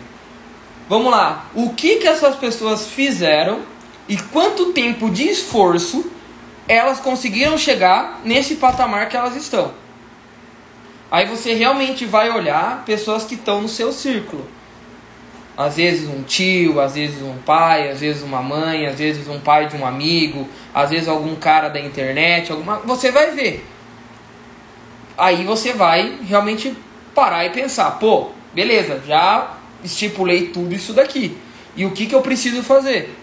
Vamos 0.87 1.11
lá. 1.11 1.49
O 1.55 1.73
que 1.73 1.95
que 1.95 2.07
essas 2.07 2.35
pessoas 2.35 2.85
fizeram 2.85 3.61
e 4.07 4.15
quanto 4.15 4.73
tempo 4.73 5.09
de 5.09 5.27
esforço 5.27 6.05
elas 6.67 6.99
conseguiram 6.99 7.57
chegar 7.57 8.21
nesse 8.23 8.57
patamar 8.57 9.09
que 9.09 9.17
elas 9.17 9.35
estão? 9.35 9.80
Aí 11.11 11.25
você 11.25 11.53
realmente 11.53 12.05
vai 12.05 12.31
olhar 12.31 12.85
pessoas 12.85 13.25
que 13.25 13.35
estão 13.35 13.61
no 13.61 13.67
seu 13.67 13.91
círculo. 13.91 14.47
às 15.57 15.75
vezes 15.75 16.07
um 16.07 16.23
tio, 16.23 16.79
às 16.79 16.95
vezes 16.95 17.21
um 17.21 17.37
pai, 17.45 17.91
às 17.91 17.99
vezes 17.99 18.23
uma 18.23 18.41
mãe, 18.41 18.87
às 18.87 18.97
vezes 18.97 19.27
um 19.27 19.39
pai 19.39 19.67
de 19.67 19.75
um 19.75 19.85
amigo, 19.85 20.47
às 20.73 20.89
vezes 20.89 21.09
algum 21.09 21.35
cara 21.35 21.67
da 21.67 21.79
internet, 21.79 22.51
alguma, 22.51 22.77
você 22.77 23.11
vai 23.11 23.31
ver. 23.31 23.67
Aí 25.17 25.43
você 25.43 25.73
vai 25.73 26.17
realmente 26.23 26.73
parar 27.13 27.45
e 27.45 27.49
pensar, 27.49 27.91
pô, 27.99 28.29
beleza, 28.53 29.03
já 29.05 29.57
estipulei 29.83 30.47
tudo 30.47 30.73
isso 30.73 30.93
daqui. 30.93 31.37
E 31.75 31.85
o 31.85 31.91
que, 31.91 32.05
que 32.05 32.15
eu 32.15 32.21
preciso 32.21 32.63
fazer? 32.63 33.15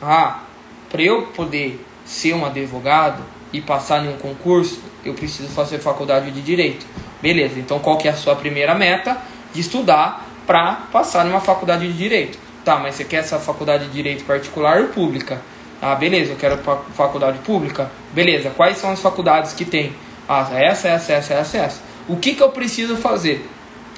Ah, 0.00 0.42
para 0.90 1.02
eu 1.02 1.22
poder 1.28 1.84
ser 2.04 2.34
um 2.34 2.44
advogado 2.44 3.22
e 3.52 3.60
passar 3.60 4.04
em 4.04 4.08
um 4.08 4.18
concurso, 4.18 4.80
eu 5.04 5.14
preciso 5.14 5.48
fazer 5.48 5.78
faculdade 5.78 6.30
de 6.30 6.42
direito. 6.42 6.86
Beleza, 7.22 7.58
então 7.58 7.78
qual 7.78 7.96
que 7.96 8.08
é 8.08 8.10
a 8.10 8.16
sua 8.16 8.34
primeira 8.34 8.74
meta? 8.74 9.16
De 9.54 9.60
estudar 9.60 10.26
para 10.46 10.74
passar 10.92 11.24
numa 11.24 11.40
faculdade 11.40 11.86
de 11.86 11.96
direito. 11.96 12.36
Tá, 12.64 12.78
mas 12.78 12.96
você 12.96 13.04
quer 13.04 13.18
essa 13.18 13.38
faculdade 13.38 13.86
de 13.86 13.92
direito 13.92 14.24
particular 14.24 14.80
ou 14.80 14.88
pública? 14.88 15.40
Ah, 15.80 15.94
beleza, 15.94 16.32
eu 16.32 16.36
quero 16.36 16.58
faculdade 16.94 17.38
pública. 17.38 17.90
Beleza, 18.12 18.50
quais 18.50 18.78
são 18.78 18.90
as 18.90 19.00
faculdades 19.00 19.52
que 19.52 19.64
tem? 19.64 19.92
Ah, 20.28 20.48
essa, 20.52 20.88
essa, 20.88 21.12
essa, 21.12 21.34
essa, 21.34 21.58
essa. 21.58 21.80
O 22.08 22.16
que, 22.16 22.34
que 22.34 22.42
eu 22.42 22.50
preciso 22.50 22.96
fazer? 22.96 23.48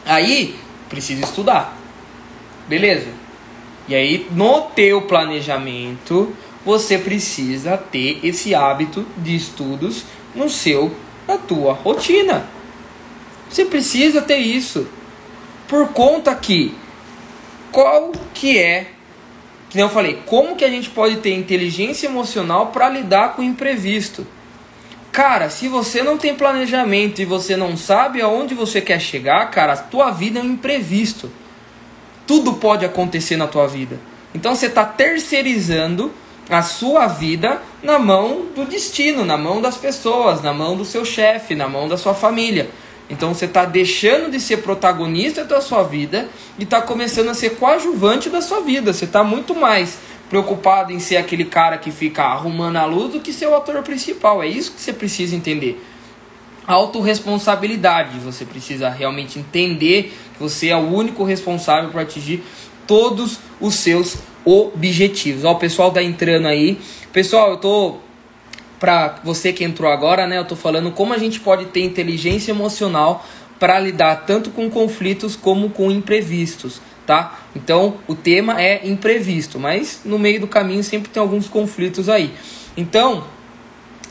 Aí, 0.04 0.58
preciso 0.88 1.22
estudar. 1.22 1.76
Beleza? 2.68 3.08
E 3.86 3.94
aí, 3.94 4.26
no 4.30 4.62
teu 4.62 5.02
planejamento, 5.02 6.34
você 6.64 6.96
precisa 6.98 7.76
ter 7.76 8.18
esse 8.22 8.54
hábito 8.54 9.06
de 9.18 9.36
estudos 9.36 10.04
no 10.34 10.48
seu, 10.48 10.94
na 11.28 11.36
tua 11.36 11.74
rotina. 11.74 12.46
Você 13.54 13.66
precisa 13.66 14.20
ter 14.20 14.38
isso. 14.38 14.88
Por 15.68 15.90
conta 15.90 16.34
que 16.34 16.74
qual 17.70 18.10
que 18.34 18.58
é, 18.58 18.88
que 19.70 19.78
eu 19.78 19.88
falei, 19.88 20.18
como 20.26 20.56
que 20.56 20.64
a 20.64 20.68
gente 20.68 20.90
pode 20.90 21.18
ter 21.18 21.32
inteligência 21.32 22.08
emocional 22.08 22.72
para 22.72 22.88
lidar 22.88 23.34
com 23.34 23.42
o 23.42 23.44
imprevisto? 23.44 24.26
Cara, 25.12 25.50
se 25.50 25.68
você 25.68 26.02
não 26.02 26.18
tem 26.18 26.34
planejamento 26.34 27.22
e 27.22 27.24
você 27.24 27.56
não 27.56 27.76
sabe 27.76 28.20
aonde 28.20 28.56
você 28.56 28.80
quer 28.80 29.00
chegar, 29.00 29.48
cara, 29.52 29.74
a 29.74 29.76
tua 29.76 30.10
vida 30.10 30.40
é 30.40 30.42
um 30.42 30.46
imprevisto. 30.46 31.30
Tudo 32.26 32.54
pode 32.54 32.84
acontecer 32.84 33.36
na 33.36 33.46
tua 33.46 33.68
vida. 33.68 34.00
Então 34.34 34.56
você 34.56 34.66
está 34.66 34.84
terceirizando 34.84 36.12
a 36.50 36.60
sua 36.60 37.06
vida 37.06 37.62
na 37.84 38.00
mão 38.00 38.46
do 38.52 38.64
destino, 38.64 39.24
na 39.24 39.38
mão 39.38 39.62
das 39.62 39.76
pessoas, 39.76 40.42
na 40.42 40.52
mão 40.52 40.76
do 40.76 40.84
seu 40.84 41.04
chefe, 41.04 41.54
na 41.54 41.68
mão 41.68 41.86
da 41.86 41.96
sua 41.96 42.14
família. 42.14 42.68
Então 43.08 43.34
você 43.34 43.44
está 43.44 43.64
deixando 43.64 44.30
de 44.30 44.40
ser 44.40 44.58
protagonista 44.58 45.44
da 45.44 45.60
sua 45.60 45.82
vida 45.82 46.28
e 46.58 46.64
está 46.64 46.80
começando 46.80 47.28
a 47.28 47.34
ser 47.34 47.56
coadjuvante 47.56 48.30
da 48.30 48.40
sua 48.40 48.60
vida. 48.60 48.92
Você 48.92 49.04
está 49.04 49.22
muito 49.22 49.54
mais 49.54 49.98
preocupado 50.28 50.90
em 50.90 50.98
ser 50.98 51.16
aquele 51.16 51.44
cara 51.44 51.76
que 51.76 51.90
fica 51.90 52.22
arrumando 52.22 52.76
a 52.76 52.84
luz 52.86 53.12
do 53.12 53.20
que 53.20 53.32
ser 53.32 53.46
o 53.46 53.54
ator 53.54 53.82
principal. 53.82 54.42
É 54.42 54.48
isso 54.48 54.72
que 54.72 54.80
você 54.80 54.92
precisa 54.92 55.36
entender. 55.36 55.82
Autoresponsabilidade. 56.66 58.18
Você 58.20 58.46
precisa 58.46 58.88
realmente 58.88 59.38
entender 59.38 60.16
que 60.32 60.42
você 60.42 60.68
é 60.68 60.76
o 60.76 60.90
único 60.90 61.24
responsável 61.24 61.90
por 61.90 62.00
atingir 62.00 62.42
todos 62.86 63.38
os 63.60 63.74
seus 63.74 64.16
objetivos. 64.46 65.44
Ó, 65.44 65.52
o 65.52 65.56
pessoal 65.56 65.90
tá 65.90 66.02
entrando 66.02 66.46
aí. 66.46 66.78
Pessoal, 67.12 67.50
eu 67.50 67.56
tô 67.58 67.96
para 68.78 69.20
você 69.24 69.52
que 69.52 69.64
entrou 69.64 69.90
agora, 69.90 70.26
né? 70.26 70.38
Eu 70.38 70.44
tô 70.44 70.56
falando 70.56 70.90
como 70.90 71.12
a 71.12 71.18
gente 71.18 71.40
pode 71.40 71.66
ter 71.66 71.80
inteligência 71.80 72.52
emocional 72.52 73.24
para 73.58 73.78
lidar 73.78 74.24
tanto 74.26 74.50
com 74.50 74.68
conflitos 74.68 75.36
como 75.36 75.70
com 75.70 75.90
imprevistos, 75.90 76.80
tá? 77.06 77.38
Então, 77.54 77.96
o 78.06 78.14
tema 78.14 78.60
é 78.60 78.86
imprevisto, 78.86 79.58
mas 79.58 80.00
no 80.04 80.18
meio 80.18 80.40
do 80.40 80.46
caminho 80.46 80.82
sempre 80.82 81.08
tem 81.08 81.20
alguns 81.20 81.48
conflitos 81.48 82.08
aí. 82.08 82.32
Então, 82.76 83.24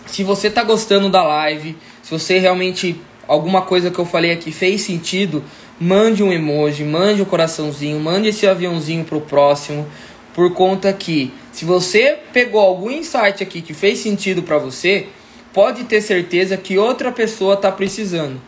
se 0.05 0.23
você 0.23 0.49
tá 0.49 0.63
gostando 0.63 1.09
da 1.09 1.23
live, 1.23 1.77
se 2.01 2.11
você 2.11 2.39
realmente 2.39 2.99
alguma 3.27 3.61
coisa 3.61 3.91
que 3.91 3.99
eu 3.99 4.05
falei 4.05 4.31
aqui 4.31 4.51
fez 4.51 4.81
sentido, 4.81 5.43
mande 5.79 6.23
um 6.23 6.31
emoji, 6.31 6.83
mande 6.83 7.21
um 7.21 7.25
coraçãozinho, 7.25 7.99
mande 7.99 8.29
esse 8.29 8.47
aviãozinho 8.47 9.03
pro 9.03 9.21
próximo 9.21 9.85
por 10.33 10.53
conta 10.53 10.91
que 10.91 11.31
se 11.51 11.65
você 11.65 12.17
pegou 12.31 12.59
algum 12.61 12.89
insight 12.89 13.43
aqui 13.43 13.61
que 13.61 13.73
fez 13.73 13.99
sentido 13.99 14.41
para 14.41 14.57
você, 14.57 15.07
pode 15.53 15.83
ter 15.83 16.01
certeza 16.01 16.57
que 16.57 16.77
outra 16.77 17.11
pessoa 17.11 17.53
está 17.53 17.71
precisando. 17.71 18.41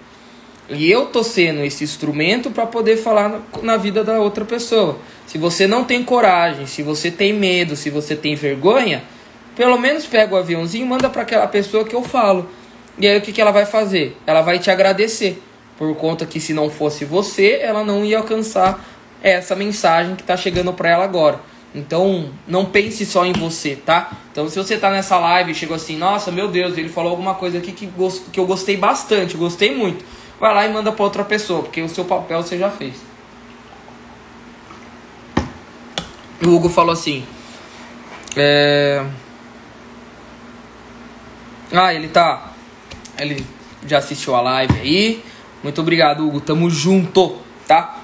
E 0.68 0.90
eu 0.90 1.06
tô 1.06 1.24
sendo 1.24 1.64
esse 1.64 1.84
instrumento 1.84 2.50
para 2.50 2.66
poder 2.66 2.98
falar 2.98 3.40
na 3.62 3.78
vida 3.78 4.04
da 4.04 4.20
outra 4.20 4.44
pessoa. 4.44 4.98
Se 5.28 5.38
você 5.38 5.68
não 5.68 5.84
tem 5.84 6.04
coragem, 6.04 6.66
se 6.66 6.82
você 6.82 7.12
tem 7.12 7.34
medo, 7.34 7.76
se 7.76 7.92
você 7.92 8.16
tem 8.16 8.34
vergonha, 8.34 9.04
pelo 9.56 9.78
menos 9.78 10.08
pega 10.08 10.34
o 10.34 10.38
aviãozinho 10.38 10.86
e 10.86 10.90
manda 10.90 11.08
para 11.08 11.22
aquela 11.22 11.48
pessoa 11.48 11.86
que 11.86 11.96
eu 11.96 12.02
falo. 12.02 12.50
E 12.98 13.08
aí 13.08 13.18
o 13.18 13.22
que, 13.22 13.32
que 13.32 13.40
ela 13.40 13.52
vai 13.52 13.66
fazer? 13.66 14.18
Ela 14.26 14.42
vai 14.42 14.58
te 14.58 14.72
agradecer. 14.72 15.42
Por 15.78 15.94
conta 15.96 16.26
que 16.26 16.40
se 16.40 16.54
não 16.54 16.70
fosse 16.70 17.06
você, 17.06 17.60
ela 17.62 17.84
não 17.84 18.04
ia 18.04 18.18
alcançar 18.18 18.84
essa 19.22 19.56
mensagem 19.56 20.16
que 20.16 20.22
está 20.22 20.36
chegando 20.36 20.74
para 20.74 20.90
ela 20.90 21.04
agora. 21.04 21.40
Então, 21.76 22.30
não 22.48 22.64
pense 22.64 23.06
só 23.06 23.26
em 23.26 23.34
você, 23.34 23.76
tá? 23.76 24.10
Então, 24.32 24.48
se 24.48 24.58
você 24.58 24.78
tá 24.78 24.90
nessa 24.90 25.20
live 25.20 25.52
e 25.52 25.56
chegou 25.56 25.76
assim, 25.76 25.98
nossa, 25.98 26.32
meu 26.32 26.48
Deus, 26.48 26.78
ele 26.78 26.88
falou 26.88 27.12
alguma 27.12 27.36
coisa 27.36 27.58
aqui 27.58 27.74
que, 27.74 27.90
que 28.32 28.40
eu 28.40 28.46
gostei 28.46 28.78
bastante, 28.78 29.36
gostei 29.36 29.76
muito. 29.76 30.06
Vai 30.40 30.54
lá 30.54 30.66
e 30.66 30.72
manda 30.72 30.94
para 30.94 31.04
outra 31.04 31.26
pessoa, 31.26 31.64
porque 31.64 31.82
o 31.82 31.90
seu 31.90 32.06
papel 32.06 32.42
você 32.42 32.58
já 32.58 32.72
fez. 32.72 32.96
O 36.42 36.48
Hugo 36.48 36.70
falou 36.70 36.94
assim. 36.94 37.26
É... 38.38 39.06
Ah, 41.74 41.94
ele 41.94 42.08
tá. 42.08 42.54
Ele 43.20 43.46
já 43.86 43.98
assistiu 43.98 44.34
a 44.34 44.40
live 44.40 44.80
aí. 44.80 45.24
Muito 45.62 45.82
obrigado, 45.82 46.26
Hugo. 46.26 46.40
Tamo 46.40 46.70
junto, 46.70 47.38
tá? 47.68 47.98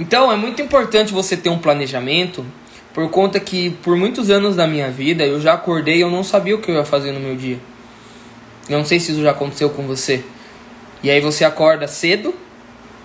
Então 0.00 0.32
é 0.32 0.36
muito 0.36 0.62
importante 0.62 1.12
você 1.12 1.36
ter 1.36 1.50
um 1.50 1.58
planejamento, 1.58 2.46
por 2.94 3.10
conta 3.10 3.38
que 3.38 3.68
por 3.82 3.98
muitos 3.98 4.30
anos 4.30 4.56
da 4.56 4.66
minha 4.66 4.90
vida 4.90 5.26
eu 5.26 5.38
já 5.38 5.52
acordei 5.52 5.98
e 5.98 6.00
eu 6.00 6.10
não 6.10 6.24
sabia 6.24 6.56
o 6.56 6.58
que 6.58 6.70
eu 6.70 6.76
ia 6.76 6.86
fazer 6.86 7.12
no 7.12 7.20
meu 7.20 7.36
dia. 7.36 7.60
Eu 8.66 8.78
não 8.78 8.84
sei 8.86 8.98
se 8.98 9.12
isso 9.12 9.20
já 9.22 9.32
aconteceu 9.32 9.68
com 9.68 9.82
você. 9.86 10.24
E 11.02 11.10
aí 11.10 11.20
você 11.20 11.44
acorda 11.44 11.86
cedo, 11.86 12.34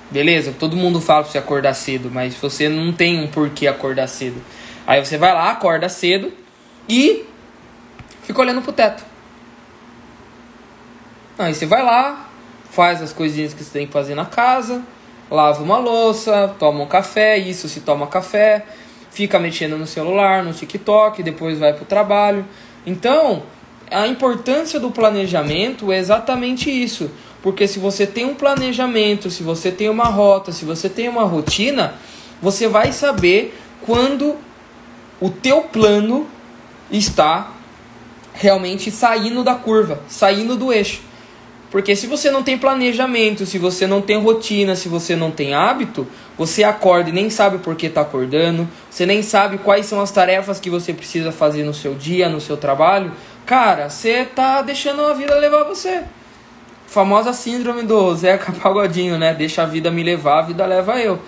beleza? 0.10 0.56
Todo 0.58 0.78
mundo 0.78 1.02
fala 1.02 1.24
pra 1.24 1.34
você 1.34 1.38
acordar 1.38 1.74
cedo, 1.74 2.10
mas 2.10 2.34
você 2.34 2.70
não 2.70 2.94
tem 2.94 3.22
um 3.22 3.28
porquê 3.28 3.68
acordar 3.68 4.08
cedo. 4.08 4.42
Aí 4.88 5.06
você 5.06 5.18
vai 5.18 5.34
lá, 5.34 5.52
acorda 5.52 5.90
cedo 5.90 6.32
e 6.88 7.26
fica 8.24 8.40
olhando 8.40 8.62
pro 8.62 8.72
teto. 8.72 9.04
Aí 11.38 11.54
você 11.54 11.66
vai 11.66 11.84
lá, 11.84 12.30
faz 12.72 13.02
as 13.02 13.12
coisinhas 13.12 13.54
que 13.54 13.62
você 13.62 13.80
tem 13.80 13.86
que 13.86 13.92
fazer 13.92 14.16
na 14.16 14.26
casa, 14.26 14.82
lava 15.30 15.62
uma 15.64 15.78
louça, 15.78 16.54
toma 16.60 16.84
um 16.84 16.88
café, 16.88 17.38
isso 17.38 17.68
se 17.68 17.82
toma 17.82 18.08
café, 18.08 18.66
fica 19.12 19.40
mexendo 19.40 19.78
no 19.78 19.88
celular, 19.88 20.44
no 20.44 20.54
TikTok, 20.54 21.24
depois 21.24 21.60
vai 21.60 21.74
para 21.74 21.84
o 21.84 21.86
trabalho. 21.86 22.46
Então, 22.86 23.44
a 23.90 24.08
importância 24.08 24.80
do 24.80 24.92
planejamento 24.92 25.92
é 25.92 25.98
exatamente 25.98 26.70
isso. 26.70 27.10
Porque 27.42 27.68
se 27.68 27.78
você 27.78 28.08
tem 28.08 28.26
um 28.26 28.34
planejamento, 28.34 29.30
se 29.30 29.44
você 29.44 29.72
tem 29.72 29.88
uma 29.88 30.06
rota, 30.06 30.52
se 30.52 30.66
você 30.66 30.90
tem 30.90 31.08
uma 31.08 31.26
rotina, 31.26 31.94
você 32.42 32.68
vai 32.68 32.92
saber 32.92 33.56
quando 33.86 34.36
o 35.22 35.30
teu 35.30 35.62
plano 35.62 36.28
está 36.92 37.52
realmente 38.34 38.92
saindo 38.92 39.44
da 39.44 39.56
curva, 39.56 40.02
saindo 40.08 40.56
do 40.56 40.74
eixo. 40.74 41.02
Porque 41.72 41.96
se 41.96 42.08
você 42.08 42.32
não 42.32 42.44
tem 42.44 42.58
planejamento, 42.58 43.46
se 43.46 43.58
você 43.58 43.86
não 43.86 44.02
tem 44.02 44.18
rotina, 44.18 44.76
se 44.76 44.88
você 44.88 45.16
não 45.16 45.32
tem 45.32 45.54
hábito, 45.54 46.08
você 46.38 46.64
acorda 46.64 47.10
e 47.10 47.14
nem 47.14 47.30
sabe 47.30 47.58
por 47.58 47.76
que 47.76 47.88
está 47.88 48.02
acordando, 48.02 48.68
você 48.90 49.06
nem 49.06 49.22
sabe 49.22 49.58
quais 49.58 49.86
são 49.86 50.00
as 50.00 50.12
tarefas 50.12 50.60
que 50.60 50.70
você 50.70 50.94
precisa 50.94 51.32
fazer 51.32 51.64
no 51.64 51.74
seu 51.74 51.94
dia, 51.96 52.30
no 52.30 52.40
seu 52.40 52.56
trabalho, 52.56 53.12
cara, 53.46 53.90
você 53.90 54.24
tá 54.24 54.62
deixando 54.62 55.02
a 55.02 55.14
vida 55.14 55.36
levar 55.36 55.64
você. 55.64 56.04
Famosa 56.88 57.34
síndrome 57.34 57.84
do 57.84 58.16
Zeca 58.16 58.52
Pagodinho, 58.54 59.18
né? 59.18 59.34
Deixa 59.34 59.64
a 59.64 59.66
vida 59.66 59.92
me 59.92 60.04
levar, 60.04 60.40
a 60.40 60.44
vida 60.44 60.66
leva 60.66 61.00
eu. 61.00 61.20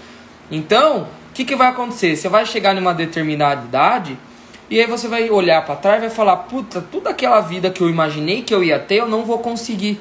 Então, 0.49 1.01
o 1.01 1.33
que, 1.33 1.43
que 1.43 1.55
vai 1.55 1.69
acontecer? 1.69 2.15
Você 2.15 2.29
vai 2.29 2.45
chegar 2.45 2.73
numa 2.73 2.93
determinada 2.93 3.65
idade 3.65 4.17
e 4.69 4.79
aí 4.79 4.85
você 4.85 5.07
vai 5.07 5.29
olhar 5.29 5.65
para 5.65 5.75
trás 5.75 5.97
e 5.97 6.07
vai 6.07 6.09
falar: 6.09 6.37
puta, 6.37 6.81
toda 6.81 7.09
aquela 7.09 7.39
vida 7.41 7.69
que 7.69 7.81
eu 7.81 7.89
imaginei 7.89 8.41
que 8.41 8.53
eu 8.53 8.63
ia 8.63 8.79
ter, 8.79 8.95
eu 8.95 9.07
não 9.07 9.25
vou 9.25 9.39
conseguir. 9.39 9.99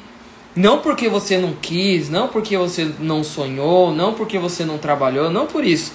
Não 0.56 0.78
porque 0.78 1.06
você 1.06 1.36
não 1.36 1.52
quis, 1.52 2.08
não 2.08 2.28
porque 2.28 2.56
você 2.56 2.90
não 2.98 3.22
sonhou, 3.22 3.92
não 3.92 4.14
porque 4.14 4.38
você 4.38 4.64
não 4.64 4.78
trabalhou, 4.78 5.30
não 5.30 5.46
por 5.46 5.62
isso. 5.62 5.92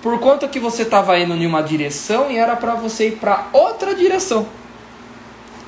Por 0.00 0.20
conta 0.20 0.46
que 0.46 0.60
você 0.60 0.82
estava 0.82 1.18
indo 1.18 1.34
em 1.34 1.44
uma 1.44 1.60
direção 1.60 2.30
e 2.30 2.36
era 2.36 2.54
para 2.54 2.76
você 2.76 3.08
ir 3.08 3.16
para 3.16 3.48
outra 3.52 3.96
direção. 3.96 4.46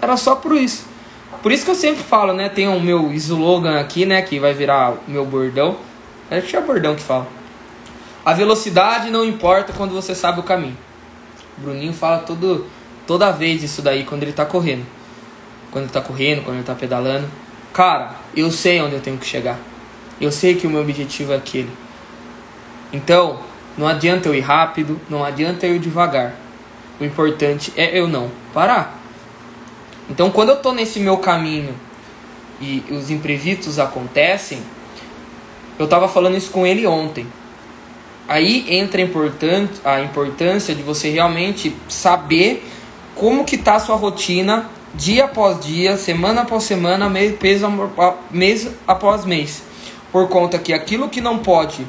Era 0.01 0.16
só 0.16 0.36
por 0.36 0.57
isso. 0.57 0.86
Por 1.43 1.51
isso 1.51 1.64
que 1.64 1.72
eu 1.72 1.74
sempre 1.74 2.05
falo, 2.05 2.32
né? 2.32 2.49
Tem 2.49 2.68
o 2.68 2.80
meu 2.80 3.12
slogan 3.14 3.80
aqui, 3.80 4.07
né? 4.07 4.22
Que 4.22 4.39
vai 4.39 4.55
virar 4.55 4.93
o 4.93 5.11
meu 5.11 5.26
bordão. 5.26 5.76
Acho 6.30 6.47
que 6.47 6.57
é 6.57 6.61
bordão 6.61 6.95
que 6.95 7.03
fala. 7.03 7.26
A 8.24 8.32
velocidade 8.34 9.11
não 9.11 9.24
importa 9.24 9.72
quando 9.72 9.93
você 9.93 10.14
sabe 10.14 10.39
o 10.39 10.45
caminho. 10.45 10.76
O 11.57 11.62
Bruninho 11.62 11.93
fala 11.93 12.18
todo, 12.18 12.66
toda 13.05 13.32
vez 13.32 13.64
isso 13.64 13.82
daí 13.82 14.05
quando 14.05 14.22
ele 14.22 14.32
tá 14.32 14.45
correndo. 14.45 14.86
Quando 15.72 15.86
ele 15.86 15.93
tá 15.93 16.01
correndo, 16.01 16.45
quando 16.45 16.59
ele 16.59 16.64
tá 16.64 16.74
pedalando. 16.74 17.28
Cara, 17.79 18.16
eu 18.35 18.51
sei 18.51 18.83
onde 18.83 18.97
eu 18.97 19.01
tenho 19.01 19.16
que 19.16 19.24
chegar. 19.24 19.57
Eu 20.20 20.33
sei 20.33 20.57
que 20.57 20.66
o 20.66 20.70
meu 20.70 20.81
objetivo 20.81 21.33
é 21.33 21.37
aquele. 21.37 21.70
Então, 22.93 23.39
não 23.76 23.87
adianta 23.87 24.29
eu 24.29 24.35
ir 24.35 24.41
rápido, 24.41 25.01
não 25.09 25.24
adianta 25.24 25.64
eu 25.64 25.76
ir 25.76 25.79
devagar. 25.79 26.35
O 26.99 27.05
importante 27.05 27.72
é 27.76 27.97
eu 27.97 28.09
não 28.09 28.33
parar. 28.53 29.01
Então, 30.11 30.29
quando 30.29 30.49
eu 30.49 30.57
tô 30.57 30.72
nesse 30.72 30.99
meu 30.99 31.18
caminho 31.18 31.72
e 32.61 32.83
os 32.91 33.12
imprevistos 33.12 33.79
acontecem, 33.79 34.61
eu 35.79 35.87
tava 35.87 36.09
falando 36.09 36.37
isso 36.37 36.51
com 36.51 36.66
ele 36.66 36.85
ontem. 36.85 37.29
Aí 38.26 38.66
entra 38.74 39.01
a 39.85 40.01
importância 40.01 40.74
de 40.74 40.83
você 40.83 41.11
realmente 41.11 41.76
saber 41.89 42.68
como 43.14 43.45
que 43.45 43.57
tá 43.57 43.76
a 43.76 43.79
sua 43.79 43.95
rotina 43.95 44.68
dia 44.95 45.24
após 45.24 45.61
dia, 45.61 45.97
semana 45.97 46.43
após 46.43 46.64
semana, 46.64 47.09
mês, 48.30 48.68
após 48.86 49.24
mês. 49.24 49.62
Por 50.11 50.28
conta 50.28 50.59
que 50.59 50.72
aquilo 50.72 51.09
que 51.09 51.20
não 51.20 51.39
pode 51.39 51.86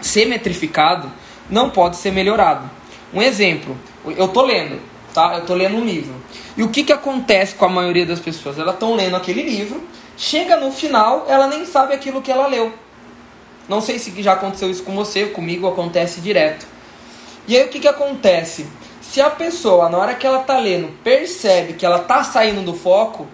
ser 0.00 0.26
metrificado 0.26 1.10
não 1.50 1.70
pode 1.70 1.96
ser 1.96 2.12
melhorado. 2.12 2.70
Um 3.12 3.22
exemplo, 3.22 3.76
eu 4.04 4.28
tô 4.28 4.42
lendo, 4.42 4.80
tá? 5.12 5.36
Eu 5.38 5.46
tô 5.46 5.54
lendo 5.54 5.76
um 5.76 5.84
livro. 5.84 6.14
E 6.56 6.62
o 6.62 6.68
que 6.68 6.84
que 6.84 6.92
acontece 6.92 7.54
com 7.54 7.64
a 7.64 7.68
maioria 7.68 8.06
das 8.06 8.20
pessoas? 8.20 8.58
Elas 8.58 8.74
estão 8.74 8.94
lendo 8.94 9.16
aquele 9.16 9.42
livro, 9.42 9.82
chega 10.16 10.56
no 10.56 10.70
final, 10.70 11.26
ela 11.28 11.46
nem 11.46 11.64
sabe 11.64 11.94
aquilo 11.94 12.22
que 12.22 12.30
ela 12.30 12.46
leu. 12.46 12.72
Não 13.68 13.80
sei 13.80 13.98
se 13.98 14.22
já 14.22 14.32
aconteceu 14.32 14.70
isso 14.70 14.82
com 14.82 14.94
você, 14.94 15.26
comigo 15.26 15.66
acontece 15.66 16.20
direto. 16.20 16.66
E 17.46 17.56
aí 17.56 17.64
o 17.64 17.68
que 17.68 17.80
que 17.80 17.88
acontece? 17.88 18.66
Se 19.10 19.22
a 19.22 19.30
pessoa, 19.30 19.88
na 19.88 19.96
hora 19.96 20.14
que 20.14 20.26
ela 20.26 20.40
tá 20.40 20.58
lendo, 20.58 20.92
percebe 21.02 21.72
que 21.72 21.86
ela 21.86 22.00
tá 22.00 22.22
saindo 22.22 22.60
do 22.60 22.74
foco, 22.74 23.26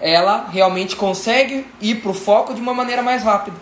ela 0.00 0.46
realmente 0.48 0.94
consegue 0.94 1.66
ir 1.80 1.96
pro 1.96 2.14
foco 2.14 2.54
de 2.54 2.60
uma 2.60 2.72
maneira 2.72 3.02
mais 3.02 3.24
rápida. 3.24 3.56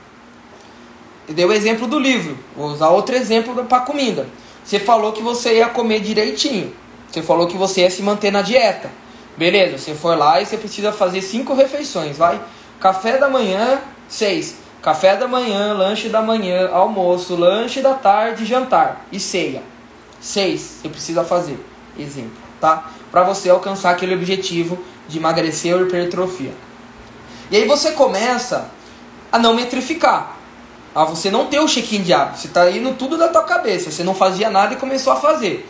Eu 1.26 1.32
dei 1.32 1.46
o 1.46 1.52
exemplo 1.52 1.86
do 1.86 1.98
livro, 1.98 2.36
vou 2.54 2.66
usar 2.66 2.90
outro 2.90 3.16
exemplo 3.16 3.64
para 3.64 3.80
comida. 3.80 4.26
Você 4.62 4.78
falou 4.78 5.12
que 5.12 5.22
você 5.22 5.56
ia 5.56 5.68
comer 5.68 6.00
direitinho. 6.00 6.74
Você 7.10 7.22
falou 7.22 7.46
que 7.46 7.56
você 7.56 7.80
ia 7.80 7.90
se 7.90 8.02
manter 8.02 8.30
na 8.30 8.42
dieta. 8.42 8.90
Beleza, 9.34 9.78
você 9.78 9.94
foi 9.94 10.14
lá 10.14 10.42
e 10.42 10.46
você 10.46 10.58
precisa 10.58 10.92
fazer 10.92 11.22
cinco 11.22 11.54
refeições, 11.54 12.18
vai? 12.18 12.38
Café 12.78 13.16
da 13.16 13.30
manhã, 13.30 13.80
seis. 14.08 14.56
Café 14.82 15.16
da 15.16 15.26
manhã, 15.26 15.72
lanche 15.72 16.10
da 16.10 16.20
manhã, 16.20 16.68
almoço, 16.70 17.34
lanche 17.34 17.80
da 17.80 17.94
tarde, 17.94 18.44
jantar 18.44 19.06
e 19.10 19.18
ceia. 19.18 19.71
Seis, 20.22 20.78
você 20.80 20.88
precisa 20.88 21.24
fazer. 21.24 21.58
Exemplo, 21.98 22.30
tá? 22.60 22.90
Para 23.10 23.24
você 23.24 23.50
alcançar 23.50 23.90
aquele 23.90 24.14
objetivo 24.14 24.78
de 25.08 25.18
emagrecer 25.18 25.74
ou 25.74 25.82
hipertrofia. 25.82 26.54
E 27.50 27.56
aí 27.56 27.66
você 27.66 27.90
começa 27.90 28.70
a 29.30 29.38
não 29.38 29.52
metrificar. 29.52 30.36
A 30.94 31.04
você 31.04 31.30
não 31.30 31.46
ter 31.46 31.58
o 31.58 31.66
check-in 31.66 32.02
de 32.02 32.12
hábito. 32.12 32.38
Você 32.38 32.46
está 32.46 32.70
indo 32.70 32.94
tudo 32.94 33.18
da 33.18 33.28
tua 33.28 33.42
cabeça. 33.42 33.90
Você 33.90 34.04
não 34.04 34.14
fazia 34.14 34.48
nada 34.48 34.74
e 34.74 34.76
começou 34.76 35.12
a 35.12 35.16
fazer. 35.16 35.68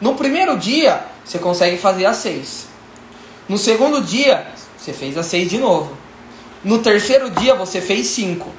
No 0.00 0.14
primeiro 0.14 0.56
dia, 0.56 1.04
você 1.24 1.38
consegue 1.38 1.76
fazer 1.76 2.06
as 2.06 2.18
seis. 2.18 2.66
No 3.48 3.58
segundo 3.58 4.02
dia, 4.02 4.46
você 4.76 4.92
fez 4.92 5.18
as 5.18 5.26
seis 5.26 5.50
de 5.50 5.58
novo. 5.58 5.96
No 6.62 6.78
terceiro 6.78 7.30
dia, 7.30 7.54
você 7.54 7.80
fez 7.80 8.06
cinco. 8.06 8.52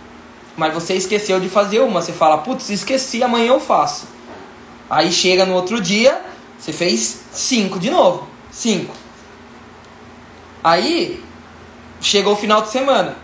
Mas 0.57 0.73
você 0.73 0.95
esqueceu 0.95 1.39
de 1.39 1.47
fazer 1.47 1.79
uma. 1.79 2.01
Você 2.01 2.11
fala, 2.11 2.39
putz, 2.39 2.69
esqueci, 2.69 3.23
amanhã 3.23 3.53
eu 3.53 3.59
faço. 3.59 4.18
Aí 4.89 5.11
chega 5.11 5.45
no 5.45 5.53
outro 5.53 5.79
dia, 5.79 6.19
você 6.57 6.73
fez 6.73 7.21
5 7.31 7.79
de 7.79 7.91
novo. 7.91 8.27
5. 8.51 8.93
Aí 10.63 11.23
chegou 12.01 12.33
o 12.33 12.35
final 12.35 12.61
de 12.61 12.69
semana. 12.69 13.15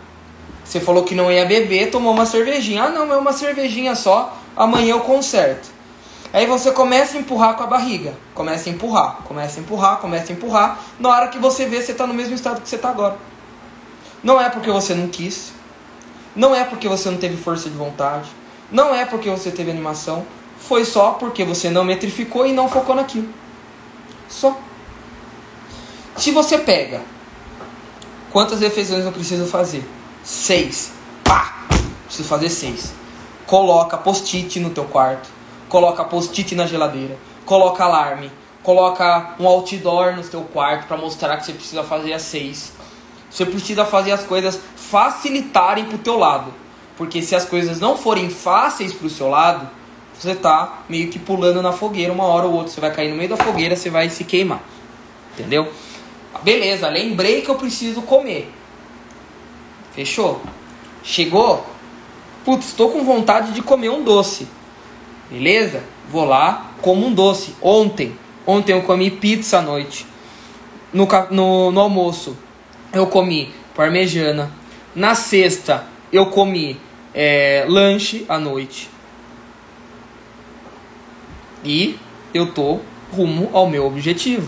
Você 0.64 0.80
falou 0.80 1.04
que 1.04 1.16
não 1.16 1.32
ia 1.32 1.46
beber, 1.46 1.92
tomou 1.92 2.14
uma 2.14 2.26
cervejinha. 2.26 2.84
Ah, 2.84 2.90
não, 2.90 3.12
é 3.12 3.18
uma 3.18 3.34
cervejinha 3.34 3.96
só, 3.96 4.38
amanhã 4.56 4.92
eu 4.92 5.02
conserto. 5.02 5.70
Aí 6.32 6.46
você 6.46 6.72
começa 6.72 7.18
a 7.18 7.20
empurrar 7.20 7.56
com 7.56 7.64
a 7.64 7.68
barriga. 7.68 8.14
Começa 8.34 8.70
a 8.70 8.74
empurrar, 8.74 9.18
começa 9.24 9.60
a 9.60 9.62
empurrar, 9.64 9.98
começa 9.98 10.32
a 10.32 10.36
empurrar. 10.36 10.80
Na 11.00 11.10
hora 11.10 11.28
que 11.30 11.40
você 11.40 11.66
vê, 11.66 11.82
você 11.82 11.94
está 11.94 12.06
no 12.06 12.14
mesmo 12.14 12.36
estado 12.36 12.62
que 12.62 12.68
você 12.68 12.76
está 12.76 12.90
agora. 12.90 13.18
Não 14.24 14.42
é 14.42 14.50
porque 14.50 14.70
você 14.70 14.94
não 14.94 15.08
quis. 15.08 15.54
Não 16.36 16.54
é 16.54 16.64
porque 16.64 16.88
você 16.88 17.10
não 17.10 17.18
teve 17.18 17.38
força 17.38 17.70
de 17.70 17.78
vontade. 17.78 18.30
Não 18.72 18.94
é 18.94 19.06
porque 19.06 19.30
você 19.30 19.52
teve 19.52 19.72
animação 19.72 20.26
foi 20.68 20.84
só 20.86 21.12
porque 21.12 21.44
você 21.44 21.70
não 21.70 21.84
metrificou 21.84 22.46
e 22.46 22.54
não 22.54 22.68
focou 22.68 22.96
naquilo. 22.96 23.30
Só. 24.28 24.58
Se 26.16 26.32
você 26.32 26.58
pega, 26.58 27.02
quantas 28.32 28.62
refeições 28.62 29.06
eu 29.06 29.12
preciso 29.12 29.46
fazer? 29.46 29.88
Seis. 30.24 30.92
Pá! 31.24 31.66
Preciso 32.06 32.28
fazer 32.28 32.50
seis. 32.50 32.94
Coloca 33.46 33.98
post-it 33.98 34.60
no 34.60 34.70
teu 34.72 34.86
quarto. 34.86 35.30
Coloca 35.70 36.04
post-it 36.04 36.56
na 36.56 36.66
geladeira. 36.66 37.18
Coloca 37.46 37.84
alarme. 37.84 38.32
Coloca 38.64 39.36
um 39.40 39.48
outdoor 39.48 40.16
no 40.16 40.24
teu 40.24 40.42
quarto 40.42 40.88
para 40.88 40.98
mostrar 40.98 41.38
que 41.38 41.46
você 41.46 41.54
precisa 41.54 41.84
fazer 41.84 42.14
as 42.14 42.24
seis. 42.24 42.74
Você 43.30 43.46
precisa 43.46 43.86
fazer 43.86 44.12
as 44.12 44.24
coisas 44.24 44.60
facilitarem 44.76 45.86
pro 45.86 45.98
teu 45.98 46.18
lado. 46.18 46.52
Porque 46.98 47.22
se 47.22 47.36
as 47.36 47.46
coisas 47.46 47.80
não 47.80 47.98
forem 47.98 48.30
fáceis 48.30 48.94
pro 48.94 49.10
seu 49.10 49.28
lado, 49.28 49.70
você 50.18 50.36
tá 50.36 50.84
meio 50.88 51.10
que 51.10 51.20
pulando 51.20 51.62
na 51.62 51.72
fogueira, 51.72 52.14
uma 52.14 52.24
hora 52.24 52.46
ou 52.46 52.54
outra 52.54 52.72
você 52.72 52.82
vai 52.82 52.92
cair 52.92 53.10
no 53.10 53.18
meio 53.18 53.30
da 53.30 53.38
fogueira, 53.38 53.76
você 53.76 53.90
vai 53.90 54.10
se 54.10 54.24
queimar. 54.24 54.64
Entendeu? 55.34 55.68
Beleza, 56.42 56.88
lembrei 56.90 57.42
que 57.42 57.50
eu 57.50 57.56
preciso 57.56 58.02
comer. 58.02 58.52
Fechou? 59.94 60.42
Chegou? 61.04 61.66
Putz, 62.44 62.68
estou 62.68 62.90
com 62.90 63.04
vontade 63.04 63.52
de 63.52 63.62
comer 63.62 63.90
um 63.90 64.04
doce. 64.04 64.48
Beleza? 65.30 65.84
Vou 66.10 66.26
lá, 66.26 66.72
como 66.82 67.06
um 67.06 67.14
doce. 67.14 67.56
Ontem, 67.62 68.18
ontem 68.46 68.74
eu 68.74 68.84
comi 68.84 69.10
pizza 69.10 69.60
à 69.60 69.62
noite. 69.62 70.06
No, 70.94 71.08
no, 71.32 71.72
no 71.72 71.82
almoço, 71.82 72.38
eu 72.94 73.08
comi 73.08 73.54
parmejana. 73.76 74.52
Na 74.96 75.16
sexta, 75.16 75.86
eu 76.12 76.28
comi 76.28 76.80
é, 77.14 77.66
lanche 77.68 78.26
à 78.30 78.38
noite. 78.38 78.90
E 81.66 81.98
eu 82.34 82.54
tô 82.54 82.80
rumo 83.12 83.50
ao 83.52 83.68
meu 83.68 83.86
objetivo. 83.86 84.48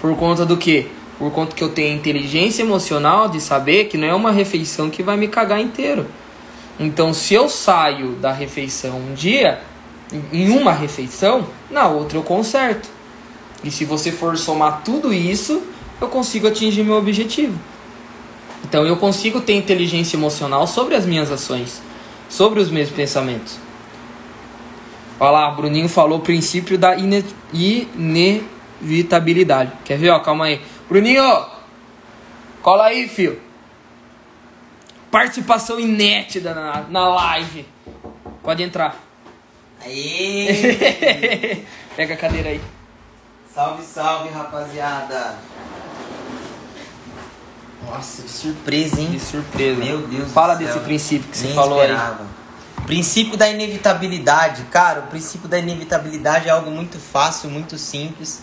Por 0.00 0.14
conta 0.16 0.44
do 0.44 0.56
que? 0.56 0.86
Por 1.18 1.32
conta 1.32 1.56
que 1.56 1.64
eu 1.64 1.70
tenho 1.70 1.96
inteligência 1.96 2.62
emocional 2.62 3.28
de 3.28 3.40
saber 3.40 3.86
que 3.86 3.96
não 3.96 4.06
é 4.06 4.14
uma 4.14 4.30
refeição 4.30 4.90
que 4.90 5.02
vai 5.02 5.16
me 5.16 5.26
cagar 5.26 5.60
inteiro. 5.60 6.06
Então, 6.78 7.12
se 7.12 7.34
eu 7.34 7.48
saio 7.48 8.12
da 8.12 8.32
refeição 8.32 8.98
um 8.98 9.14
dia, 9.14 9.60
em 10.32 10.50
uma 10.50 10.72
refeição, 10.72 11.46
na 11.70 11.88
outra 11.88 12.18
eu 12.18 12.22
conserto. 12.22 12.88
E 13.64 13.70
se 13.70 13.84
você 13.84 14.12
for 14.12 14.38
somar 14.38 14.82
tudo 14.84 15.12
isso, 15.12 15.62
eu 16.00 16.06
consigo 16.06 16.46
atingir 16.46 16.84
meu 16.84 16.96
objetivo. 16.96 17.58
Então, 18.64 18.86
eu 18.86 18.96
consigo 18.96 19.40
ter 19.40 19.54
inteligência 19.54 20.16
emocional 20.16 20.66
sobre 20.66 20.94
as 20.94 21.04
minhas 21.04 21.32
ações, 21.32 21.82
sobre 22.28 22.60
os 22.60 22.70
meus 22.70 22.90
pensamentos. 22.90 23.67
Olha 25.20 25.30
lá, 25.30 25.50
Bruninho 25.50 25.88
falou 25.88 26.18
o 26.18 26.22
princípio 26.22 26.78
da 26.78 26.94
ine 26.96 27.24
inevitabilidade. 28.80 29.72
Quer 29.84 29.98
ver? 29.98 30.10
Ó, 30.10 30.20
calma 30.20 30.44
aí. 30.46 30.60
Bruninho, 30.88 31.46
cola 32.62 32.84
aí, 32.84 33.08
filho. 33.08 33.40
Participação 35.10 35.80
inédita 35.80 36.54
na, 36.54 36.82
na 36.88 37.08
live. 37.08 37.66
Pode 38.42 38.62
entrar. 38.62 38.96
Aí. 39.84 41.66
Pega 41.96 42.14
a 42.14 42.16
cadeira 42.16 42.50
aí. 42.50 42.60
Salve, 43.52 43.82
salve, 43.82 44.28
rapaziada. 44.28 45.36
Nossa, 47.84 48.22
que 48.22 48.28
surpresa, 48.30 49.00
hein? 49.00 49.08
Que 49.12 49.20
surpresa. 49.20 49.84
Meu 49.84 50.06
Deus 50.06 50.30
Fala 50.32 50.54
do 50.54 50.58
céu. 50.58 50.74
desse 50.74 50.84
princípio 50.84 51.28
que 51.30 51.38
Nem 51.38 51.48
você 51.48 51.54
falou 51.54 51.80
esperava. 51.80 52.26
Princípio 52.88 53.36
da 53.36 53.46
inevitabilidade. 53.50 54.62
Cara, 54.70 55.00
o 55.00 55.02
princípio 55.08 55.46
da 55.46 55.58
inevitabilidade 55.58 56.48
é 56.48 56.50
algo 56.50 56.70
muito 56.70 56.98
fácil, 56.98 57.50
muito 57.50 57.76
simples, 57.76 58.40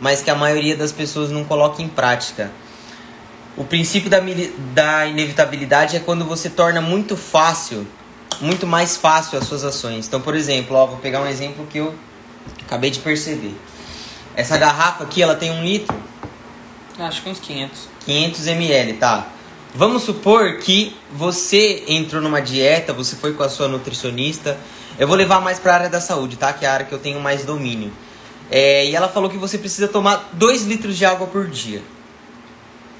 mas 0.00 0.20
que 0.20 0.28
a 0.28 0.34
maioria 0.34 0.76
das 0.76 0.90
pessoas 0.90 1.30
não 1.30 1.44
coloca 1.44 1.80
em 1.80 1.86
prática. 1.86 2.50
O 3.56 3.62
princípio 3.62 4.10
da, 4.10 4.18
da 4.74 5.06
inevitabilidade 5.06 5.94
é 5.94 6.00
quando 6.00 6.24
você 6.24 6.50
torna 6.50 6.80
muito 6.80 7.16
fácil, 7.16 7.86
muito 8.40 8.66
mais 8.66 8.96
fácil 8.96 9.38
as 9.38 9.46
suas 9.46 9.62
ações. 9.62 10.08
Então, 10.08 10.20
por 10.20 10.34
exemplo, 10.34 10.74
ó, 10.74 10.86
vou 10.86 10.98
pegar 10.98 11.20
um 11.20 11.28
exemplo 11.28 11.64
que 11.64 11.78
eu 11.78 11.94
acabei 12.64 12.90
de 12.90 12.98
perceber. 12.98 13.54
Essa 14.34 14.58
garrafa 14.58 15.04
aqui, 15.04 15.22
ela 15.22 15.36
tem 15.36 15.52
um 15.52 15.62
litro. 15.62 15.94
Acho 16.98 17.22
que 17.22 17.30
uns 17.30 17.38
500. 17.38 17.88
500 18.04 18.46
ml, 18.48 18.94
tá? 18.94 19.28
Vamos 19.76 20.04
supor 20.04 20.56
que 20.56 20.96
você 21.12 21.84
entrou 21.86 22.22
numa 22.22 22.40
dieta, 22.40 22.94
você 22.94 23.14
foi 23.14 23.34
com 23.34 23.42
a 23.42 23.48
sua 23.50 23.68
nutricionista. 23.68 24.58
Eu 24.98 25.06
vou 25.06 25.14
levar 25.14 25.38
mais 25.42 25.58
para 25.58 25.72
a 25.72 25.74
área 25.74 25.90
da 25.90 26.00
saúde, 26.00 26.36
tá? 26.36 26.50
Que 26.50 26.64
é 26.64 26.68
a 26.68 26.72
área 26.72 26.86
que 26.86 26.94
eu 26.94 26.98
tenho 26.98 27.20
mais 27.20 27.44
domínio. 27.44 27.92
É, 28.50 28.86
e 28.86 28.96
ela 28.96 29.06
falou 29.06 29.28
que 29.28 29.36
você 29.36 29.58
precisa 29.58 29.86
tomar 29.86 30.30
2 30.32 30.62
litros 30.62 30.96
de 30.96 31.04
água 31.04 31.26
por 31.26 31.46
dia. 31.46 31.82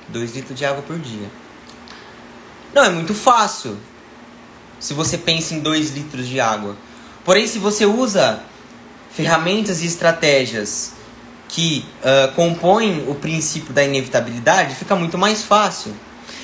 2 0.09 0.37
litros 0.37 0.59
de 0.59 0.67
água 0.67 0.83
por 0.83 0.99
dia. 0.99 1.31
Não, 2.75 2.85
é 2.85 2.91
muito 2.91 3.15
fácil. 3.15 3.79
Se 4.79 4.93
você 4.93 5.17
pensa 5.17 5.55
em 5.55 5.61
2 5.61 5.93
litros 5.93 6.29
de 6.29 6.39
água. 6.41 6.77
Porém, 7.25 7.47
se 7.47 7.59
você 7.59 7.87
usa 7.87 8.41
ferramentas 9.11 9.83
e 9.83 9.87
estratégias 9.87 10.93
que 11.49 11.87
uh, 12.03 12.35
compõem 12.35 13.09
o 13.09 13.15
princípio 13.15 13.73
da 13.73 13.83
inevitabilidade, 13.83 14.75
fica 14.75 14.95
muito 14.95 15.17
mais 15.17 15.43
fácil. 15.43 15.97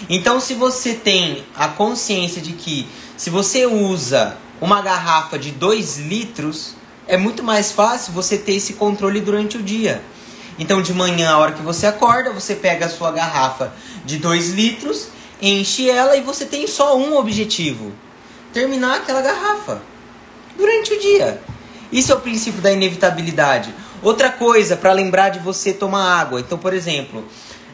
Então, 0.09 0.41
se 0.41 0.55
você 0.55 0.95
tem 0.95 1.45
a 1.55 1.69
consciência 1.69 2.43
de 2.43 2.53
que 2.53 2.87
se 3.17 3.31
você 3.31 3.67
usa 3.67 4.37
uma 4.61 4.81
garrafa 4.81 5.39
de 5.39 5.51
2 5.51 5.99
litros, 5.99 6.75
é 7.07 7.17
muito 7.17 7.43
mais 7.43 7.73
fácil 7.73 8.13
você 8.13 8.39
ter 8.39 8.55
esse 8.55 8.75
controle 8.75 9.21
durante 9.21 9.57
o 9.57 9.63
dia. 9.63 10.03
Então, 10.59 10.83
de 10.83 10.93
manhã, 10.93 11.33
a 11.33 11.39
hora 11.39 11.53
que 11.53 11.63
você 11.63 11.87
acorda, 11.87 12.33
você 12.33 12.55
pega 12.55 12.87
a 12.87 12.89
sua 12.89 13.11
garrafa 13.11 13.73
de 14.05 14.19
2 14.19 14.51
litros, 14.51 15.09
enche 15.41 15.89
ela 15.89 16.17
e 16.17 16.21
você 16.21 16.45
tem 16.45 16.67
só 16.67 16.97
um 16.97 17.17
objetivo: 17.17 17.93
terminar 18.53 18.97
aquela 18.97 19.23
garrafa 19.23 19.83
durante 20.57 20.93
o 20.93 21.01
dia. 21.01 21.41
Isso 21.91 22.13
é 22.13 22.15
o 22.15 22.21
princípio 22.21 22.61
da 22.61 22.73
inevitabilidade. 22.73 23.75
Outra 24.03 24.31
coisa 24.31 24.77
para 24.77 24.93
lembrar 24.93 25.29
de 25.29 25.39
você 25.39 25.73
tomar 25.73 26.21
água. 26.21 26.41
Então, 26.41 26.59
por 26.59 26.73
exemplo, 26.73 27.25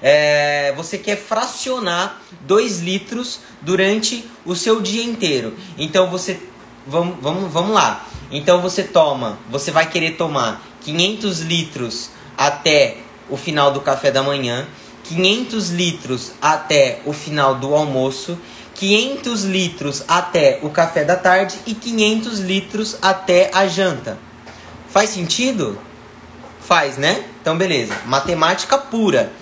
é, 0.02 0.72
você 0.76 0.98
quer 0.98 1.16
fracionar 1.16 2.20
2 2.42 2.80
litros 2.80 3.40
durante 3.60 4.24
o 4.44 4.54
seu 4.54 4.80
dia 4.80 5.02
inteiro. 5.02 5.54
Então 5.76 6.08
você. 6.08 6.40
Vamos, 6.86 7.16
vamos, 7.20 7.52
vamos 7.52 7.74
lá. 7.74 8.06
Então 8.30 8.60
você 8.60 8.82
toma, 8.82 9.38
você 9.50 9.70
vai 9.70 9.88
querer 9.88 10.12
tomar 10.12 10.62
500 10.82 11.40
litros 11.40 12.10
até 12.36 12.98
o 13.28 13.36
final 13.36 13.72
do 13.72 13.80
café 13.80 14.10
da 14.10 14.22
manhã, 14.22 14.66
500 15.04 15.70
litros 15.70 16.32
até 16.40 17.00
o 17.04 17.12
final 17.12 17.54
do 17.56 17.74
almoço, 17.74 18.38
500 18.74 19.44
litros 19.44 20.04
até 20.06 20.60
o 20.62 20.70
café 20.70 21.04
da 21.04 21.16
tarde 21.16 21.56
e 21.66 21.74
500 21.74 22.40
litros 22.40 22.96
até 23.02 23.50
a 23.52 23.66
janta. 23.66 24.18
Faz 24.88 25.10
sentido? 25.10 25.78
Faz, 26.60 26.96
né? 26.96 27.24
Então 27.40 27.56
beleza. 27.56 27.94
Matemática 28.06 28.78
pura. 28.78 29.32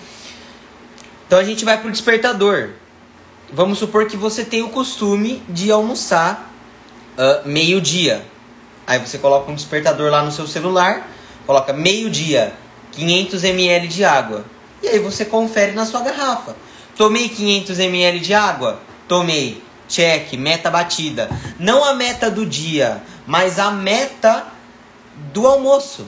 Então 1.27 1.37
a 1.37 1.43
gente 1.43 1.65
vai 1.65 1.77
pro 1.77 1.91
despertador. 1.91 2.69
Vamos 3.51 3.77
supor 3.77 4.07
que 4.07 4.15
você 4.15 4.45
tem 4.45 4.63
o 4.63 4.69
costume 4.69 5.43
de 5.49 5.69
almoçar 5.69 6.53
uh, 7.17 7.47
meio-dia. 7.47 8.25
Aí 8.85 8.97
você 8.97 9.17
coloca 9.17 9.51
um 9.51 9.55
despertador 9.55 10.09
lá 10.09 10.23
no 10.23 10.31
seu 10.31 10.47
celular, 10.47 11.09
coloca 11.45 11.73
meio-dia, 11.73 12.53
500 12.93 13.43
ml 13.43 13.87
de 13.89 14.05
água. 14.05 14.45
E 14.81 14.87
aí 14.87 14.99
você 14.99 15.25
confere 15.25 15.73
na 15.73 15.85
sua 15.85 16.01
garrafa. 16.01 16.55
Tomei 16.95 17.27
500 17.27 17.77
ml 17.77 18.19
de 18.21 18.33
água? 18.33 18.79
Tomei. 19.07 19.61
Check, 19.89 20.33
meta 20.33 20.69
batida. 20.69 21.29
Não 21.59 21.83
a 21.83 21.93
meta 21.93 22.31
do 22.31 22.45
dia, 22.45 23.01
mas 23.25 23.59
a 23.59 23.71
meta 23.71 24.45
do 25.33 25.45
almoço. 25.45 26.07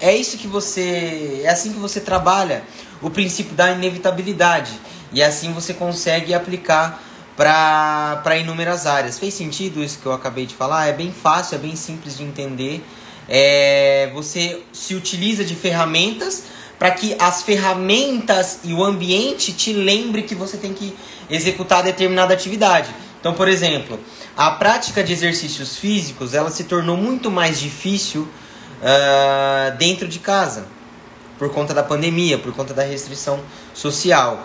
É 0.00 0.14
isso 0.14 0.36
que 0.38 0.46
você. 0.46 1.42
É 1.44 1.48
assim 1.48 1.72
que 1.72 1.78
você 1.78 2.00
trabalha 2.00 2.64
o 3.00 3.10
princípio 3.10 3.54
da 3.54 3.70
inevitabilidade. 3.72 4.72
E 5.12 5.22
assim 5.22 5.52
você 5.52 5.72
consegue 5.72 6.34
aplicar 6.34 7.02
para 7.36 8.36
inúmeras 8.36 8.86
áreas. 8.86 9.18
Fez 9.18 9.34
sentido 9.34 9.82
isso 9.82 9.98
que 9.98 10.06
eu 10.06 10.12
acabei 10.12 10.46
de 10.46 10.54
falar? 10.54 10.86
É 10.86 10.92
bem 10.92 11.12
fácil, 11.12 11.56
é 11.56 11.58
bem 11.58 11.76
simples 11.76 12.16
de 12.16 12.24
entender. 12.24 12.84
É, 13.28 14.10
você 14.12 14.62
se 14.72 14.94
utiliza 14.94 15.44
de 15.44 15.54
ferramentas 15.54 16.44
para 16.78 16.90
que 16.90 17.16
as 17.18 17.42
ferramentas 17.42 18.60
e 18.64 18.72
o 18.72 18.84
ambiente 18.84 19.52
te 19.52 19.72
lembre 19.72 20.22
que 20.22 20.34
você 20.34 20.56
tem 20.56 20.74
que 20.74 20.94
executar 21.30 21.82
determinada 21.82 22.34
atividade. 22.34 22.94
Então, 23.20 23.32
por 23.32 23.48
exemplo, 23.48 23.98
a 24.36 24.50
prática 24.50 25.02
de 25.02 25.12
exercícios 25.12 25.76
físicos 25.76 26.34
ela 26.34 26.50
se 26.50 26.64
tornou 26.64 26.96
muito 26.96 27.30
mais 27.30 27.58
difícil 27.58 28.22
uh, 28.22 29.76
dentro 29.78 30.06
de 30.06 30.18
casa 30.18 30.66
por 31.38 31.50
conta 31.50 31.74
da 31.74 31.82
pandemia, 31.82 32.38
por 32.38 32.52
conta 32.54 32.72
da 32.72 32.82
restrição 32.82 33.40
social. 33.72 34.44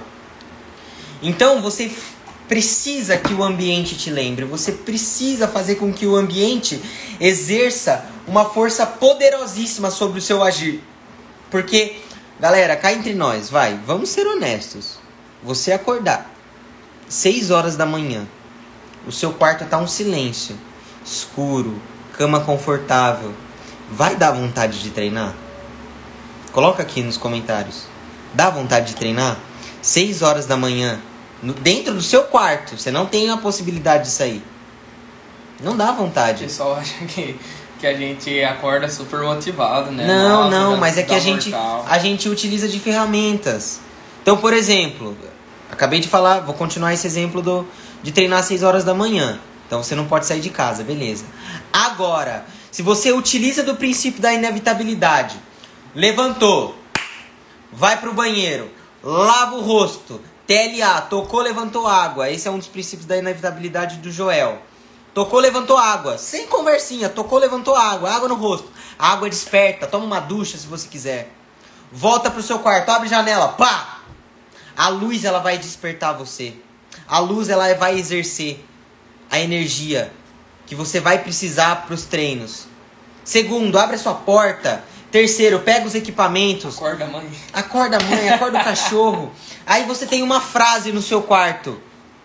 Então 1.22 1.62
você 1.62 1.92
precisa 2.48 3.16
que 3.18 3.34
o 3.34 3.44
ambiente 3.44 3.96
te 3.96 4.10
lembre, 4.10 4.44
você 4.44 4.72
precisa 4.72 5.48
fazer 5.48 5.76
com 5.76 5.94
que 5.94 6.08
o 6.08 6.16
ambiente 6.16 6.82
exerça 7.20 8.06
uma 8.28 8.46
força 8.46 8.86
poderosíssima 8.86 9.92
sobre 9.92 10.20
o 10.20 10.22
seu 10.22 10.44
agir. 10.44 10.82
Porque, 11.52 11.98
galera, 12.40 12.76
cá 12.76 12.92
entre 12.92 13.14
nós, 13.14 13.50
vai, 13.50 13.80
vamos 13.86 14.10
ser 14.10 14.26
honestos. 14.26 14.98
Você 15.44 15.72
acordar 15.72 16.34
6 17.08 17.52
horas 17.52 17.76
da 17.76 17.86
manhã, 17.86 18.28
o 19.08 19.12
seu 19.12 19.32
quarto 19.32 19.66
tá 19.66 19.78
um 19.78 19.88
silêncio, 19.88 20.56
escuro, 21.06 21.80
cama 22.18 22.40
confortável, 22.40 23.34
vai 23.92 24.16
dar 24.16 24.32
vontade 24.32 24.82
de 24.82 24.90
treinar? 24.90 25.34
Coloca 26.52 26.82
aqui 26.82 27.02
nos 27.02 27.18
comentários. 27.18 27.84
Dá 28.34 28.50
vontade 28.50 28.88
de 28.88 28.96
treinar? 28.96 29.38
6 29.82 30.22
horas 30.22 30.46
da 30.46 30.58
manhã, 30.58 31.00
no, 31.42 31.54
dentro 31.54 31.94
do 31.94 32.02
seu 32.02 32.24
quarto. 32.24 32.78
Você 32.78 32.92
não 32.92 33.06
tem 33.06 33.30
a 33.30 33.38
possibilidade 33.38 34.04
de 34.04 34.10
sair. 34.10 34.44
Não 35.62 35.76
dá 35.76 35.92
vontade. 35.92 36.44
O 36.44 36.48
pessoal 36.48 36.76
acha 36.76 37.06
que, 37.06 37.40
que 37.80 37.88
a 37.88 37.94
gente 37.94 38.44
acorda 38.44 38.90
super 38.90 39.22
motivado, 39.22 39.92
né? 39.92 40.06
Não, 40.06 40.46
Nossa, 40.46 40.50
não, 40.50 40.78
mas 40.78 40.98
é 40.98 41.04
que 41.04 41.14
a 41.14 41.20
gente, 41.20 41.54
a 41.54 41.98
gente 41.98 42.30
utiliza 42.30 42.68
de 42.68 42.80
ferramentas. 42.80 43.80
Então, 44.22 44.38
por 44.38 44.54
exemplo, 44.54 45.18
acabei 45.72 46.00
de 46.00 46.08
falar, 46.08 46.40
vou 46.42 46.54
continuar 46.54 46.94
esse 46.94 47.08
exemplo 47.08 47.42
do, 47.42 47.66
de 48.04 48.12
treinar 48.12 48.40
às 48.40 48.46
6 48.46 48.64
horas 48.64 48.84
da 48.84 48.94
manhã. 48.94 49.40
Então 49.68 49.84
você 49.84 49.96
não 49.96 50.06
pode 50.06 50.26
sair 50.26 50.40
de 50.40 50.50
casa, 50.50 50.84
beleza. 50.84 51.26
Agora, 51.72 52.46
se 52.72 52.82
você 52.82 53.12
utiliza 53.12 53.64
do 53.64 53.76
princípio 53.76 54.22
da 54.22 54.34
inevitabilidade, 54.34 55.36
levantou, 55.96 56.76
vai 57.72 57.98
pro 57.98 58.14
banheiro, 58.14 58.70
lava 59.04 59.56
o 59.56 59.62
rosto, 59.62 60.22
TLA, 60.50 61.02
tocou, 61.02 61.42
levantou 61.42 61.88
água. 61.88 62.32
Esse 62.32 62.48
é 62.48 62.52
um 62.52 62.58
dos 62.58 62.68
princípios 62.68 63.06
da 63.06 63.16
inevitabilidade 63.16 63.98
do 63.98 64.12
Joel. 64.12 64.60
Tocou, 65.14 65.40
levantou 65.40 65.78
água. 65.78 66.18
Sem 66.18 66.48
conversinha, 66.48 67.08
tocou, 67.08 67.38
levantou 67.38 67.76
água. 67.76 68.10
Água 68.10 68.28
no 68.28 68.34
rosto. 68.34 68.68
A 68.98 69.12
água 69.12 69.30
desperta. 69.30 69.86
Toma 69.86 70.06
uma 70.06 70.20
ducha 70.20 70.58
se 70.58 70.66
você 70.66 70.88
quiser. 70.88 71.32
Volta 71.92 72.32
pro 72.32 72.42
seu 72.42 72.60
quarto, 72.60 72.90
abre 72.90 73.10
janela, 73.10 73.50
pá! 73.50 74.00
A 74.76 74.90
luz 74.90 75.24
ela 75.24 75.40
vai 75.40 75.58
despertar 75.58 76.14
você. 76.14 76.54
A 77.08 77.20
luz 77.20 77.50
ela 77.50 77.74
vai 77.76 78.00
exercer 78.00 78.64
a 79.30 79.40
energia 79.40 80.12
que 80.66 80.74
você 80.74 81.00
vai 81.00 81.20
precisar 81.20 81.86
para 81.86 81.94
os 81.94 82.06
treinos. 82.06 82.66
Segundo, 83.24 83.78
abre 83.78 83.96
a 83.96 84.00
sua 84.00 84.14
porta 84.14 84.84
Terceiro, 85.12 85.60
pega 85.60 85.88
os 85.88 85.96
equipamentos. 85.96 86.78
Acorda 86.78 87.06
a 87.06 87.08
mãe. 87.08 87.32
Acorda 87.52 87.98
a 87.98 88.04
mãe, 88.04 88.30
acorda 88.30 88.60
o 88.60 88.64
cachorro. 88.64 89.32
Aí 89.66 89.84
você 89.86 90.06
tem 90.06 90.22
uma 90.22 90.40
frase 90.40 90.92
no 90.92 91.02
seu 91.02 91.22
quarto. 91.22 91.82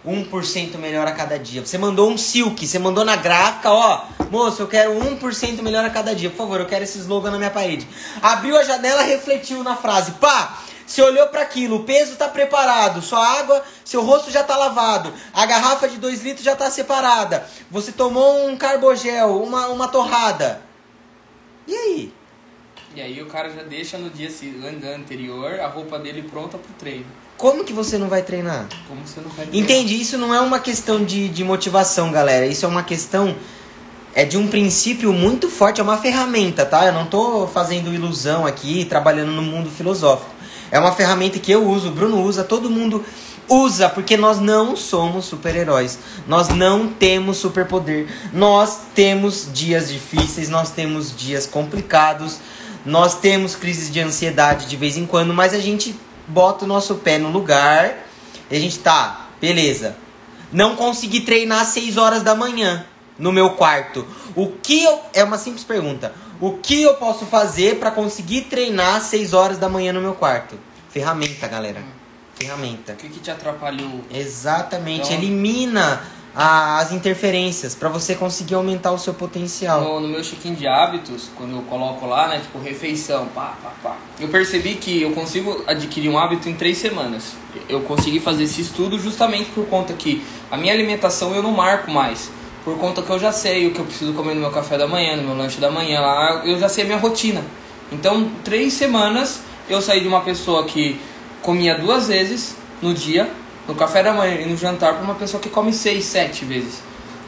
1% 0.06 0.76
melhor 0.76 1.06
a 1.06 1.12
cada 1.12 1.38
dia. 1.38 1.64
Você 1.64 1.78
mandou 1.78 2.10
um 2.10 2.18
silk, 2.18 2.66
você 2.66 2.78
mandou 2.78 3.04
na 3.04 3.16
gráfica, 3.16 3.70
ó. 3.72 4.04
Moço, 4.30 4.60
eu 4.60 4.68
quero 4.68 4.92
1% 4.92 5.62
melhor 5.62 5.82
a 5.82 5.88
cada 5.88 6.14
dia. 6.14 6.28
Por 6.28 6.36
favor, 6.36 6.60
eu 6.60 6.66
quero 6.66 6.84
esse 6.84 6.98
slogan 6.98 7.30
na 7.30 7.38
minha 7.38 7.50
parede. 7.50 7.88
Abriu 8.20 8.56
a 8.58 8.62
janela, 8.62 9.02
refletiu 9.02 9.62
na 9.62 9.76
frase. 9.76 10.12
Pá! 10.12 10.58
Você 10.86 11.00
olhou 11.00 11.26
para 11.28 11.40
aquilo, 11.40 11.76
o 11.76 11.84
peso 11.84 12.16
tá 12.16 12.28
preparado, 12.28 13.00
sua 13.00 13.26
água, 13.38 13.64
seu 13.82 14.02
rosto 14.02 14.30
já 14.30 14.44
tá 14.44 14.54
lavado, 14.54 15.14
a 15.32 15.46
garrafa 15.46 15.88
de 15.88 15.96
2 15.96 16.22
litros 16.22 16.44
já 16.44 16.54
tá 16.54 16.70
separada, 16.70 17.48
você 17.70 17.90
tomou 17.90 18.46
um 18.46 18.54
carbogel, 18.54 19.42
uma, 19.42 19.68
uma 19.68 19.88
torrada. 19.88 20.60
E 21.66 21.74
aí? 21.74 22.12
E 22.96 23.00
aí 23.00 23.20
o 23.20 23.26
cara 23.26 23.50
já 23.50 23.62
deixa 23.62 23.98
no 23.98 24.08
dia 24.08 24.30
anterior 24.94 25.58
a 25.58 25.66
roupa 25.66 25.98
dele 25.98 26.22
pronta 26.22 26.56
pro 26.56 26.72
treino. 26.78 27.06
Como 27.36 27.64
que 27.64 27.72
você 27.72 27.98
não 27.98 28.08
vai 28.08 28.22
treinar? 28.22 28.68
Como 28.86 29.04
você 29.04 29.20
não 29.20 29.30
vai 29.30 29.46
treinar? 29.46 29.64
Entendi, 29.64 30.00
isso 30.00 30.16
não 30.16 30.32
é 30.32 30.40
uma 30.40 30.60
questão 30.60 31.04
de, 31.04 31.28
de 31.28 31.42
motivação, 31.42 32.12
galera. 32.12 32.46
Isso 32.46 32.64
é 32.64 32.68
uma 32.68 32.84
questão. 32.84 33.34
É 34.14 34.24
de 34.24 34.38
um 34.38 34.46
princípio 34.46 35.12
muito 35.12 35.50
forte, 35.50 35.80
é 35.80 35.84
uma 35.84 35.98
ferramenta, 35.98 36.64
tá? 36.64 36.86
Eu 36.86 36.92
não 36.92 37.04
tô 37.04 37.48
fazendo 37.48 37.92
ilusão 37.92 38.46
aqui, 38.46 38.84
trabalhando 38.84 39.32
no 39.32 39.42
mundo 39.42 39.68
filosófico. 39.68 40.30
É 40.70 40.78
uma 40.78 40.92
ferramenta 40.92 41.40
que 41.40 41.50
eu 41.50 41.66
uso, 41.66 41.88
o 41.88 41.90
Bruno 41.90 42.22
usa, 42.22 42.44
todo 42.44 42.70
mundo 42.70 43.04
usa, 43.48 43.88
porque 43.88 44.16
nós 44.16 44.38
não 44.38 44.76
somos 44.76 45.24
super-heróis. 45.24 45.98
Nós 46.28 46.48
não 46.48 46.86
temos 46.86 47.38
superpoder. 47.38 48.06
Nós 48.32 48.82
temos 48.94 49.48
dias 49.52 49.88
difíceis, 49.88 50.48
nós 50.48 50.70
temos 50.70 51.14
dias 51.16 51.44
complicados 51.44 52.38
nós 52.84 53.14
temos 53.20 53.54
crises 53.54 53.90
de 53.90 54.00
ansiedade 54.00 54.66
de 54.66 54.76
vez 54.76 54.96
em 54.96 55.06
quando, 55.06 55.32
mas 55.32 55.54
a 55.54 55.58
gente 55.58 55.94
bota 56.28 56.64
o 56.64 56.68
nosso 56.68 56.96
pé 56.96 57.18
no 57.18 57.30
lugar 57.30 58.06
E 58.50 58.56
a 58.56 58.60
gente 58.60 58.78
tá, 58.78 59.28
beleza. 59.40 59.96
Não 60.52 60.76
consegui 60.76 61.20
treinar 61.20 61.62
às 61.62 61.68
6 61.68 61.96
horas 61.96 62.22
da 62.22 62.34
manhã 62.34 62.84
no 63.18 63.32
meu 63.32 63.50
quarto. 63.50 64.06
O 64.36 64.48
que 64.48 64.84
eu. 64.84 65.00
É 65.12 65.24
uma 65.24 65.38
simples 65.38 65.64
pergunta. 65.64 66.12
O 66.40 66.58
que 66.58 66.82
eu 66.82 66.94
posso 66.94 67.24
fazer 67.26 67.76
para 67.78 67.90
conseguir 67.90 68.42
treinar 68.42 68.96
às 68.96 69.04
6 69.04 69.32
horas 69.32 69.58
da 69.58 69.68
manhã 69.68 69.92
no 69.92 70.00
meu 70.00 70.14
quarto? 70.14 70.56
Ferramenta, 70.90 71.48
galera. 71.48 71.82
Ferramenta. 72.36 72.92
O 72.92 72.96
que, 72.96 73.08
que 73.08 73.20
te 73.20 73.30
atrapalhou? 73.30 74.04
Exatamente. 74.12 75.06
Então- 75.06 75.16
Elimina 75.16 76.02
as 76.34 76.90
interferências 76.90 77.74
para 77.74 77.88
você 77.88 78.14
conseguir 78.14 78.54
aumentar 78.54 78.90
o 78.90 78.98
seu 78.98 79.14
potencial. 79.14 79.80
No, 79.80 80.00
no 80.00 80.08
meu 80.08 80.22
check-in 80.22 80.54
de 80.54 80.66
hábitos, 80.66 81.30
quando 81.36 81.54
eu 81.54 81.62
coloco 81.62 82.06
lá, 82.06 82.26
né, 82.26 82.40
tipo, 82.40 82.58
refeição, 82.58 83.26
pá, 83.26 83.56
pá, 83.62 83.72
pá, 83.82 83.96
eu 84.18 84.28
percebi 84.28 84.74
que 84.74 85.02
eu 85.02 85.12
consigo 85.12 85.62
adquirir 85.66 86.08
um 86.08 86.18
hábito 86.18 86.48
em 86.48 86.54
três 86.54 86.78
semanas. 86.78 87.34
Eu 87.68 87.82
consegui 87.82 88.18
fazer 88.18 88.44
esse 88.44 88.60
estudo 88.60 88.98
justamente 88.98 89.50
por 89.50 89.66
conta 89.66 89.92
que 89.92 90.24
a 90.50 90.56
minha 90.56 90.72
alimentação 90.72 91.32
eu 91.34 91.42
não 91.42 91.52
marco 91.52 91.90
mais. 91.90 92.30
Por 92.64 92.78
conta 92.78 93.02
que 93.02 93.10
eu 93.10 93.18
já 93.18 93.30
sei 93.30 93.68
o 93.68 93.72
que 93.72 93.78
eu 93.78 93.84
preciso 93.84 94.12
comer 94.14 94.34
no 94.34 94.40
meu 94.40 94.50
café 94.50 94.76
da 94.76 94.88
manhã, 94.88 95.16
no 95.16 95.22
meu 95.22 95.36
lanche 95.36 95.60
da 95.60 95.70
manhã, 95.70 96.00
lá, 96.00 96.42
eu 96.44 96.58
já 96.58 96.68
sei 96.68 96.82
a 96.82 96.86
minha 96.86 96.98
rotina. 96.98 97.44
Então, 97.92 98.28
três 98.42 98.72
semanas 98.72 99.42
eu 99.68 99.80
saí 99.80 100.00
de 100.00 100.08
uma 100.08 100.22
pessoa 100.22 100.64
que 100.64 100.98
comia 101.42 101.78
duas 101.78 102.08
vezes 102.08 102.56
no 102.82 102.92
dia, 102.92 103.30
no 103.66 103.74
café 103.74 104.02
da 104.02 104.12
manhã 104.12 104.40
e 104.40 104.46
no 104.46 104.56
jantar, 104.56 104.94
para 104.94 105.02
uma 105.02 105.14
pessoa 105.14 105.40
que 105.40 105.48
come 105.48 105.72
seis, 105.72 106.04
sete 106.04 106.44
vezes. 106.44 106.82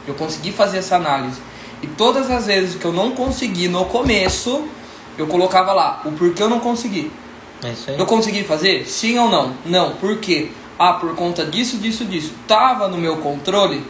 Eu 0.07 0.13
consegui 0.13 0.51
fazer 0.51 0.79
essa 0.79 0.95
análise. 0.95 1.39
E 1.81 1.87
todas 1.87 2.29
as 2.31 2.45
vezes 2.47 2.75
que 2.75 2.85
eu 2.85 2.93
não 2.93 3.11
consegui 3.11 3.67
no 3.67 3.85
começo, 3.85 4.67
eu 5.17 5.27
colocava 5.27 5.73
lá 5.73 6.01
o 6.05 6.11
porquê 6.11 6.41
eu 6.41 6.49
não 6.49 6.59
consegui. 6.59 7.11
É 7.63 7.69
isso 7.69 7.89
aí. 7.89 7.99
Eu 7.99 8.05
consegui 8.05 8.43
fazer? 8.43 8.85
Sim 8.87 9.17
ou 9.19 9.29
não? 9.29 9.53
Não. 9.65 9.93
Por 9.95 10.17
quê? 10.17 10.51
Ah, 10.77 10.93
por 10.93 11.15
conta 11.15 11.43
disso, 11.45 11.77
disso, 11.77 12.05
disso. 12.05 12.33
Tava 12.47 12.87
no 12.87 12.97
meu 12.97 13.17
controle? 13.17 13.83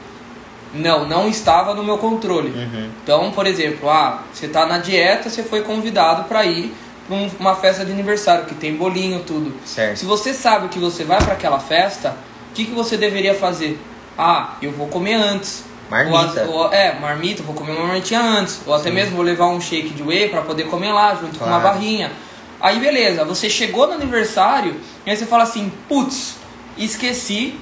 Não, 0.74 1.08
não 1.08 1.28
estava 1.28 1.74
no 1.74 1.84
meu 1.84 1.98
controle. 1.98 2.50
Uhum. 2.50 2.90
Então, 3.04 3.32
por 3.32 3.46
exemplo, 3.46 3.90
ah, 3.90 4.24
você 4.34 4.48
tá 4.48 4.66
na 4.66 4.78
dieta, 4.78 5.30
você 5.30 5.44
foi 5.44 5.62
convidado 5.62 6.26
para 6.26 6.46
ir 6.46 6.74
para 7.08 7.16
uma 7.40 7.56
festa 7.56 7.86
de 7.86 7.92
aniversário 7.92 8.46
que 8.46 8.56
tem 8.56 8.76
bolinho, 8.76 9.22
tudo. 9.26 9.54
Certo. 9.66 9.98
Se 9.98 10.06
você 10.06 10.34
sabe 10.34 10.68
que 10.68 10.78
você 10.78 11.04
vai 11.04 11.18
para 11.20 11.34
aquela 11.34 11.60
festa, 11.60 12.16
que, 12.58 12.66
que 12.66 12.72
você 12.72 12.98
deveria 12.98 13.36
fazer? 13.36 13.80
Ah, 14.18 14.56
eu 14.62 14.72
vou 14.72 14.88
comer 14.88 15.14
antes. 15.14 15.64
Marmita. 15.90 16.46
Ou, 16.48 16.54
ou- 16.56 16.74
é, 16.74 17.00
marmita, 17.00 17.44
vou 17.44 17.54
comer 17.56 17.72
uma 17.74 17.86
marmitinha 17.86 18.20
antes. 18.22 18.60
Ou 18.66 18.74
até 18.74 18.90
mesmo 18.90 19.16
vou 19.16 19.24
levar 19.24 19.46
um 19.48 19.62
shake 19.62 19.90
de 19.90 20.02
whey 20.04 20.28
para 20.30 20.42
poder 20.42 20.64
comer 20.66 20.92
lá, 20.92 21.14
junto 21.16 21.38
com 21.38 21.46
uma 21.46 21.60
Claro. 21.60 21.76
barrinha. 21.76 22.12
Aí 22.60 22.80
beleza, 22.80 23.24
você 23.24 23.50
chegou 23.50 23.86
no 23.88 23.94
aniversário 23.94 24.76
e 25.06 25.12
aí 25.12 25.16
você 25.16 25.26
fala 25.28 25.44
assim, 25.44 25.72
putz, 25.88 26.36
esqueci 26.78 27.60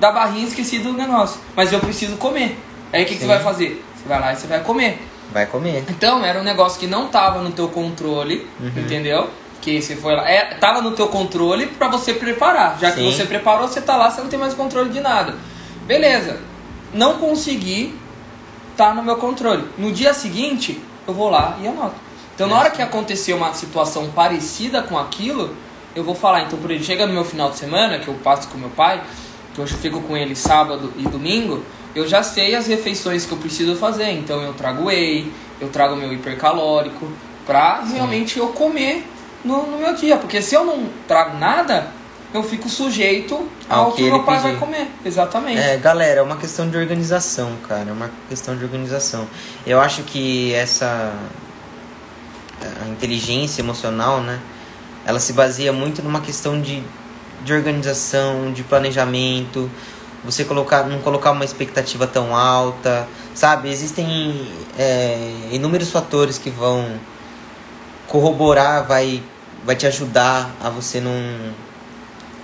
da 0.00 0.10
barrinha, 0.10 0.46
esqueci 0.46 0.78
do 0.80 0.92
negócio. 0.92 1.40
Mas 1.54 1.72
eu 1.72 1.78
preciso 1.80 2.16
comer. 2.16 2.58
Aí 2.92 3.04
o 3.04 3.06
que, 3.06 3.12
que 3.14 3.20
você 3.20 3.26
Sim. 3.26 3.28
vai 3.28 3.40
fazer? 3.40 3.84
Você 3.96 4.08
vai 4.08 4.20
lá 4.20 4.32
e 4.32 4.36
você 4.36 4.46
vai 4.48 4.60
comer. 4.60 5.00
Vai 5.32 5.46
comer. 5.46 5.84
Então, 5.88 6.24
era 6.24 6.38
um 6.38 6.42
negócio 6.42 6.78
que 6.78 6.86
não 6.86 7.06
tava 7.08 7.40
no 7.40 7.52
teu 7.52 7.68
controle, 7.68 8.46
Uhum. 8.60 8.68
entendeu? 8.76 9.30
Que 9.62 9.80
você 9.80 9.96
foi 9.96 10.14
lá. 10.14 10.28
É, 10.28 10.56
tava 10.56 10.82
no 10.82 10.90
teu 10.90 11.08
controle 11.08 11.68
pra 11.68 11.88
você 11.88 12.12
preparar. 12.12 12.78
Já 12.80 12.90
que 12.90 12.98
Sim. 12.98 13.10
você 13.10 13.24
preparou, 13.24 13.68
você 13.68 13.80
tá 13.80 13.96
lá, 13.96 14.10
você 14.10 14.20
não 14.20 14.28
tem 14.28 14.38
mais 14.38 14.52
controle 14.52 14.90
de 14.90 15.00
nada. 15.00 15.36
Beleza. 15.86 16.40
Não 16.92 17.14
consegui, 17.14 17.94
tá 18.76 18.92
no 18.92 19.02
meu 19.02 19.16
controle. 19.16 19.64
No 19.78 19.92
dia 19.92 20.12
seguinte, 20.12 20.82
eu 21.06 21.14
vou 21.14 21.30
lá 21.30 21.56
e 21.62 21.66
anoto. 21.68 21.94
Então, 22.34 22.48
na 22.48 22.58
hora 22.58 22.70
que 22.70 22.82
acontecer 22.82 23.32
uma 23.34 23.54
situação 23.54 24.10
parecida 24.10 24.82
com 24.82 24.98
aquilo, 24.98 25.56
eu 25.94 26.02
vou 26.02 26.14
falar. 26.14 26.42
Então, 26.42 26.58
por 26.58 26.70
exemplo, 26.70 26.86
chega 26.86 27.06
no 27.06 27.12
meu 27.12 27.24
final 27.24 27.50
de 27.50 27.58
semana, 27.58 27.98
que 27.98 28.08
eu 28.08 28.14
passo 28.14 28.48
com 28.48 28.58
meu 28.58 28.70
pai, 28.70 29.00
que 29.54 29.60
hoje 29.60 29.74
eu 29.74 29.78
fico 29.78 30.00
com 30.00 30.16
ele 30.16 30.34
sábado 30.34 30.92
e 30.96 31.02
domingo, 31.02 31.62
eu 31.94 32.06
já 32.08 32.22
sei 32.22 32.56
as 32.56 32.66
refeições 32.66 33.24
que 33.24 33.32
eu 33.32 33.38
preciso 33.38 33.76
fazer. 33.76 34.10
Então, 34.10 34.42
eu 34.42 34.54
trago 34.54 34.86
whey, 34.86 35.30
eu 35.60 35.68
trago 35.68 35.94
meu 35.94 36.12
hipercalórico, 36.12 37.06
pra 37.46 37.82
realmente 37.82 38.38
eu 38.38 38.48
comer 38.48 39.06
no, 39.44 39.66
no 39.66 39.78
meu 39.78 39.94
dia. 39.94 40.16
Porque 40.16 40.40
se 40.42 40.54
eu 40.54 40.64
não 40.64 40.88
trago 41.06 41.36
nada, 41.38 41.88
eu 42.32 42.42
fico 42.42 42.68
sujeito 42.68 43.48
Ao 43.68 43.86
ao 43.86 43.92
que 43.92 44.02
que, 44.02 44.10
meu 44.10 44.22
pai 44.22 44.36
pedir. 44.36 44.50
vai 44.50 44.56
comer. 44.58 44.88
Exatamente. 45.04 45.60
É, 45.60 45.76
galera, 45.76 46.20
é 46.20 46.22
uma 46.22 46.36
questão 46.36 46.68
de 46.68 46.76
organização, 46.76 47.52
cara. 47.68 47.90
É 47.90 47.92
uma 47.92 48.10
questão 48.28 48.56
de 48.56 48.64
organização. 48.64 49.26
Eu 49.66 49.80
acho 49.80 50.02
que 50.02 50.54
essa. 50.54 51.12
Inteligência 52.88 53.60
emocional, 53.60 54.20
né? 54.20 54.38
Ela 55.04 55.18
se 55.18 55.32
baseia 55.32 55.72
muito 55.72 56.00
numa 56.00 56.20
questão 56.20 56.60
de, 56.60 56.80
de 57.44 57.52
organização, 57.52 58.52
de 58.52 58.62
planejamento. 58.62 59.68
Você 60.24 60.44
colocar, 60.44 60.84
não 60.84 61.00
colocar 61.00 61.32
uma 61.32 61.44
expectativa 61.44 62.06
tão 62.06 62.36
alta, 62.36 63.08
sabe? 63.34 63.68
Existem 63.68 64.46
é, 64.78 65.48
inúmeros 65.50 65.90
fatores 65.90 66.38
que 66.38 66.50
vão 66.50 67.00
corroborar, 68.06 68.86
vai, 68.86 69.20
vai 69.64 69.76
te 69.76 69.86
ajudar 69.86 70.50
a 70.60 70.68
você 70.68 71.00
não 71.00 71.12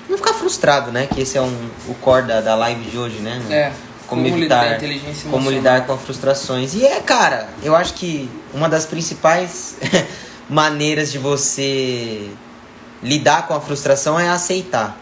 não 0.08 0.16
ficar 0.16 0.32
frustrado, 0.32 0.90
né? 0.90 1.06
Que 1.06 1.20
esse 1.20 1.36
é 1.36 1.42
um, 1.42 1.70
o 1.86 1.94
core 1.94 2.26
da, 2.26 2.40
da 2.40 2.54
live 2.54 2.82
de 2.84 2.96
hoje, 2.96 3.18
né? 3.18 3.42
É. 3.50 3.72
Como, 4.06 4.22
lidar 4.22 4.64
evitar, 4.64 4.76
inteligência 4.76 5.30
como 5.30 5.50
lidar 5.50 5.84
com 5.86 5.92
as 5.92 6.00
frustrações. 6.00 6.74
E 6.74 6.86
é, 6.86 6.98
cara, 7.00 7.46
eu 7.62 7.76
acho 7.76 7.92
que 7.92 8.30
uma 8.54 8.66
das 8.66 8.86
principais 8.86 9.76
maneiras 10.48 11.12
de 11.12 11.18
você 11.18 12.30
lidar 13.02 13.46
com 13.46 13.52
a 13.52 13.60
frustração 13.60 14.18
é 14.18 14.30
aceitar. 14.30 14.98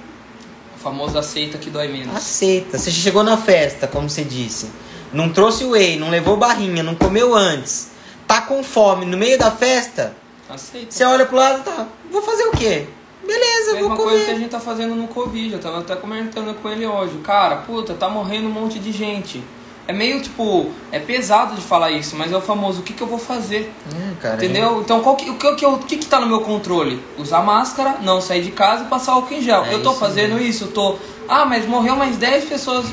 O 0.77 0.79
famoso 0.81 1.17
aceita 1.17 1.57
que 1.57 1.71
dói 1.71 1.87
menos. 1.87 2.17
Aceita. 2.17 2.79
Você 2.79 2.91
chegou 2.91 3.23
na 3.23 3.37
festa, 3.37 3.87
como 3.87 4.11
você 4.11 4.25
disse, 4.25 4.71
não 5.13 5.33
trouxe 5.33 5.65
whey, 5.65 5.97
não 5.97 6.11
levou 6.11 6.37
barrinha, 6.37 6.83
não 6.83 6.97
comeu 6.97 7.33
antes, 7.33 7.91
tá 8.27 8.41
com 8.41 8.63
fome 8.65 9.07
no 9.07 9.17
meio 9.17 9.39
da 9.39 9.53
festa, 9.53 10.15
Aceita. 10.49 10.91
você 10.91 11.05
olha 11.05 11.27
pro 11.27 11.37
lado, 11.37 11.63
tá, 11.65 11.87
vou 12.11 12.23
fazer 12.23 12.45
o 12.45 12.53
quê? 12.53 12.87
Beleza, 13.27 13.73
Mesma 13.75 13.89
vou 13.89 13.97
coisa 13.97 14.19
que 14.19 14.23
a 14.23 14.27
comer. 14.35 14.39
gente 14.41 14.51
tá 14.51 14.61
fazendo 14.61 14.95
no 14.95 15.09
Covid, 15.09 15.55
eu 15.55 15.59
tava 15.61 15.81
até 15.81 15.97
comentando 15.97 16.55
com 16.63 16.69
ele 16.69 16.87
hoje. 16.87 17.19
Cara, 17.25 17.57
puta, 17.57 17.95
tá 17.95 18.09
morrendo 18.09 18.47
um 18.47 18.53
monte 18.53 18.79
de 18.79 18.93
gente. 18.93 19.43
É 19.89 19.93
meio 19.93 20.21
tipo, 20.21 20.71
é 20.91 20.99
pesado 20.99 21.55
de 21.55 21.61
falar 21.61 21.93
isso, 21.93 22.17
mas 22.17 22.33
é 22.33 22.37
o 22.37 22.41
famoso, 22.41 22.81
o 22.81 22.83
que, 22.83 22.93
que 22.93 23.03
eu 23.03 23.07
vou 23.07 23.19
fazer? 23.19 23.73
Cara, 24.21 24.35
Entendeu? 24.37 24.81
Então 24.81 25.01
qual 25.01 25.15
que, 25.17 25.31
o, 25.31 25.37
que, 25.37 25.67
o, 25.67 25.79
que, 25.79 25.97
que 25.97 26.07
tá 26.07 26.21
no 26.21 26.27
meu 26.27 26.41
controle? 26.41 27.01
Usar 27.19 27.41
máscara, 27.43 27.99
não 28.03 28.21
sair 28.21 28.43
de 28.43 28.51
casa 28.51 28.85
e 28.85 28.87
passar 28.89 29.13
álcool 29.13 29.35
em 29.35 29.43
gel. 29.43 29.65
É 29.65 29.75
eu 29.75 29.83
tô 29.83 29.91
isso 29.91 30.01
fazendo 30.01 30.41
isso, 30.41 30.65
eu 30.65 30.73
tô. 30.73 30.97
Ah, 31.29 31.45
mas 31.45 31.67
morreu 31.67 31.95
mais 31.97 32.17
10 32.17 32.47
pessoas 32.47 32.87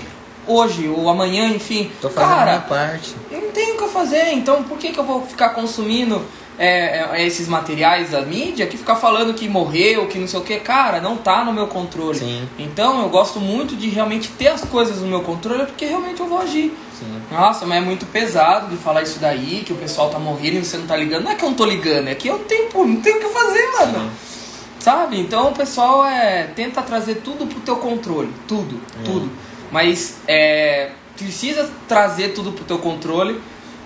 hoje, 0.47 0.87
ou 0.87 1.09
amanhã, 1.09 1.47
enfim. 1.47 1.91
Tô 1.99 2.09
fazendo 2.09 2.31
a 2.31 2.35
Cara, 2.35 2.51
minha 2.51 2.61
parte. 2.61 3.15
eu 3.31 3.41
não 3.41 3.51
tenho 3.51 3.73
o 3.73 3.77
que 3.77 3.83
eu 3.83 3.89
fazer, 3.89 4.31
então 4.33 4.63
por 4.63 4.77
que, 4.77 4.91
que 4.91 4.99
eu 4.99 5.03
vou 5.03 5.25
ficar 5.25 5.49
consumindo 5.49 6.21
é, 6.57 7.09
é, 7.13 7.25
esses 7.25 7.47
materiais 7.47 8.11
da 8.11 8.21
mídia 8.21 8.67
que 8.67 8.77
ficar 8.77 8.95
falando 8.95 9.33
que 9.33 9.47
morreu, 9.47 10.07
que 10.07 10.19
não 10.19 10.27
sei 10.27 10.39
o 10.39 10.43
que? 10.43 10.59
Cara, 10.59 11.01
não 11.01 11.17
tá 11.17 11.43
no 11.43 11.51
meu 11.51 11.67
controle. 11.67 12.19
Sim. 12.19 12.47
Então 12.57 13.01
eu 13.01 13.09
gosto 13.09 13.39
muito 13.39 13.75
de 13.75 13.89
realmente 13.89 14.29
ter 14.29 14.47
as 14.47 14.63
coisas 14.63 14.99
no 15.01 15.07
meu 15.07 15.21
controle 15.21 15.65
porque 15.65 15.85
realmente 15.85 16.19
eu 16.19 16.27
vou 16.27 16.39
agir. 16.39 16.71
Sim. 16.97 17.21
Nossa, 17.31 17.65
mas 17.65 17.79
é 17.79 17.81
muito 17.81 18.05
pesado 18.05 18.67
de 18.67 18.77
falar 18.77 19.01
isso 19.01 19.19
daí, 19.19 19.63
que 19.65 19.73
o 19.73 19.77
pessoal 19.77 20.09
tá 20.09 20.19
morrendo 20.19 20.57
e 20.57 20.65
você 20.65 20.77
não 20.77 20.85
tá 20.85 20.95
ligando. 20.95 21.23
Não 21.23 21.31
é 21.31 21.35
que 21.35 21.43
eu 21.43 21.49
não 21.49 21.55
tô 21.55 21.65
ligando, 21.65 22.07
é 22.07 22.15
que 22.15 22.27
eu 22.27 22.39
tenho, 22.39 22.69
não 22.73 23.01
tenho 23.01 23.17
o 23.17 23.19
que 23.19 23.29
fazer, 23.29 23.71
mano. 23.71 24.11
Sabe? 24.79 25.19
Então 25.19 25.49
o 25.49 25.53
pessoal 25.53 26.05
é, 26.05 26.49
tenta 26.55 26.81
trazer 26.81 27.15
tudo 27.15 27.47
pro 27.47 27.59
teu 27.61 27.77
controle. 27.77 28.29
Tudo, 28.47 28.79
tudo. 29.05 29.29
Mas 29.71 30.17
é, 30.27 30.91
precisa 31.17 31.69
trazer 31.87 32.29
tudo 32.29 32.51
pro 32.51 32.65
teu 32.65 32.77
controle, 32.77 33.39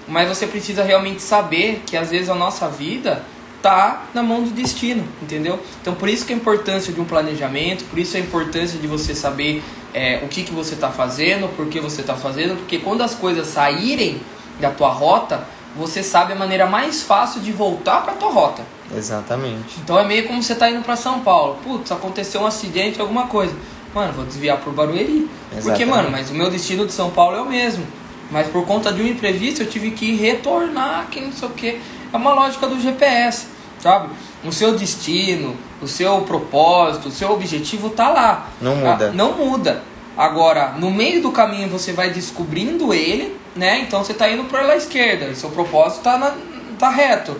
mas 0.07 0.27
você 0.29 0.47
precisa 0.47 0.83
realmente 0.83 1.21
saber 1.21 1.83
que 1.85 1.97
às 1.97 2.09
vezes 2.09 2.29
a 2.29 2.35
nossa 2.35 2.67
vida 2.67 3.23
tá 3.61 4.03
na 4.13 4.21
mão 4.21 4.43
do 4.43 4.51
destino, 4.51 5.03
entendeu? 5.21 5.59
Então 5.81 5.93
por 5.95 6.07
isso 6.07 6.25
que 6.25 6.33
a 6.33 6.35
importância 6.35 6.93
de 6.93 7.01
um 7.01 7.05
planejamento, 7.05 7.83
por 7.85 7.99
isso 7.99 8.15
a 8.15 8.19
importância 8.19 8.79
de 8.79 8.87
você 8.87 9.15
saber 9.15 9.63
é, 9.93 10.21
o 10.23 10.27
que, 10.27 10.43
que 10.43 10.53
você 10.53 10.75
tá 10.75 10.89
fazendo, 10.89 11.53
por 11.55 11.67
que 11.67 11.79
você 11.79 12.03
tá 12.03 12.15
fazendo, 12.15 12.55
porque 12.57 12.77
quando 12.77 13.01
as 13.01 13.15
coisas 13.15 13.47
saírem 13.47 14.21
da 14.59 14.69
tua 14.69 14.89
rota, 14.89 15.43
você 15.75 16.01
sabe 16.01 16.33
a 16.33 16.35
maneira 16.35 16.65
mais 16.65 17.01
fácil 17.01 17.41
de 17.41 17.51
voltar 17.51 18.03
pra 18.03 18.13
tua 18.13 18.29
rota. 18.31 18.63
Exatamente. 18.95 19.79
Então 19.83 19.99
é 19.99 20.05
meio 20.05 20.25
como 20.27 20.41
você 20.41 20.55
tá 20.55 20.69
indo 20.69 20.83
pra 20.83 20.95
São 20.95 21.19
Paulo. 21.19 21.57
Putz, 21.63 21.91
aconteceu 21.91 22.41
um 22.41 22.47
acidente, 22.47 22.99
alguma 22.99 23.27
coisa. 23.27 23.53
Mano, 23.93 24.13
vou 24.13 24.25
desviar 24.25 24.57
por 24.57 24.73
Barueri. 24.73 25.29
Porque, 25.49 25.57
Exatamente. 25.57 25.85
mano, 25.89 26.11
mas 26.11 26.29
o 26.29 26.33
meu 26.33 26.49
destino 26.49 26.85
de 26.85 26.93
São 26.93 27.09
Paulo 27.09 27.37
é 27.37 27.41
o 27.41 27.45
mesmo. 27.45 27.85
Mas 28.29 28.47
por 28.47 28.65
conta 28.65 28.91
de 28.91 29.01
um 29.01 29.07
imprevisto 29.07 29.61
eu 29.61 29.69
tive 29.69 29.91
que 29.91 30.15
retornar, 30.15 31.07
que 31.09 31.21
não 31.21 31.31
sei 31.31 31.47
o 31.47 31.51
que. 31.51 31.79
É 32.11 32.17
uma 32.17 32.33
lógica 32.33 32.67
do 32.67 32.79
GPS, 32.79 33.47
sabe? 33.79 34.09
O 34.43 34.51
seu 34.51 34.75
destino, 34.75 35.55
o 35.81 35.87
seu 35.87 36.21
propósito, 36.21 37.09
o 37.09 37.11
seu 37.11 37.31
objetivo 37.31 37.89
tá 37.89 38.09
lá. 38.09 38.49
Não 38.61 38.75
muda. 38.75 39.09
Ah, 39.09 39.13
Não 39.13 39.33
muda. 39.33 39.83
Agora, 40.17 40.73
no 40.77 40.89
meio 40.89 41.21
do 41.21 41.31
caminho 41.31 41.69
você 41.69 41.93
vai 41.93 42.09
descobrindo 42.09 42.93
ele, 42.93 43.35
né? 43.55 43.79
Então 43.81 44.03
você 44.03 44.13
tá 44.13 44.29
indo 44.29 44.45
para 44.45 44.61
a 44.61 44.75
esquerda, 44.75 45.33
seu 45.35 45.49
propósito 45.51 46.01
tá, 46.01 46.17
na, 46.17 46.35
tá 46.79 46.89
reto. 46.89 47.39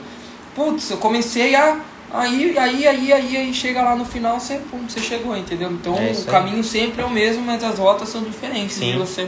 Putz, 0.55 0.91
eu 0.91 0.97
comecei 0.97 1.55
a 1.55 1.79
Aí, 2.09 2.57
aí, 2.57 2.87
aí, 2.87 3.13
aí, 3.13 3.37
aí 3.37 3.53
chega 3.53 3.81
lá 3.81 3.93
no 3.93 4.05
final, 4.05 4.39
você, 4.39 4.61
pum, 4.71 4.87
você 4.87 5.01
chegou, 5.01 5.35
entendeu? 5.35 5.69
Então 5.71 5.97
É 5.97 6.11
o 6.11 6.23
caminho 6.23 6.63
sempre 6.63 7.01
é 7.01 7.05
o 7.05 7.09
mesmo, 7.09 7.43
mas 7.43 7.61
as 7.63 7.77
rotas 7.77 8.07
são 8.07 8.21
diferentes 8.23 8.77
Sim. 8.77 8.93
de 8.93 8.97
você 8.97 9.27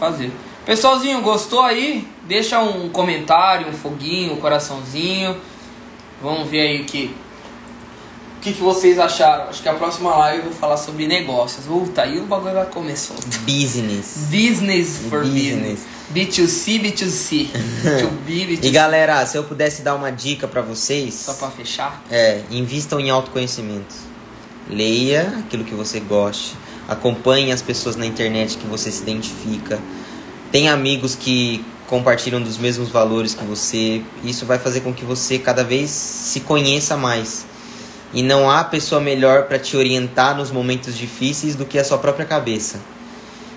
fazer. 0.00 0.32
Pessoalzinho, 0.66 1.20
gostou 1.22 1.60
aí? 1.60 2.06
Deixa 2.26 2.58
um 2.60 2.88
comentário, 2.88 3.68
um 3.68 3.72
foguinho, 3.72 4.32
um 4.32 4.36
coraçãozinho. 4.36 5.36
Vamos 6.22 6.48
ver 6.48 6.60
aí 6.60 6.82
o 6.82 6.84
que, 6.84 7.14
o 8.36 8.40
que, 8.40 8.52
que 8.52 8.60
vocês 8.60 8.98
acharam. 8.98 9.48
Acho 9.48 9.62
que 9.62 9.68
a 9.68 9.74
próxima 9.74 10.14
live 10.16 10.38
eu 10.38 10.44
vou 10.50 10.52
falar 10.52 10.76
sobre 10.76 11.06
negócios. 11.06 11.64
Puta, 11.66 12.02
aí 12.02 12.18
o 12.18 12.24
bagulho 12.26 12.54
já 12.54 12.66
começou. 12.66 13.16
Business. 13.46 14.28
Business 14.30 14.98
for 15.08 15.22
Business. 15.24 15.80
business. 15.80 15.86
B2C, 16.12 16.80
B2C. 16.82 17.48
B2B, 18.26 18.58
B2C. 18.58 18.64
E 18.64 18.70
galera, 18.70 19.24
se 19.26 19.36
eu 19.38 19.44
pudesse 19.44 19.82
dar 19.82 19.94
uma 19.94 20.10
dica 20.10 20.46
pra 20.48 20.60
vocês, 20.60 21.14
Só 21.14 21.34
pra 21.34 21.50
fechar. 21.50 22.02
é, 22.10 22.42
invistam 22.50 22.98
em 23.00 23.10
autoconhecimento. 23.10 23.94
Leia 24.68 25.34
aquilo 25.38 25.64
que 25.64 25.74
você 25.74 25.98
goste. 26.00 26.54
Acompanhe 26.90 27.52
as 27.52 27.62
pessoas 27.62 27.94
na 27.94 28.04
internet 28.04 28.58
que 28.58 28.66
você 28.66 28.90
se 28.90 29.02
identifica. 29.02 29.78
Tenha 30.50 30.72
amigos 30.72 31.14
que 31.14 31.64
compartilham 31.86 32.42
dos 32.42 32.58
mesmos 32.58 32.88
valores 32.88 33.32
que 33.32 33.44
você. 33.44 34.02
Isso 34.24 34.44
vai 34.44 34.58
fazer 34.58 34.80
com 34.80 34.92
que 34.92 35.04
você 35.04 35.38
cada 35.38 35.62
vez 35.62 35.88
se 35.88 36.40
conheça 36.40 36.96
mais. 36.96 37.46
E 38.12 38.24
não 38.24 38.50
há 38.50 38.64
pessoa 38.64 39.00
melhor 39.00 39.44
para 39.44 39.56
te 39.56 39.76
orientar 39.76 40.36
nos 40.36 40.50
momentos 40.50 40.98
difíceis 40.98 41.54
do 41.54 41.64
que 41.64 41.78
a 41.78 41.84
sua 41.84 41.96
própria 41.96 42.26
cabeça. 42.26 42.80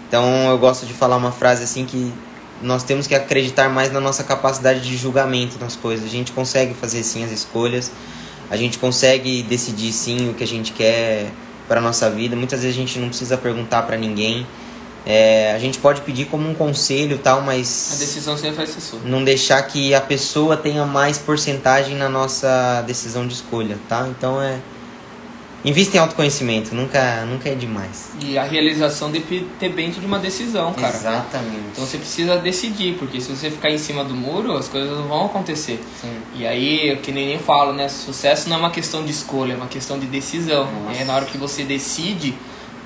Então 0.07 0.47
eu 0.47 0.59
gosto 0.59 0.85
de 0.85 0.93
falar 0.93 1.17
uma 1.17 1.31
frase 1.31 1.63
assim 1.63 1.85
que 1.85 2.13
nós 2.61 2.83
temos 2.83 3.07
que 3.07 3.15
acreditar 3.15 3.67
mais 3.67 3.91
na 3.91 3.99
nossa 3.99 4.23
capacidade 4.23 4.81
de 4.81 4.95
julgamento 4.95 5.57
nas 5.59 5.75
coisas. 5.75 6.05
A 6.05 6.09
gente 6.09 6.31
consegue 6.31 6.75
fazer 6.75 7.01
sim 7.01 7.23
as 7.23 7.31
escolhas, 7.31 7.91
a 8.47 8.55
gente 8.55 8.77
consegue 8.77 9.41
decidir 9.41 9.91
sim 9.91 10.29
o 10.29 10.35
que 10.35 10.43
a 10.43 10.47
gente 10.47 10.71
quer 10.71 11.31
para 11.73 11.81
nossa 11.81 12.07
vida. 12.07 12.35
Muitas 12.35 12.61
vezes 12.61 12.77
a 12.77 12.79
gente 12.79 12.99
não 12.99 13.07
precisa 13.09 13.35
perguntar 13.35 13.81
para 13.81 13.97
ninguém. 13.97 14.45
É, 15.03 15.51
a 15.55 15.57
gente 15.59 15.79
pode 15.79 16.01
pedir 16.01 16.25
como 16.25 16.47
um 16.47 16.53
conselho 16.53 17.17
tal, 17.17 17.39
A 17.39 17.41
mas 17.41 17.97
decisão 17.99 18.37
sempre 18.37 18.57
vai 18.57 18.67
ser 18.67 18.79
sua. 18.79 18.99
não 19.03 19.23
deixar 19.23 19.59
que 19.63 19.91
a 19.93 19.99
pessoa 19.99 20.55
tenha 20.55 20.85
mais 20.85 21.17
porcentagem 21.17 21.97
na 21.97 22.07
nossa 22.07 22.83
decisão 22.85 23.27
de 23.27 23.33
escolha, 23.33 23.77
tá? 23.89 24.07
Então 24.07 24.39
é 24.39 24.59
invista 25.65 25.95
em 25.97 25.99
autoconhecimento, 25.99 26.75
nunca 26.75 27.25
nunca 27.25 27.49
é 27.49 27.55
demais. 27.55 28.11
E 28.21 28.37
a 28.37 28.43
realização 28.43 29.09
dep- 29.11 29.47
depende 29.59 29.99
de 29.99 30.05
uma 30.05 30.19
decisão, 30.19 30.73
cara. 30.73 30.93
Exatamente. 30.95 31.61
Então 31.71 31.85
você 31.85 31.97
precisa 31.97 32.37
decidir, 32.37 32.95
porque 32.97 33.21
se 33.21 33.29
você 33.33 33.49
ficar 33.49 33.69
em 33.71 33.77
cima 33.77 34.03
do 34.03 34.13
muro, 34.13 34.57
as 34.57 34.67
coisas 34.67 34.91
não 34.97 35.07
vão 35.07 35.25
acontecer. 35.25 35.79
Sim. 36.01 36.13
E 36.35 36.45
aí, 36.45 36.97
que 37.01 37.11
nem 37.11 37.27
nem 37.27 37.39
falo, 37.39 37.71
né? 37.73 37.87
Sucesso 37.89 38.49
não 38.49 38.57
é 38.57 38.59
uma 38.59 38.71
questão 38.71 39.03
de 39.05 39.11
escolha, 39.11 39.53
é 39.53 39.55
uma 39.55 39.67
questão 39.67 39.97
de 39.97 40.05
decisão. 40.05 40.67
Nossa. 40.85 41.01
É 41.01 41.05
na 41.05 41.15
hora 41.15 41.25
que 41.25 41.37
você 41.37 41.63
decide, 41.63 42.33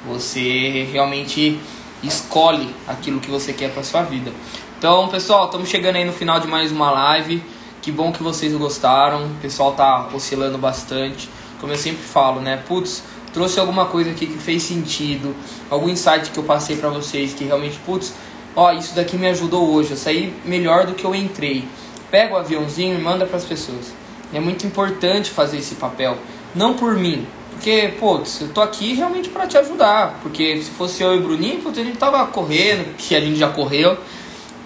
você 0.05 0.87
realmente 0.91 1.59
escolhe 2.03 2.73
aquilo 2.87 3.19
que 3.19 3.29
você 3.29 3.53
quer 3.53 3.71
para 3.71 3.83
sua 3.83 4.03
vida. 4.03 4.31
Então, 4.77 5.07
pessoal, 5.07 5.45
estamos 5.45 5.67
chegando 5.69 5.95
aí 5.95 6.05
no 6.05 6.13
final 6.13 6.39
de 6.39 6.47
mais 6.47 6.71
uma 6.71 6.91
live. 6.91 7.41
Que 7.81 7.91
bom 7.91 8.11
que 8.11 8.21
vocês 8.21 8.53
gostaram. 8.53 9.25
O 9.25 9.35
pessoal 9.41 9.71
tá 9.73 10.09
oscilando 10.13 10.57
bastante. 10.57 11.27
Como 11.59 11.73
eu 11.73 11.77
sempre 11.77 12.03
falo, 12.03 12.39
né? 12.39 12.61
Putz, 12.67 13.03
trouxe 13.33 13.59
alguma 13.59 13.85
coisa 13.85 14.11
aqui 14.11 14.25
que 14.25 14.37
fez 14.37 14.63
sentido, 14.63 15.35
algum 15.69 15.89
insight 15.89 16.31
que 16.31 16.37
eu 16.37 16.43
passei 16.43 16.75
para 16.75 16.89
vocês 16.89 17.33
que 17.33 17.43
realmente, 17.43 17.77
putz, 17.85 18.13
ó, 18.55 18.71
isso 18.71 18.95
daqui 18.95 19.17
me 19.17 19.27
ajudou 19.27 19.71
hoje, 19.71 19.91
eu 19.91 19.97
saí 19.97 20.33
melhor 20.45 20.85
do 20.85 20.93
que 20.93 21.05
eu 21.05 21.13
entrei. 21.13 21.65
Pega 22.09 22.33
o 22.33 22.37
aviãozinho 22.37 22.97
e 22.97 23.01
manda 23.01 23.25
para 23.25 23.37
as 23.37 23.45
pessoas. 23.45 23.93
É 24.33 24.39
muito 24.39 24.65
importante 24.65 25.29
fazer 25.29 25.57
esse 25.57 25.75
papel, 25.75 26.17
não 26.55 26.73
por 26.73 26.95
mim, 26.95 27.25
porque, 27.51 27.93
putz, 27.99 28.41
eu 28.41 28.49
tô 28.49 28.61
aqui 28.61 28.93
realmente 28.93 29.29
para 29.29 29.47
te 29.47 29.57
ajudar, 29.57 30.19
porque 30.21 30.61
se 30.61 30.69
fosse 30.71 31.01
eu 31.01 31.15
e 31.15 31.17
o 31.17 31.21
Bruninho, 31.21 31.61
putz, 31.61 31.77
a 31.79 31.83
gente 31.83 31.97
tava 31.97 32.25
correndo, 32.27 32.95
que 32.97 33.15
a 33.15 33.19
gente 33.19 33.37
já 33.37 33.49
correu, 33.49 33.97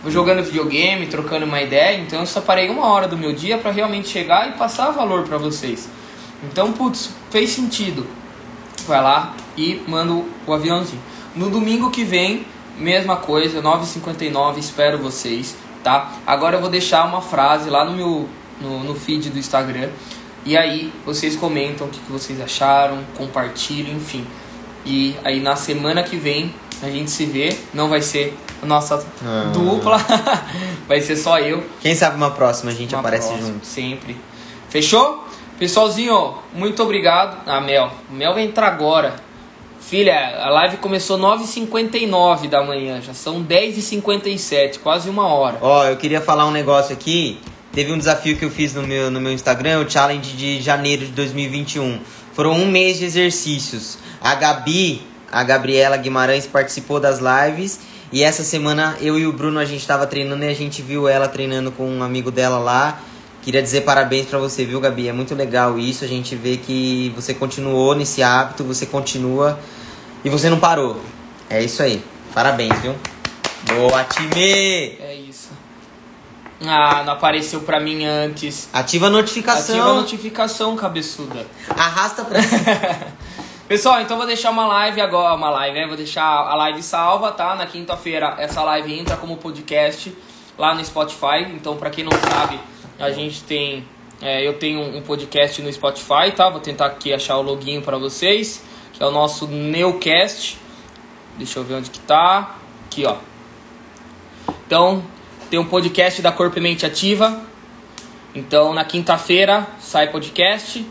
jogando 0.07 0.43
videogame, 0.43 1.05
trocando 1.07 1.45
uma 1.45 1.61
ideia, 1.61 1.99
então 1.99 2.19
eu 2.19 2.25
separei 2.25 2.69
uma 2.69 2.87
hora 2.87 3.07
do 3.07 3.17
meu 3.17 3.33
dia 3.33 3.57
para 3.57 3.71
realmente 3.71 4.09
chegar 4.09 4.49
e 4.49 4.53
passar 4.53 4.91
valor 4.91 5.23
para 5.23 5.37
vocês. 5.37 5.87
Então, 6.43 6.71
putz, 6.73 7.11
fez 7.29 7.49
sentido. 7.51 8.05
Vai 8.87 9.01
lá 9.01 9.35
e 9.57 9.81
manda 9.87 10.11
o 10.47 10.53
aviãozinho. 10.53 11.01
No 11.35 11.49
domingo 11.49 11.91
que 11.91 12.03
vem, 12.03 12.45
mesma 12.77 13.15
coisa, 13.17 13.61
9h59, 13.61 14.57
espero 14.57 14.97
vocês, 14.97 15.55
tá? 15.83 16.11
Agora 16.25 16.57
eu 16.57 16.61
vou 16.61 16.69
deixar 16.69 17.05
uma 17.05 17.21
frase 17.21 17.69
lá 17.69 17.85
no 17.85 17.91
meu 17.93 18.27
no, 18.59 18.83
no 18.83 18.95
feed 18.95 19.29
do 19.29 19.37
Instagram. 19.39 19.89
E 20.45 20.57
aí 20.57 20.91
vocês 21.05 21.35
comentam 21.35 21.87
o 21.87 21.89
que, 21.89 21.99
que 21.99 22.11
vocês 22.11 22.41
acharam, 22.41 22.99
compartilham, 23.15 23.95
enfim. 23.95 24.25
E 24.85 25.15
aí 25.23 25.39
na 25.39 25.55
semana 25.55 26.01
que 26.03 26.15
vem 26.15 26.53
a 26.81 26.89
gente 26.89 27.11
se 27.11 27.25
vê. 27.25 27.55
Não 27.73 27.87
vai 27.89 28.01
ser 28.01 28.35
a 28.61 28.65
nossa 28.65 29.05
Ah. 29.23 29.51
dupla, 29.53 29.97
vai 30.87 30.99
ser 31.01 31.15
só 31.15 31.39
eu. 31.39 31.63
Quem 31.81 31.93
sabe 31.95 32.15
uma 32.17 32.31
próxima 32.31 32.71
a 32.71 32.73
gente 32.73 32.93
Uma 32.95 32.99
aparece 33.01 33.27
próxima, 33.27 33.53
junto. 33.53 33.65
Sempre. 33.65 34.17
Fechou? 34.69 35.23
Pessoalzinho, 35.61 36.39
muito 36.55 36.81
obrigado. 36.81 37.37
Ah, 37.45 37.61
Mel. 37.61 37.91
O 38.09 38.15
Mel 38.15 38.33
vai 38.33 38.41
entrar 38.41 38.65
agora. 38.65 39.13
Filha, 39.79 40.39
a 40.39 40.49
live 40.49 40.77
começou 40.77 41.19
9h59 41.19 42.49
da 42.49 42.63
manhã. 42.63 42.99
Já 42.99 43.13
são 43.13 43.43
10h57, 43.43 44.79
quase 44.79 45.07
uma 45.07 45.27
hora. 45.27 45.59
Ó, 45.61 45.85
eu 45.85 45.97
queria 45.97 46.19
falar 46.19 46.47
um 46.47 46.51
negócio 46.51 46.91
aqui. 46.91 47.39
Teve 47.71 47.91
um 47.91 47.97
desafio 47.99 48.35
que 48.37 48.43
eu 48.43 48.49
fiz 48.49 48.73
no 48.73 48.81
meu, 48.81 49.11
no 49.11 49.21
meu 49.21 49.31
Instagram, 49.31 49.85
o 49.85 49.87
challenge 49.87 50.35
de 50.35 50.59
janeiro 50.59 51.05
de 51.05 51.11
2021. 51.11 51.99
Foram 52.33 52.53
um 52.53 52.65
mês 52.65 52.97
de 52.97 53.05
exercícios. 53.05 53.99
A 54.19 54.33
Gabi, 54.33 55.03
a 55.31 55.43
Gabriela 55.43 55.95
Guimarães, 55.95 56.47
participou 56.47 56.99
das 56.99 57.19
lives. 57.19 57.81
E 58.11 58.23
essa 58.23 58.41
semana 58.41 58.97
eu 58.99 59.19
e 59.19 59.27
o 59.27 59.31
Bruno 59.31 59.59
a 59.59 59.65
gente 59.65 59.85
tava 59.85 60.07
treinando 60.07 60.43
e 60.43 60.47
a 60.47 60.55
gente 60.55 60.81
viu 60.81 61.07
ela 61.07 61.27
treinando 61.27 61.71
com 61.71 61.87
um 61.87 62.01
amigo 62.01 62.31
dela 62.31 62.57
lá. 62.57 62.99
Queria 63.41 63.61
dizer 63.61 63.81
parabéns 63.81 64.27
pra 64.27 64.37
você, 64.37 64.63
viu, 64.63 64.79
Gabi? 64.79 65.07
É 65.07 65.13
muito 65.13 65.33
legal 65.33 65.79
isso. 65.79 66.05
A 66.05 66.07
gente 66.07 66.35
vê 66.35 66.57
que 66.57 67.11
você 67.15 67.33
continuou 67.33 67.95
nesse 67.95 68.21
hábito, 68.21 68.63
você 68.63 68.85
continua 68.85 69.59
e 70.23 70.29
você 70.29 70.49
não 70.49 70.59
parou. 70.59 71.01
É 71.49 71.63
isso 71.63 71.81
aí. 71.81 72.03
Parabéns, 72.33 72.77
viu? 72.79 72.95
Boa, 73.63 74.03
time! 74.03 74.95
É 74.99 75.15
isso. 75.27 75.49
Ah, 76.63 77.03
não 77.03 77.13
apareceu 77.13 77.61
pra 77.61 77.79
mim 77.79 78.05
antes. 78.05 78.69
Ativa 78.71 79.07
a 79.07 79.09
notificação. 79.09 79.75
Ativa 79.75 79.89
a 79.89 79.93
notificação, 79.95 80.75
cabeçuda. 80.75 81.45
Arrasta 81.75 82.23
pra 82.23 82.39
Pessoal, 83.67 84.01
então 84.01 84.17
vou 84.17 84.27
deixar 84.27 84.51
uma 84.51 84.67
live 84.67 85.01
agora, 85.01 85.33
uma 85.33 85.49
live, 85.49 85.79
né? 85.79 85.87
Vou 85.87 85.95
deixar 85.95 86.23
a 86.23 86.53
live 86.55 86.83
salva, 86.83 87.31
tá? 87.31 87.55
Na 87.55 87.65
quinta-feira 87.65 88.35
essa 88.37 88.61
live 88.63 88.99
entra 88.99 89.17
como 89.17 89.37
podcast 89.37 90.15
lá 90.57 90.75
no 90.75 90.83
Spotify. 90.85 91.47
Então, 91.55 91.77
pra 91.77 91.89
quem 91.89 92.03
não 92.03 92.11
sabe, 92.11 92.59
a 93.01 93.11
gente 93.11 93.43
tem, 93.43 93.83
é, 94.21 94.47
eu 94.47 94.53
tenho 94.59 94.79
um 94.79 95.01
podcast 95.01 95.61
no 95.61 95.71
Spotify, 95.73 96.31
tá? 96.35 96.49
Vou 96.49 96.61
tentar 96.61 96.85
aqui 96.85 97.11
achar 97.11 97.37
o 97.37 97.41
login 97.41 97.81
pra 97.81 97.97
vocês, 97.97 98.63
que 98.93 99.01
é 99.01 99.05
o 99.05 99.11
nosso 99.11 99.47
Newcast. 99.47 100.57
Deixa 101.37 101.59
eu 101.59 101.63
ver 101.63 101.75
onde 101.75 101.89
que 101.89 101.99
tá. 101.99 102.55
Aqui, 102.85 103.05
ó. 103.05 103.17
Então, 104.67 105.03
tem 105.49 105.59
um 105.59 105.65
podcast 105.65 106.21
da 106.21 106.31
Corpo 106.31 106.57
e 106.57 106.61
Mente 106.61 106.85
Ativa. 106.85 107.41
Então, 108.35 108.73
na 108.73 108.85
quinta-feira 108.85 109.67
sai 109.79 110.11
podcast 110.11 110.85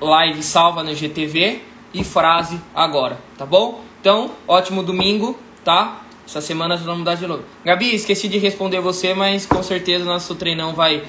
live 0.00 0.42
salva 0.42 0.82
no 0.82 0.94
GTV 0.94 1.62
e 1.94 2.02
frase 2.02 2.60
agora, 2.74 3.18
tá 3.38 3.46
bom? 3.46 3.82
Então, 4.00 4.32
ótimo 4.48 4.82
domingo, 4.82 5.38
tá? 5.64 6.02
Essa 6.32 6.40
semana 6.40 6.78
vamos 6.78 7.00
mudar 7.00 7.14
de 7.14 7.26
novo. 7.26 7.42
Gabi, 7.62 7.94
esqueci 7.94 8.26
de 8.26 8.38
responder 8.38 8.80
você, 8.80 9.12
mas 9.12 9.44
com 9.44 9.62
certeza 9.62 10.02
nosso 10.02 10.34
treinão 10.34 10.72
vai 10.72 11.04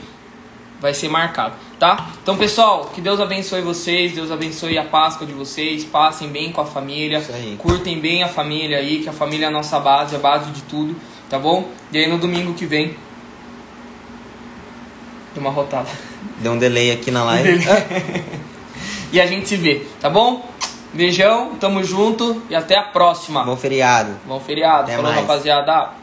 vai 0.81 0.93
ser 0.93 1.07
marcado, 1.07 1.55
tá? 1.79 2.09
Então, 2.21 2.35
pessoal, 2.35 2.91
que 2.93 2.99
Deus 2.99 3.17
abençoe 3.21 3.61
vocês, 3.61 4.11
Deus 4.11 4.29
abençoe 4.29 4.77
a 4.77 4.83
Páscoa 4.83 5.25
de 5.25 5.31
vocês, 5.31 5.85
passem 5.85 6.27
bem 6.27 6.51
com 6.51 6.59
a 6.59 6.65
família, 6.65 7.23
curtem 7.57 8.01
bem 8.01 8.21
a 8.21 8.27
família 8.27 8.79
aí, 8.79 8.99
que 8.99 9.07
a 9.07 9.13
família 9.13 9.45
é 9.45 9.47
a 9.47 9.51
nossa 9.51 9.79
base, 9.79 10.13
a 10.13 10.19
base 10.19 10.51
de 10.51 10.61
tudo, 10.63 10.93
tá 11.29 11.39
bom? 11.39 11.69
E 11.89 11.99
aí 11.99 12.09
no 12.09 12.17
domingo 12.17 12.53
que 12.53 12.65
vem 12.65 12.97
Deu 15.33 15.41
uma 15.41 15.51
rotada. 15.51 15.89
Deu 16.39 16.51
um 16.51 16.59
delay 16.59 16.91
aqui 16.91 17.11
na 17.11 17.23
live. 17.23 17.63
E 19.13 19.21
a 19.21 19.27
gente 19.27 19.47
se 19.47 19.55
vê, 19.55 19.83
tá 20.01 20.09
bom? 20.09 20.43
Beijão, 20.93 21.55
tamo 21.59 21.83
junto 21.83 22.41
e 22.49 22.55
até 22.55 22.77
a 22.77 22.83
próxima. 22.83 23.43
Bom 23.43 23.57
feriado. 23.57 24.11
Bom 24.25 24.39
feriado. 24.39 24.83
Até 24.83 24.95
Falou, 24.95 25.11
mais. 25.11 25.21
rapaziada. 25.25 26.02